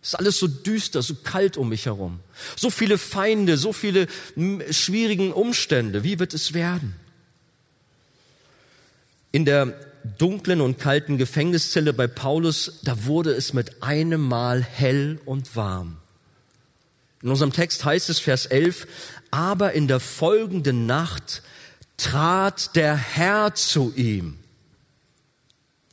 Es 0.02 0.10
ist 0.10 0.14
alles 0.14 0.38
so 0.38 0.46
düster, 0.46 1.02
so 1.02 1.14
kalt 1.14 1.56
um 1.56 1.70
mich 1.70 1.86
herum. 1.86 2.20
So 2.56 2.70
viele 2.70 2.98
Feinde, 2.98 3.56
so 3.56 3.72
viele 3.72 4.08
schwierigen 4.70 5.32
Umstände. 5.32 6.04
Wie 6.04 6.18
wird 6.18 6.34
es 6.34 6.54
werden? 6.54 6.94
In 9.32 9.44
der 9.44 9.74
dunklen 10.18 10.60
und 10.60 10.78
kalten 10.78 11.18
Gefängniszelle 11.18 11.92
bei 11.92 12.06
Paulus, 12.06 12.80
da 12.82 13.04
wurde 13.04 13.32
es 13.32 13.52
mit 13.52 13.82
einem 13.82 14.22
Mal 14.22 14.62
hell 14.62 15.20
und 15.24 15.54
warm. 15.56 15.98
In 17.22 17.30
unserem 17.30 17.52
Text 17.52 17.84
heißt 17.84 18.10
es, 18.10 18.20
Vers 18.20 18.46
11, 18.46 18.86
aber 19.30 19.72
in 19.72 19.88
der 19.88 20.00
folgenden 20.00 20.86
Nacht 20.86 21.42
trat 21.96 22.76
der 22.76 22.96
Herr 22.96 23.54
zu 23.54 23.92
ihm. 23.96 24.38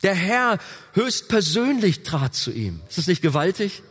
Der 0.02 0.14
Herr 0.14 0.58
höchstpersönlich 0.92 2.04
trat 2.04 2.34
zu 2.34 2.52
ihm. 2.52 2.80
Ist 2.88 2.98
das 2.98 3.06
nicht 3.08 3.22
gewaltig? 3.22 3.82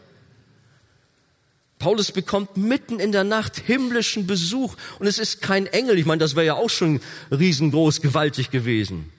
Paulus 1.77 2.11
bekommt 2.11 2.55
mitten 2.55 2.99
in 2.99 3.11
der 3.11 3.25
Nacht 3.25 3.57
himmlischen 3.57 4.27
Besuch 4.27 4.75
und 4.99 5.07
es 5.07 5.19
ist 5.19 5.41
kein 5.41 5.67
Engel. 5.67 5.99
Ich 5.99 6.05
meine, 6.05 6.19
das 6.19 6.35
wäre 6.35 6.45
ja 6.45 6.53
auch 6.55 6.69
schon 6.69 7.01
riesengroß, 7.31 8.01
gewaltig 8.01 8.49
gewesen, 8.49 9.11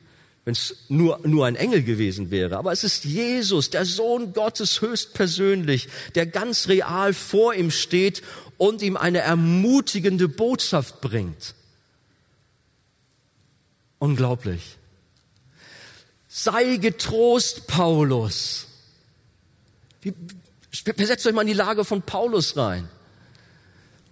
wenn 0.46 0.52
es 0.52 0.76
nur, 0.88 1.18
nur 1.24 1.44
ein 1.44 1.56
Engel 1.56 1.82
gewesen 1.82 2.30
wäre. 2.30 2.56
Aber 2.56 2.70
es 2.70 2.84
ist 2.84 3.04
Jesus, 3.04 3.68
der 3.70 3.84
Sohn 3.84 4.32
Gottes 4.32 4.80
höchstpersönlich, 4.80 5.88
der 6.14 6.24
ganz 6.24 6.68
real 6.68 7.12
vor 7.14 7.52
ihm 7.52 7.72
steht 7.72 8.22
und 8.56 8.80
ihm 8.80 8.96
eine 8.96 9.18
ermutigende 9.18 10.28
Botschaft 10.28 11.00
bringt. 11.00 11.56
Unglaublich. 13.98 14.76
Sei 16.28 16.76
getrost, 16.76 17.66
Paulus. 17.66 18.68
Versetzt 20.70 21.26
euch 21.26 21.34
mal 21.34 21.40
in 21.40 21.48
die 21.48 21.54
Lage 21.54 21.84
von 21.84 22.02
Paulus 22.02 22.56
rein. 22.56 22.88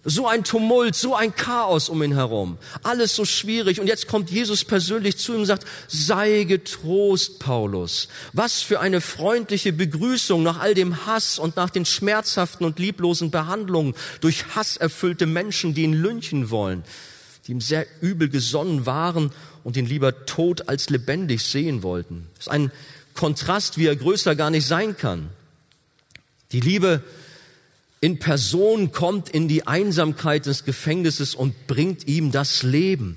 So 0.06 0.28
ein 0.28 0.44
Tumult, 0.44 0.94
so 0.94 1.14
ein 1.14 1.34
Chaos 1.34 1.88
um 1.88 2.02
ihn 2.02 2.12
herum. 2.12 2.58
Alles 2.82 3.16
so 3.16 3.24
schwierig. 3.24 3.80
Und 3.80 3.86
jetzt 3.86 4.06
kommt 4.06 4.30
Jesus 4.30 4.64
persönlich 4.64 5.16
zu 5.16 5.32
ihm 5.32 5.40
und 5.40 5.46
sagt, 5.46 5.66
sei 5.88 6.44
getrost, 6.44 7.38
Paulus. 7.38 8.08
Was 8.34 8.60
für 8.60 8.80
eine 8.80 9.00
freundliche 9.00 9.72
Begrüßung 9.72 10.42
nach 10.42 10.60
all 10.60 10.74
dem 10.74 11.06
Hass 11.06 11.38
und 11.38 11.56
nach 11.56 11.70
den 11.70 11.86
schmerzhaften 11.86 12.66
und 12.66 12.78
lieblosen 12.78 13.30
Behandlungen 13.30 13.94
durch 14.20 14.54
hasserfüllte 14.54 15.24
Menschen, 15.24 15.72
die 15.72 15.84
ihn 15.84 15.94
lynchen 15.94 16.50
wollen, 16.50 16.84
die 17.46 17.52
ihm 17.52 17.62
sehr 17.62 17.86
übel 18.02 18.28
gesonnen 18.28 18.84
waren 18.84 19.32
und 19.62 19.78
ihn 19.78 19.86
lieber 19.86 20.26
tot 20.26 20.68
als 20.68 20.90
lebendig 20.90 21.42
sehen 21.42 21.82
wollten. 21.82 22.26
Das 22.34 22.46
ist 22.46 22.52
ein 22.52 22.70
Kontrast, 23.14 23.78
wie 23.78 23.86
er 23.86 23.96
größer 23.96 24.36
gar 24.36 24.50
nicht 24.50 24.66
sein 24.66 24.98
kann. 24.98 25.30
Die 26.52 26.60
Liebe 26.60 27.02
in 28.04 28.18
Person 28.18 28.92
kommt 28.92 29.30
in 29.30 29.48
die 29.48 29.66
Einsamkeit 29.66 30.44
des 30.44 30.66
Gefängnisses 30.66 31.34
und 31.34 31.66
bringt 31.66 32.06
ihm 32.06 32.32
das 32.32 32.62
Leben. 32.62 33.16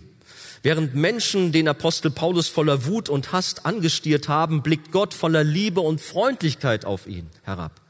Während 0.63 0.95
Menschen 0.95 1.51
den 1.51 1.67
Apostel 1.67 2.09
Paulus 2.09 2.47
voller 2.47 2.85
Wut 2.85 3.09
und 3.09 3.33
Hass 3.33 3.65
angestiert 3.65 4.29
haben, 4.29 4.63
blickt 4.63 4.93
Gott 4.93 5.13
voller 5.13 5.43
Liebe 5.43 5.81
und 5.81 5.99
Freundlichkeit 5.99 6.85
auf 6.85 7.05
ihn 7.05 7.27
herab. 7.43 7.81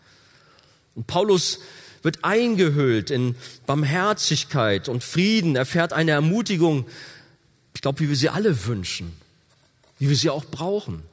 Und 0.95 1.05
Paulus 1.05 1.59
wird 2.01 2.23
eingehüllt 2.23 3.11
in 3.11 3.35
Barmherzigkeit 3.67 4.89
und 4.89 5.03
Frieden, 5.03 5.55
erfährt 5.55 5.93
eine 5.93 6.13
Ermutigung, 6.13 6.87
ich 7.75 7.81
glaube, 7.81 7.99
wie 7.99 8.09
wir 8.09 8.15
sie 8.15 8.29
alle 8.29 8.65
wünschen, 8.65 9.13
wie 9.99 10.09
wir 10.09 10.15
sie 10.15 10.31
auch 10.31 10.45
brauchen. 10.45 11.03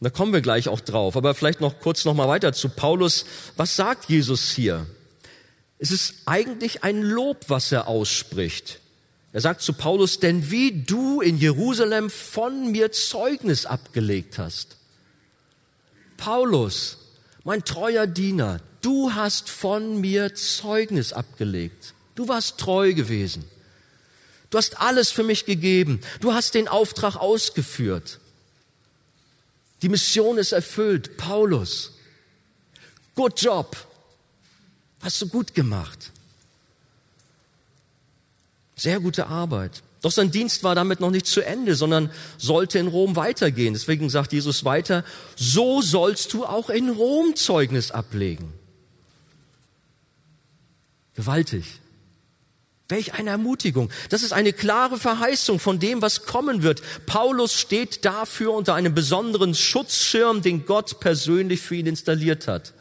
Und 0.00 0.06
da 0.06 0.10
kommen 0.10 0.32
wir 0.32 0.40
gleich 0.40 0.68
auch 0.68 0.80
drauf. 0.80 1.16
Aber 1.16 1.34
vielleicht 1.34 1.60
noch 1.60 1.78
kurz 1.80 2.06
noch 2.06 2.14
mal 2.14 2.26
weiter 2.26 2.54
zu 2.54 2.70
Paulus. 2.70 3.26
Was 3.56 3.76
sagt 3.76 4.08
Jesus 4.08 4.50
hier? 4.50 4.86
Es 5.78 5.90
ist 5.90 6.22
eigentlich 6.24 6.84
ein 6.84 7.02
Lob, 7.02 7.44
was 7.48 7.70
er 7.70 7.86
ausspricht. 7.86 8.80
Er 9.32 9.42
sagt 9.42 9.60
zu 9.60 9.74
Paulus, 9.74 10.18
denn 10.18 10.50
wie 10.50 10.72
du 10.72 11.20
in 11.20 11.36
Jerusalem 11.36 12.08
von 12.10 12.70
mir 12.72 12.92
Zeugnis 12.92 13.66
abgelegt 13.66 14.38
hast. 14.38 14.76
Paulus, 16.16 16.98
mein 17.44 17.64
treuer 17.64 18.06
Diener, 18.06 18.60
du 18.82 19.12
hast 19.12 19.50
von 19.50 20.00
mir 20.00 20.34
Zeugnis 20.34 21.12
abgelegt. 21.12 21.94
Du 22.14 22.26
warst 22.26 22.58
treu 22.58 22.94
gewesen. 22.94 23.44
Du 24.48 24.58
hast 24.58 24.80
alles 24.80 25.10
für 25.10 25.22
mich 25.22 25.44
gegeben. 25.44 26.00
Du 26.20 26.32
hast 26.32 26.54
den 26.54 26.68
Auftrag 26.68 27.16
ausgeführt. 27.16 28.19
Die 29.82 29.88
Mission 29.88 30.38
ist 30.38 30.52
erfüllt. 30.52 31.16
Paulus, 31.16 31.92
good 33.14 33.40
job. 33.40 33.76
Hast 35.00 35.20
du 35.22 35.28
gut 35.28 35.54
gemacht. 35.54 36.10
Sehr 38.76 39.00
gute 39.00 39.26
Arbeit. 39.26 39.82
Doch 40.02 40.10
sein 40.10 40.30
Dienst 40.30 40.64
war 40.64 40.74
damit 40.74 41.00
noch 41.00 41.10
nicht 41.10 41.26
zu 41.26 41.42
Ende, 41.42 41.74
sondern 41.74 42.10
sollte 42.38 42.78
in 42.78 42.86
Rom 42.86 43.16
weitergehen. 43.16 43.74
Deswegen 43.74 44.08
sagt 44.08 44.32
Jesus 44.32 44.64
weiter, 44.64 45.04
so 45.36 45.82
sollst 45.82 46.32
du 46.32 46.46
auch 46.46 46.70
in 46.70 46.88
Rom 46.88 47.36
Zeugnis 47.36 47.90
ablegen. 47.90 48.52
Gewaltig. 51.14 51.80
Welch 52.90 53.14
eine 53.14 53.30
Ermutigung. 53.30 53.90
Das 54.08 54.22
ist 54.22 54.32
eine 54.32 54.52
klare 54.52 54.98
Verheißung 54.98 55.58
von 55.58 55.78
dem, 55.78 56.02
was 56.02 56.24
kommen 56.24 56.62
wird. 56.62 56.82
Paulus 57.06 57.54
steht 57.54 58.04
dafür 58.04 58.52
unter 58.52 58.74
einem 58.74 58.94
besonderen 58.94 59.54
Schutzschirm, 59.54 60.42
den 60.42 60.66
Gott 60.66 61.00
persönlich 61.00 61.60
für 61.60 61.76
ihn 61.76 61.86
installiert 61.86 62.48
hat. 62.48 62.74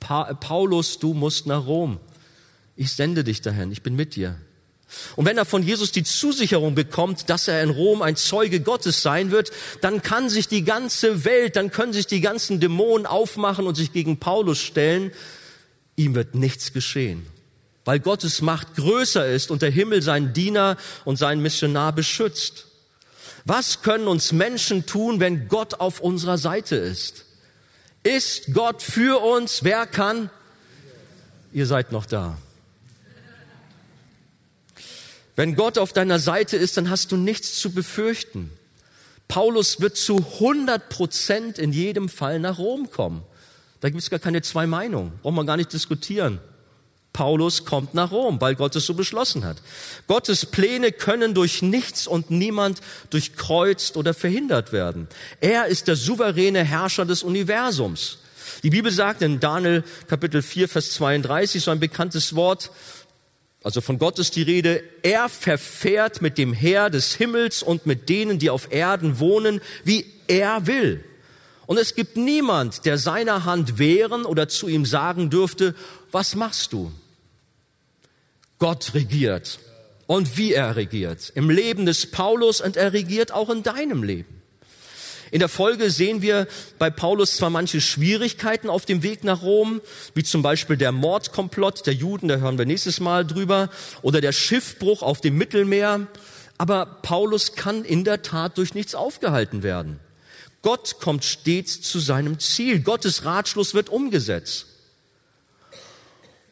Pa 0.00 0.34
Paulus, 0.34 0.98
du 0.98 1.14
musst 1.14 1.46
nach 1.46 1.66
Rom. 1.66 2.00
Ich 2.76 2.92
sende 2.92 3.24
dich 3.24 3.40
dahin. 3.42 3.70
Ich 3.70 3.82
bin 3.82 3.94
mit 3.94 4.16
dir. 4.16 4.36
Und 5.16 5.24
wenn 5.24 5.38
er 5.38 5.44
von 5.44 5.62
Jesus 5.62 5.92
die 5.92 6.02
Zusicherung 6.04 6.74
bekommt, 6.74 7.30
dass 7.30 7.48
er 7.48 7.62
in 7.62 7.70
Rom 7.70 8.02
ein 8.02 8.16
Zeuge 8.16 8.60
Gottes 8.60 9.02
sein 9.02 9.30
wird, 9.30 9.50
dann 9.80 10.02
kann 10.02 10.28
sich 10.28 10.48
die 10.48 10.64
ganze 10.64 11.24
Welt, 11.24 11.56
dann 11.56 11.70
können 11.70 11.94
sich 11.94 12.06
die 12.06 12.20
ganzen 12.20 12.60
Dämonen 12.60 13.06
aufmachen 13.06 13.66
und 13.66 13.74
sich 13.74 13.92
gegen 13.92 14.18
Paulus 14.18 14.58
stellen. 14.58 15.12
Ihm 15.96 16.14
wird 16.14 16.34
nichts 16.34 16.72
geschehen 16.72 17.26
weil 17.84 18.00
Gottes 18.00 18.42
Macht 18.42 18.76
größer 18.76 19.26
ist 19.26 19.50
und 19.50 19.62
der 19.62 19.70
Himmel 19.70 20.02
seinen 20.02 20.32
Diener 20.32 20.76
und 21.04 21.16
seinen 21.16 21.42
Missionar 21.42 21.92
beschützt. 21.92 22.66
Was 23.44 23.82
können 23.82 24.06
uns 24.06 24.32
Menschen 24.32 24.86
tun, 24.86 25.18
wenn 25.18 25.48
Gott 25.48 25.74
auf 25.74 26.00
unserer 26.00 26.38
Seite 26.38 26.76
ist? 26.76 27.24
Ist 28.04 28.52
Gott 28.52 28.82
für 28.82 29.22
uns? 29.22 29.64
Wer 29.64 29.86
kann? 29.86 30.30
Ihr 31.52 31.66
seid 31.66 31.92
noch 31.92 32.06
da. 32.06 32.38
Wenn 35.34 35.54
Gott 35.54 35.78
auf 35.78 35.92
deiner 35.92 36.18
Seite 36.18 36.56
ist, 36.56 36.76
dann 36.76 36.90
hast 36.90 37.10
du 37.10 37.16
nichts 37.16 37.58
zu 37.58 37.72
befürchten. 37.72 38.50
Paulus 39.28 39.80
wird 39.80 39.96
zu 39.96 40.18
100 40.18 40.88
Prozent 40.88 41.58
in 41.58 41.72
jedem 41.72 42.08
Fall 42.08 42.38
nach 42.38 42.58
Rom 42.58 42.90
kommen. 42.90 43.22
Da 43.80 43.88
gibt 43.88 44.02
es 44.02 44.10
gar 44.10 44.20
keine 44.20 44.42
zwei 44.42 44.66
Meinungen, 44.66 45.12
braucht 45.22 45.34
man 45.34 45.46
gar 45.46 45.56
nicht 45.56 45.72
diskutieren. 45.72 46.38
Paulus 47.12 47.64
kommt 47.64 47.94
nach 47.94 48.10
Rom, 48.10 48.40
weil 48.40 48.54
Gott 48.54 48.74
es 48.74 48.86
so 48.86 48.94
beschlossen 48.94 49.44
hat. 49.44 49.58
Gottes 50.06 50.46
Pläne 50.46 50.92
können 50.92 51.34
durch 51.34 51.60
nichts 51.60 52.06
und 52.06 52.30
niemand 52.30 52.80
durchkreuzt 53.10 53.96
oder 53.96 54.14
verhindert 54.14 54.72
werden. 54.72 55.08
Er 55.40 55.66
ist 55.66 55.88
der 55.88 55.96
souveräne 55.96 56.64
Herrscher 56.64 57.04
des 57.04 57.22
Universums. 57.22 58.18
Die 58.62 58.70
Bibel 58.70 58.90
sagt 58.90 59.22
in 59.22 59.40
Daniel 59.40 59.84
Kapitel 60.08 60.42
4, 60.42 60.68
Vers 60.68 60.92
32 60.92 61.62
so 61.62 61.70
ein 61.70 61.80
bekanntes 61.80 62.34
Wort, 62.34 62.70
also 63.62 63.80
von 63.80 63.98
Gott 63.98 64.18
ist 64.18 64.34
die 64.34 64.42
Rede, 64.42 64.82
er 65.02 65.28
verfährt 65.28 66.20
mit 66.20 66.36
dem 66.36 66.52
Heer 66.52 66.90
des 66.90 67.14
Himmels 67.14 67.62
und 67.62 67.86
mit 67.86 68.08
denen, 68.08 68.38
die 68.38 68.50
auf 68.50 68.72
Erden 68.72 69.20
wohnen, 69.20 69.60
wie 69.84 70.06
er 70.26 70.66
will. 70.66 71.04
Und 71.66 71.78
es 71.78 71.94
gibt 71.94 72.16
niemand, 72.16 72.84
der 72.86 72.98
seiner 72.98 73.44
Hand 73.44 73.78
wehren 73.78 74.24
oder 74.24 74.48
zu 74.48 74.68
ihm 74.68 74.84
sagen 74.84 75.30
dürfte, 75.30 75.74
was 76.10 76.34
machst 76.34 76.72
du? 76.72 76.92
Gott 78.62 78.94
regiert. 78.94 79.58
und 80.06 80.36
wie 80.36 80.52
er 80.52 80.76
regiert. 80.76 81.32
Im 81.34 81.50
Leben 81.50 81.84
des 81.84 82.12
Paulus 82.12 82.60
und 82.60 82.76
er 82.76 82.92
regiert 82.92 83.32
auch 83.32 83.50
in 83.50 83.64
deinem 83.64 84.04
Leben. 84.04 84.40
In 85.32 85.40
der 85.40 85.48
Folge 85.48 85.90
sehen 85.90 86.22
wir 86.22 86.46
bei 86.78 86.88
Paulus 86.88 87.36
zwar 87.36 87.50
manche 87.50 87.80
Schwierigkeiten 87.80 88.70
auf 88.70 88.86
dem 88.86 89.02
Weg 89.02 89.24
nach 89.24 89.42
Rom, 89.42 89.80
wie 90.14 90.22
zum 90.22 90.42
Beispiel 90.42 90.76
der 90.76 90.92
Mordkomplott 90.92 91.88
der 91.88 91.94
Juden, 91.94 92.28
da 92.28 92.36
hören 92.36 92.56
wir 92.56 92.64
nächstes 92.64 93.00
Mal 93.00 93.26
drüber, 93.26 93.68
oder 94.02 94.20
der 94.20 94.32
Schiffbruch 94.32 95.02
auf 95.02 95.20
dem 95.20 95.36
Mittelmeer, 95.36 96.06
aber 96.56 96.86
Paulus 96.86 97.56
kann 97.56 97.84
in 97.84 98.04
der 98.04 98.22
Tat 98.22 98.58
durch 98.58 98.74
nichts 98.74 98.94
aufgehalten 98.94 99.64
werden. 99.64 99.98
Gott 100.60 101.00
kommt 101.00 101.24
stets 101.24 101.80
zu 101.80 101.98
seinem 101.98 102.38
Ziel. 102.38 102.78
Gottes 102.78 103.24
Ratschluss 103.24 103.74
wird 103.74 103.88
umgesetzt. 103.88 104.71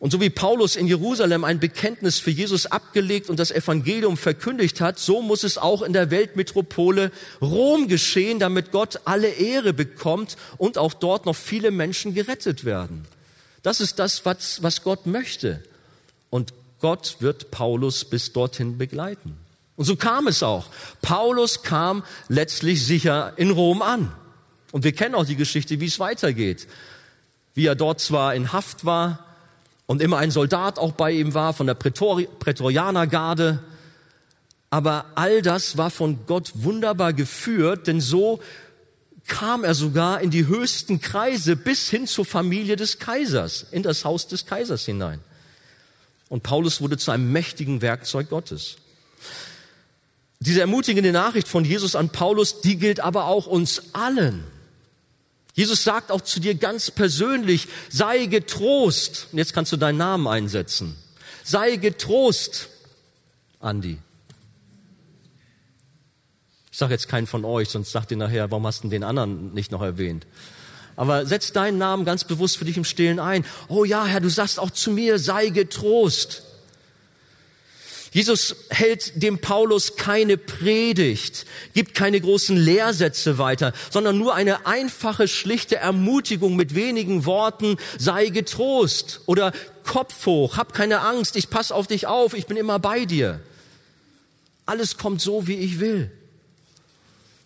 Und 0.00 0.10
so 0.10 0.20
wie 0.22 0.30
Paulus 0.30 0.76
in 0.76 0.86
Jerusalem 0.86 1.44
ein 1.44 1.60
Bekenntnis 1.60 2.18
für 2.18 2.30
Jesus 2.30 2.64
abgelegt 2.64 3.28
und 3.28 3.38
das 3.38 3.50
Evangelium 3.50 4.16
verkündigt 4.16 4.80
hat, 4.80 4.98
so 4.98 5.20
muss 5.20 5.44
es 5.44 5.58
auch 5.58 5.82
in 5.82 5.92
der 5.92 6.10
Weltmetropole 6.10 7.12
Rom 7.42 7.86
geschehen, 7.86 8.38
damit 8.38 8.72
Gott 8.72 9.00
alle 9.04 9.28
Ehre 9.28 9.74
bekommt 9.74 10.38
und 10.56 10.78
auch 10.78 10.94
dort 10.94 11.26
noch 11.26 11.36
viele 11.36 11.70
Menschen 11.70 12.14
gerettet 12.14 12.64
werden. 12.64 13.06
Das 13.62 13.82
ist 13.82 13.98
das, 13.98 14.24
was, 14.24 14.62
was 14.62 14.82
Gott 14.82 15.04
möchte. 15.04 15.62
Und 16.30 16.54
Gott 16.80 17.16
wird 17.20 17.50
Paulus 17.50 18.06
bis 18.06 18.32
dorthin 18.32 18.78
begleiten. 18.78 19.36
Und 19.76 19.84
so 19.84 19.96
kam 19.96 20.28
es 20.28 20.42
auch. 20.42 20.68
Paulus 21.02 21.62
kam 21.62 22.04
letztlich 22.28 22.86
sicher 22.86 23.34
in 23.36 23.50
Rom 23.50 23.82
an. 23.82 24.10
Und 24.72 24.84
wir 24.84 24.92
kennen 24.92 25.14
auch 25.14 25.26
die 25.26 25.36
Geschichte, 25.36 25.78
wie 25.78 25.86
es 25.86 25.98
weitergeht. 25.98 26.68
Wie 27.52 27.66
er 27.66 27.74
dort 27.74 28.00
zwar 28.00 28.34
in 28.34 28.54
Haft 28.54 28.86
war, 28.86 29.26
und 29.90 30.00
immer 30.00 30.18
ein 30.18 30.30
Soldat 30.30 30.78
auch 30.78 30.92
bei 30.92 31.10
ihm 31.10 31.34
war 31.34 31.52
von 31.52 31.66
der 31.66 31.74
Prätori 31.74 32.28
Prätorianergarde. 32.38 33.58
Aber 34.70 35.06
all 35.16 35.42
das 35.42 35.78
war 35.78 35.90
von 35.90 36.26
Gott 36.26 36.52
wunderbar 36.54 37.12
geführt, 37.12 37.88
denn 37.88 38.00
so 38.00 38.40
kam 39.26 39.64
er 39.64 39.74
sogar 39.74 40.20
in 40.20 40.30
die 40.30 40.46
höchsten 40.46 41.00
Kreise 41.00 41.56
bis 41.56 41.90
hin 41.90 42.06
zur 42.06 42.24
Familie 42.24 42.76
des 42.76 43.00
Kaisers, 43.00 43.66
in 43.72 43.82
das 43.82 44.04
Haus 44.04 44.28
des 44.28 44.46
Kaisers 44.46 44.84
hinein. 44.84 45.18
Und 46.28 46.44
Paulus 46.44 46.80
wurde 46.80 46.96
zu 46.96 47.10
einem 47.10 47.32
mächtigen 47.32 47.82
Werkzeug 47.82 48.30
Gottes. 48.30 48.76
Diese 50.38 50.60
ermutigende 50.60 51.10
Nachricht 51.10 51.48
von 51.48 51.64
Jesus 51.64 51.96
an 51.96 52.10
Paulus, 52.10 52.60
die 52.60 52.76
gilt 52.76 53.00
aber 53.00 53.24
auch 53.24 53.48
uns 53.48 53.92
allen. 53.92 54.44
Jesus 55.60 55.84
sagt 55.84 56.10
auch 56.10 56.22
zu 56.22 56.40
dir 56.40 56.54
ganz 56.54 56.90
persönlich, 56.90 57.68
sei 57.90 58.24
getrost. 58.24 59.26
Und 59.30 59.36
jetzt 59.36 59.52
kannst 59.52 59.70
du 59.70 59.76
deinen 59.76 59.98
Namen 59.98 60.26
einsetzen. 60.26 60.96
Sei 61.44 61.76
getrost, 61.76 62.70
Andi. 63.58 63.98
Ich 66.72 66.78
sage 66.78 66.94
jetzt 66.94 67.08
keinen 67.08 67.26
von 67.26 67.44
euch, 67.44 67.68
sonst 67.68 67.92
sagt 67.92 68.10
ihr 68.10 68.16
nachher, 68.16 68.50
warum 68.50 68.66
hast 68.66 68.84
du 68.84 68.88
den 68.88 69.04
anderen 69.04 69.52
nicht 69.52 69.70
noch 69.70 69.82
erwähnt? 69.82 70.26
Aber 70.96 71.26
setz 71.26 71.52
deinen 71.52 71.76
Namen 71.76 72.06
ganz 72.06 72.24
bewusst 72.24 72.56
für 72.56 72.64
dich 72.64 72.78
im 72.78 72.84
Stillen 72.84 73.18
ein. 73.18 73.44
Oh 73.68 73.84
ja, 73.84 74.06
Herr, 74.06 74.20
du 74.20 74.30
sagst 74.30 74.58
auch 74.58 74.70
zu 74.70 74.90
mir, 74.90 75.18
sei 75.18 75.50
getrost. 75.50 76.42
Jesus 78.12 78.56
hält 78.70 79.22
dem 79.22 79.38
Paulus 79.38 79.94
keine 79.94 80.36
Predigt, 80.36 81.46
gibt 81.74 81.94
keine 81.94 82.20
großen 82.20 82.56
Lehrsätze 82.56 83.38
weiter, 83.38 83.72
sondern 83.90 84.18
nur 84.18 84.34
eine 84.34 84.66
einfache, 84.66 85.28
schlichte 85.28 85.76
Ermutigung 85.76 86.56
mit 86.56 86.74
wenigen 86.74 87.24
Worten, 87.24 87.76
sei 87.98 88.26
getrost 88.26 89.20
oder 89.26 89.52
Kopf 89.84 90.26
hoch, 90.26 90.56
hab 90.56 90.74
keine 90.74 91.02
Angst, 91.02 91.36
ich 91.36 91.50
pass 91.50 91.70
auf 91.70 91.86
dich 91.86 92.08
auf, 92.08 92.34
ich 92.34 92.46
bin 92.46 92.56
immer 92.56 92.80
bei 92.80 93.04
dir. 93.04 93.40
Alles 94.66 94.96
kommt 94.96 95.20
so, 95.20 95.46
wie 95.46 95.56
ich 95.56 95.78
will. 95.78 96.10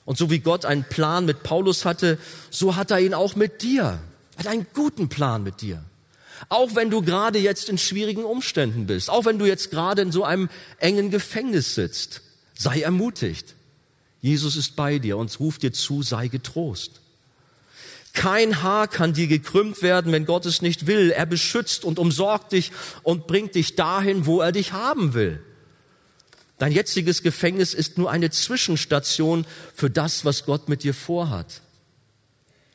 Und 0.07 0.19
so 0.19 0.31
wie 0.31 0.39
Gott 0.39 0.65
einen 0.65 0.85
Plan 0.85 1.27
mit 1.27 1.43
Paulus 1.43 1.85
hatte, 1.85 2.19
so 2.51 2.77
hat 2.77 2.91
er 2.91 3.01
ihn 3.01 3.15
auch 3.15 3.37
mit 3.37 3.63
dir. 3.63 4.01
Er 4.37 4.39
hat 4.39 4.47
einen 4.47 4.67
guten 4.75 5.09
Plan 5.09 5.43
mit 5.43 5.61
dir. 5.61 5.85
Auch 6.49 6.75
wenn 6.75 6.91
du 6.91 7.03
gerade 7.03 7.39
jetzt 7.39 7.69
in 7.69 7.79
schwierigen 7.79 8.25
Umständen 8.25 8.87
bist, 8.87 9.11
auch 9.11 9.25
wenn 9.25 9.39
du 9.39 9.47
jetzt 9.47 9.71
gerade 9.71 10.03
in 10.03 10.13
so 10.13 10.25
einem 10.25 10.49
engen 10.79 11.11
Gefängnis 11.11 11.75
sitzt, 11.75 12.23
sei 12.57 12.83
ermutigt. 12.83 13.55
Jesus 14.21 14.57
ist 14.57 14.77
bei 14.77 14.99
dir 14.99 15.19
und 15.19 15.39
ruft 15.39 15.63
dir 15.63 15.73
zu, 15.73 16.03
sei 16.03 16.29
getrost. 16.29 17.01
Kein 18.15 18.63
Haar 18.63 18.87
kann 18.87 19.13
dir 19.13 19.27
gekrümmt 19.27 19.83
werden, 19.83 20.13
wenn 20.13 20.25
Gott 20.25 20.47
es 20.47 20.63
nicht 20.63 20.87
will. 20.87 21.11
Er 21.11 21.27
beschützt 21.27 21.85
und 21.85 21.99
umsorgt 21.99 22.53
dich 22.53 22.71
und 23.03 23.27
bringt 23.27 23.57
dich 23.57 23.75
dahin, 23.75 24.25
wo 24.25 24.41
er 24.41 24.53
dich 24.53 24.73
haben 24.73 25.15
will. 25.15 25.43
Dein 26.59 26.71
jetziges 26.71 27.23
Gefängnis 27.23 27.75
ist 27.75 27.99
nur 27.99 28.11
eine 28.11 28.31
Zwischenstation 28.31 29.45
für 29.75 29.91
das, 29.91 30.25
was 30.25 30.47
Gott 30.47 30.69
mit 30.69 30.85
dir 30.85 30.95
vorhat. 30.95 31.61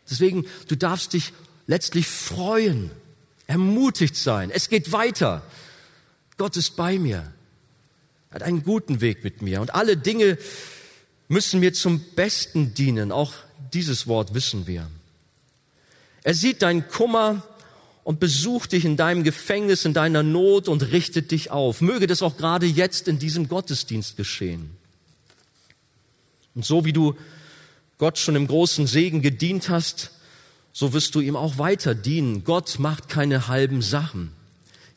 Deswegen, 0.09 0.45
du 0.67 0.75
darfst 0.75 1.13
dich 1.13 1.31
letztlich 1.67 2.07
freuen 2.07 2.91
ermutigt 3.49 4.15
sein. 4.15 4.51
Es 4.51 4.69
geht 4.69 4.91
weiter. 4.91 5.41
Gott 6.37 6.55
ist 6.55 6.75
bei 6.75 6.99
mir, 6.99 7.33
hat 8.31 8.43
einen 8.43 8.63
guten 8.63 9.01
Weg 9.01 9.23
mit 9.23 9.41
mir 9.41 9.59
und 9.59 9.73
alle 9.73 9.97
Dinge 9.97 10.37
müssen 11.27 11.59
mir 11.59 11.73
zum 11.73 11.99
Besten 12.15 12.75
dienen. 12.75 13.11
Auch 13.11 13.33
dieses 13.73 14.05
Wort 14.05 14.35
wissen 14.35 14.67
wir. 14.67 14.87
Er 16.21 16.35
sieht 16.35 16.61
deinen 16.61 16.87
Kummer 16.87 17.41
und 18.03 18.19
besucht 18.19 18.71
dich 18.71 18.85
in 18.85 18.97
deinem 18.97 19.23
Gefängnis, 19.23 19.83
in 19.83 19.93
deiner 19.93 20.21
Not 20.21 20.67
und 20.67 20.91
richtet 20.91 21.31
dich 21.31 21.49
auf. 21.49 21.81
Möge 21.81 22.05
das 22.05 22.21
auch 22.21 22.37
gerade 22.37 22.67
jetzt 22.67 23.07
in 23.07 23.17
diesem 23.17 23.47
Gottesdienst 23.47 24.15
geschehen. 24.15 24.77
Und 26.53 26.65
so 26.65 26.85
wie 26.85 26.93
du 26.93 27.15
Gott 27.97 28.19
schon 28.19 28.35
im 28.35 28.45
großen 28.45 28.85
Segen 28.85 29.23
gedient 29.23 29.69
hast, 29.69 30.11
so 30.71 30.93
wirst 30.93 31.15
du 31.15 31.19
ihm 31.19 31.35
auch 31.35 31.57
weiter 31.57 31.95
dienen. 31.95 32.43
Gott 32.43 32.79
macht 32.79 33.09
keine 33.09 33.47
halben 33.47 33.81
Sachen. 33.81 34.31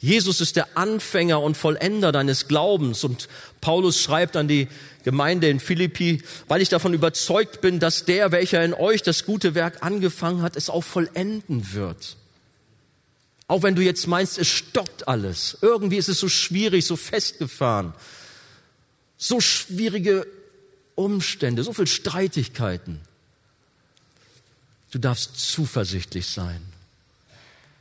Jesus 0.02 0.40
ist 0.40 0.56
der 0.56 0.76
Anfänger 0.76 1.40
und 1.40 1.56
Vollender 1.56 2.10
deines 2.10 2.48
Glaubens. 2.48 3.04
Und 3.04 3.28
Paulus 3.60 4.00
schreibt 4.00 4.36
an 4.36 4.48
die 4.48 4.66
Gemeinde 5.04 5.48
in 5.48 5.60
Philippi, 5.60 6.22
weil 6.48 6.60
ich 6.60 6.68
davon 6.68 6.92
überzeugt 6.92 7.60
bin, 7.60 7.78
dass 7.78 8.04
der, 8.04 8.32
welcher 8.32 8.64
in 8.64 8.74
euch 8.74 9.02
das 9.02 9.24
gute 9.24 9.54
Werk 9.54 9.84
angefangen 9.84 10.42
hat, 10.42 10.56
es 10.56 10.70
auch 10.70 10.82
vollenden 10.82 11.72
wird. 11.72 12.16
Auch 13.46 13.62
wenn 13.62 13.76
du 13.76 13.82
jetzt 13.82 14.08
meinst, 14.08 14.38
es 14.38 14.48
stockt 14.48 15.06
alles. 15.06 15.58
Irgendwie 15.62 15.98
ist 15.98 16.08
es 16.08 16.18
so 16.18 16.28
schwierig, 16.28 16.84
so 16.84 16.96
festgefahren. 16.96 17.94
So 19.16 19.40
schwierige 19.40 20.26
Umstände, 20.96 21.62
so 21.62 21.72
viel 21.72 21.86
Streitigkeiten. 21.86 23.00
Du 24.92 24.98
darfst 24.98 25.36
zuversichtlich 25.36 26.26
sein. 26.26 26.60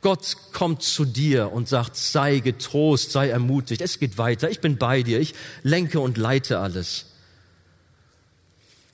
Gott 0.00 0.36
kommt 0.52 0.82
zu 0.82 1.04
dir 1.04 1.52
und 1.52 1.68
sagt, 1.68 1.96
sei 1.96 2.40
getrost, 2.40 3.12
sei 3.12 3.28
ermutigt, 3.28 3.80
es 3.80 4.00
geht 4.00 4.18
weiter, 4.18 4.50
ich 4.50 4.60
bin 4.60 4.76
bei 4.76 5.04
dir, 5.04 5.20
ich 5.20 5.34
lenke 5.62 6.00
und 6.00 6.16
leite 6.16 6.58
alles. 6.58 7.06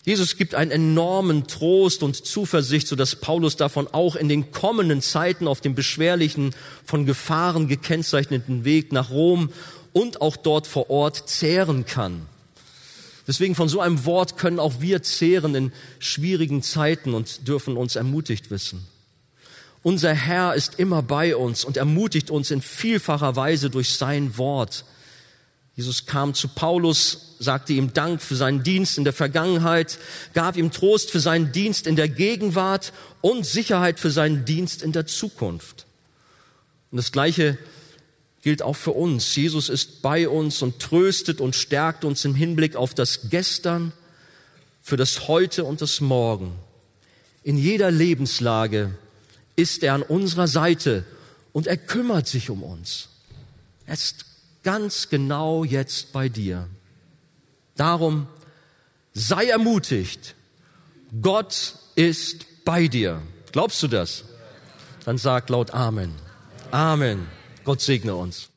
Jesus 0.04 0.36
gibt 0.36 0.54
einen 0.54 0.70
enormen 0.70 1.46
Trost 1.46 2.02
und 2.02 2.16
Zuversicht, 2.16 2.88
so 2.88 2.96
dass 2.96 3.16
Paulus 3.16 3.56
davon 3.56 3.86
auch 3.88 4.16
in 4.16 4.28
den 4.28 4.52
kommenden 4.52 5.00
Zeiten 5.00 5.46
auf 5.46 5.60
dem 5.60 5.74
beschwerlichen, 5.74 6.54
von 6.84 7.06
Gefahren 7.06 7.68
gekennzeichneten 7.68 8.64
Weg 8.64 8.92
nach 8.92 9.10
Rom 9.10 9.52
und 9.92 10.20
auch 10.20 10.36
dort 10.36 10.66
vor 10.66 10.90
Ort 10.90 11.28
zehren 11.28 11.86
kann. 11.86 12.26
Deswegen 13.28 13.54
von 13.54 13.68
so 13.68 13.80
einem 13.80 14.06
Wort 14.06 14.38
können 14.38 14.58
auch 14.58 14.80
wir 14.80 15.02
zehren 15.02 15.54
in 15.54 15.72
schwierigen 15.98 16.62
Zeiten 16.62 17.12
und 17.12 17.46
dürfen 17.46 17.76
uns 17.76 17.94
ermutigt 17.94 18.50
wissen. 18.50 18.86
Unser 19.82 20.14
Herr 20.14 20.54
ist 20.54 20.78
immer 20.78 21.02
bei 21.02 21.36
uns 21.36 21.62
und 21.62 21.76
ermutigt 21.76 22.30
uns 22.30 22.50
in 22.50 22.62
vielfacher 22.62 23.36
Weise 23.36 23.68
durch 23.68 23.92
sein 23.92 24.38
Wort. 24.38 24.86
Jesus 25.76 26.06
kam 26.06 26.32
zu 26.32 26.48
Paulus, 26.48 27.36
sagte 27.38 27.74
ihm 27.74 27.92
Dank 27.92 28.22
für 28.22 28.34
seinen 28.34 28.62
Dienst 28.62 28.96
in 28.96 29.04
der 29.04 29.12
Vergangenheit, 29.12 29.98
gab 30.32 30.56
ihm 30.56 30.72
Trost 30.72 31.10
für 31.10 31.20
seinen 31.20 31.52
Dienst 31.52 31.86
in 31.86 31.96
der 31.96 32.08
Gegenwart 32.08 32.94
und 33.20 33.44
Sicherheit 33.44 34.00
für 34.00 34.10
seinen 34.10 34.46
Dienst 34.46 34.82
in 34.82 34.92
der 34.92 35.06
Zukunft. 35.06 35.86
Und 36.90 36.96
das 36.96 37.12
Gleiche 37.12 37.58
gilt 38.48 38.62
auch 38.62 38.76
für 38.76 38.92
uns. 38.92 39.36
Jesus 39.36 39.68
ist 39.68 40.00
bei 40.00 40.26
uns 40.26 40.62
und 40.62 40.78
tröstet 40.78 41.42
und 41.42 41.54
stärkt 41.54 42.02
uns 42.02 42.24
im 42.24 42.34
Hinblick 42.34 42.76
auf 42.76 42.94
das 42.94 43.28
Gestern, 43.28 43.92
für 44.80 44.96
das 44.96 45.28
Heute 45.28 45.64
und 45.64 45.82
das 45.82 46.00
Morgen. 46.00 46.52
In 47.42 47.58
jeder 47.58 47.90
Lebenslage 47.90 48.94
ist 49.54 49.82
er 49.82 49.92
an 49.92 50.00
unserer 50.00 50.48
Seite 50.48 51.04
und 51.52 51.66
er 51.66 51.76
kümmert 51.76 52.26
sich 52.26 52.48
um 52.48 52.62
uns. 52.62 53.10
Er 53.84 53.92
ist 53.92 54.24
ganz 54.62 55.10
genau 55.10 55.62
jetzt 55.62 56.12
bei 56.14 56.30
dir. 56.30 56.68
Darum 57.76 58.28
sei 59.12 59.48
ermutigt. 59.48 60.34
Gott 61.20 61.74
ist 61.96 62.64
bei 62.64 62.88
dir. 62.88 63.20
Glaubst 63.52 63.82
du 63.82 63.88
das? 63.88 64.24
Dann 65.04 65.18
sag 65.18 65.50
laut 65.50 65.72
Amen. 65.72 66.14
Amen. 66.70 67.37
Gott 67.68 67.82
segne 67.82 68.14
uns. 68.14 68.48